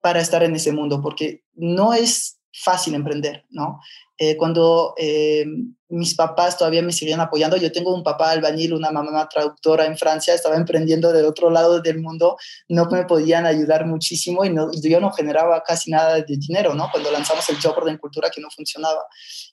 para 0.00 0.20
estar 0.20 0.42
en 0.42 0.54
ese 0.56 0.72
mundo, 0.72 1.00
porque 1.00 1.44
no 1.54 1.94
es 1.94 2.38
fácil 2.54 2.94
emprender, 2.94 3.44
¿no? 3.50 3.80
Eh, 4.16 4.36
cuando 4.36 4.94
eh, 4.96 5.44
mis 5.88 6.14
papás 6.14 6.56
todavía 6.56 6.82
me 6.82 6.92
seguían 6.92 7.20
apoyando, 7.20 7.56
yo 7.56 7.72
tengo 7.72 7.92
un 7.92 8.04
papá 8.04 8.30
albañil, 8.30 8.72
una 8.74 8.92
mamá 8.92 9.28
traductora 9.28 9.86
en 9.86 9.98
Francia, 9.98 10.34
estaba 10.34 10.56
emprendiendo 10.56 11.12
del 11.12 11.24
otro 11.24 11.50
lado 11.50 11.80
del 11.80 12.00
mundo, 12.00 12.36
no 12.68 12.86
me 12.86 13.04
podían 13.06 13.44
ayudar 13.44 13.86
muchísimo 13.86 14.44
y, 14.44 14.54
yo 14.88 15.00
no 15.00 15.10
generaba 15.10 15.62
casi 15.66 15.90
nada 15.90 16.14
de 16.14 16.36
dinero, 16.36 16.74
¿no? 16.74 16.88
Cuando 16.92 17.10
lanzamos 17.10 17.48
el 17.48 17.56
Job 17.60 17.74
en 17.88 17.98
Cultura 17.98 18.30
que 18.30 18.40
no 18.40 18.48
funcionaba. 18.50 19.04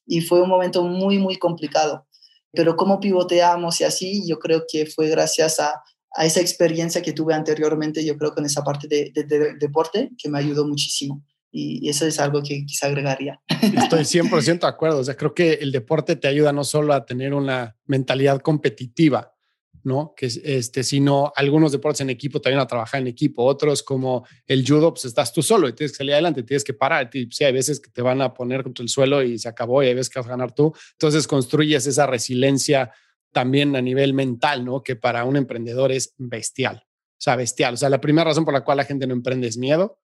Y 0.06 0.22
fue 0.22 0.42
un 0.42 0.50
momento 0.50 0.84
muy, 0.84 1.18
muy 1.18 1.38
complicado. 1.38 2.06
Pero 2.54 2.76
cómo 2.76 3.00
pivoteamos 3.00 3.82
y 3.82 3.86
así, 3.86 4.28
yo 4.28 4.38
creo 4.38 4.66
que 4.72 4.86
fue 4.86 5.08
gracias 5.08 5.60
a, 5.60 5.82
a 6.12 6.26
esa 6.26 6.42
experiencia 6.42 7.02
que 7.02 7.14
tuve 7.14 7.34
anteriormente, 7.34 8.06
yo 8.06 8.16
creo 8.18 8.34
con 8.34 8.46
esa 8.46 8.64
parte 8.64 8.88
de 8.88 9.12
deporte 9.60 10.12
que 10.18 10.30
me 10.30 10.38
ayudó 10.38 10.68
muchísimo 10.68 11.24
y 11.52 11.90
eso 11.90 12.08
es 12.08 12.20
algo 12.20 12.42
que 12.42 12.66
quizá 12.66 12.88
agregaría. 12.88 13.42
Estoy 13.48 14.00
100% 14.06 14.60
de 14.62 14.68
acuerdo. 14.68 15.00
O 15.00 15.04
sea, 15.04 15.18
creo 15.18 15.34
que 15.34 15.54
el 15.54 15.72
deporte 15.72 16.16
te 16.16 16.28
ayuda 16.28 16.54
no 16.54 16.64
solo 16.64 16.94
a 16.94 17.06
tener 17.06 17.34
una 17.34 17.76
mentalidad 17.86 18.40
competitiva, 18.40 19.36
¿no? 19.84 20.14
Que 20.16 20.28
este, 20.28 20.84
sino 20.84 21.34
algunos 21.36 21.74
deportes 21.74 22.02
en 22.02 22.10
equipo 22.10 22.40
ayudan 22.46 22.64
a 22.64 22.68
trabajar 22.68 23.02
en 23.02 23.08
equipo, 23.08 23.44
otros 23.44 23.84
como 23.84 24.26
el 24.48 24.66
judo, 24.66 24.94
pues 24.94 25.06
estás 25.06 25.34
tú 25.34 25.42
solo 25.42 25.68
y 25.68 25.74
tienes 25.74 25.92
que 25.92 25.98
salir 25.98 26.14
adelante, 26.14 26.44
tienes 26.44 26.64
que 26.64 26.74
parar. 26.74 27.10
Sí, 27.12 27.44
hay 27.44 27.54
veces 27.54 27.82
que 27.82 27.90
te 27.90 28.02
van 28.02 28.22
a 28.22 28.34
poner 28.34 28.64
contra 28.64 28.84
el 28.84 28.90
suelo 28.90 29.22
y 29.22 29.38
se 29.38 29.50
acabó 29.50 29.84
y 29.84 29.88
hay 29.88 29.94
veces 29.94 30.10
que 30.10 30.20
vas 30.20 30.28
a 30.28 30.32
ganar 30.32 30.54
tú. 30.54 30.74
Entonces 30.94 31.28
construyes 31.28 31.86
esa 31.86 32.08
resiliencia 32.08 32.92
también 33.34 33.76
a 33.76 33.82
nivel 33.82 34.14
mental, 34.14 34.64
¿no? 34.64 34.84
Que 34.84 34.96
para 34.96 35.26
un 35.26 35.36
emprendedor 35.36 35.92
es 35.92 36.14
bestial. 36.18 36.84
O 36.86 37.24
sea, 37.24 37.36
bestial. 37.36 37.74
O 37.74 37.78
sea, 37.78 37.90
la 37.90 38.02
primera 38.02 38.26
razón 38.26 38.46
por 38.46 38.54
la 38.54 38.64
cual 38.64 38.78
la 38.78 38.86
gente 38.86 39.06
no 39.06 39.14
emprende 39.14 39.48
es 39.48 39.58
miedo 39.58 40.01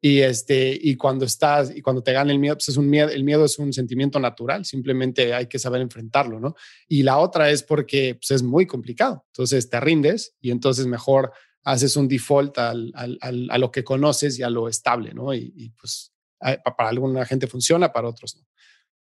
y, 0.00 0.20
este, 0.20 0.78
y 0.80 0.96
cuando 0.96 1.24
estás 1.24 1.74
y 1.74 1.82
cuando 1.82 2.02
te 2.02 2.12
gana 2.12 2.32
el 2.32 2.38
miedo, 2.38 2.56
pues 2.56 2.70
es 2.70 2.76
un 2.76 2.88
miedo, 2.88 3.08
el 3.10 3.22
miedo 3.22 3.44
es 3.44 3.58
un 3.58 3.72
sentimiento 3.72 4.18
natural, 4.18 4.64
simplemente 4.64 5.34
hay 5.34 5.46
que 5.46 5.58
saber 5.58 5.82
enfrentarlo, 5.82 6.40
¿no? 6.40 6.54
Y 6.88 7.02
la 7.02 7.18
otra 7.18 7.50
es 7.50 7.62
porque 7.62 8.14
pues, 8.14 8.30
es 8.30 8.42
muy 8.42 8.66
complicado, 8.66 9.24
entonces 9.28 9.68
te 9.68 9.78
rindes 9.80 10.34
y 10.40 10.50
entonces 10.50 10.86
mejor 10.86 11.32
haces 11.64 11.96
un 11.96 12.08
default 12.08 12.56
al, 12.58 12.92
al, 12.94 13.48
a 13.50 13.58
lo 13.58 13.70
que 13.70 13.84
conoces 13.84 14.38
y 14.38 14.42
a 14.42 14.50
lo 14.50 14.68
estable, 14.68 15.12
¿no? 15.12 15.34
Y, 15.34 15.52
y 15.54 15.70
pues 15.70 16.12
para 16.38 16.88
alguna 16.88 17.26
gente 17.26 17.46
funciona, 17.46 17.92
para 17.92 18.08
otros 18.08 18.36
no. 18.36 18.46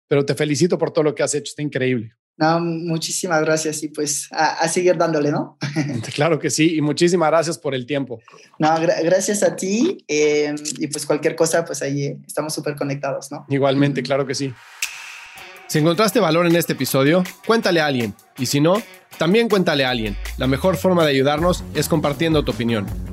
Pero 0.08 0.26
te 0.26 0.36
felicito 0.36 0.78
por 0.78 0.92
todo 0.92 1.06
lo 1.06 1.16
que 1.16 1.24
has 1.24 1.34
hecho, 1.34 1.50
está 1.50 1.64
increíble. 1.64 2.14
No, 2.36 2.60
muchísimas 2.60 3.42
gracias 3.42 3.84
y 3.84 3.90
pues 3.90 4.28
a, 4.32 4.68
seguir 4.68 4.98
dándole, 4.98 5.32
¿no? 5.32 5.58
claro 6.16 6.40
que 6.40 6.50
sí, 6.50 6.76
y 6.76 6.82
muchísimas 6.82 7.30
gracias 7.30 7.60
por 7.60 7.76
el 7.76 7.86
tiempo. 7.86 8.20
No, 8.58 8.74
gracias 9.04 9.44
a 9.44 9.56
ti 9.56 10.04
em, 10.08 10.56
y 10.80 10.88
pues 10.88 11.06
cualquier 11.06 11.36
cosa, 11.36 11.64
pues 11.64 11.82
ahí 11.84 12.06
eh, 12.06 12.18
estamos 12.26 12.54
súper 12.54 12.76
conectados, 12.76 13.32
¿no? 13.32 13.46
Igualmente, 13.50 14.02
claro 14.02 14.26
que 14.26 14.34
sí. 14.34 14.52
Si 15.68 15.80
encontraste 15.80 16.20
valor 16.20 16.46
en 16.48 16.56
este 16.56 16.74
episodio, 16.74 17.24
cuéntale 17.46 17.82
a 17.82 17.88
alguien. 17.88 18.14
Y 18.38 18.48
si 18.48 18.60
no, 18.60 18.82
también 19.18 19.48
cuéntale 19.48 19.86
a 19.86 19.92
alguien. 19.92 20.18
La 20.38 20.48
mejor 20.48 20.78
forma 20.78 21.04
de 21.04 21.12
ayudarnos 21.12 21.64
es 21.74 21.88
compartiendo 21.88 22.44
tu 22.44 22.52
opinión. 22.52 23.13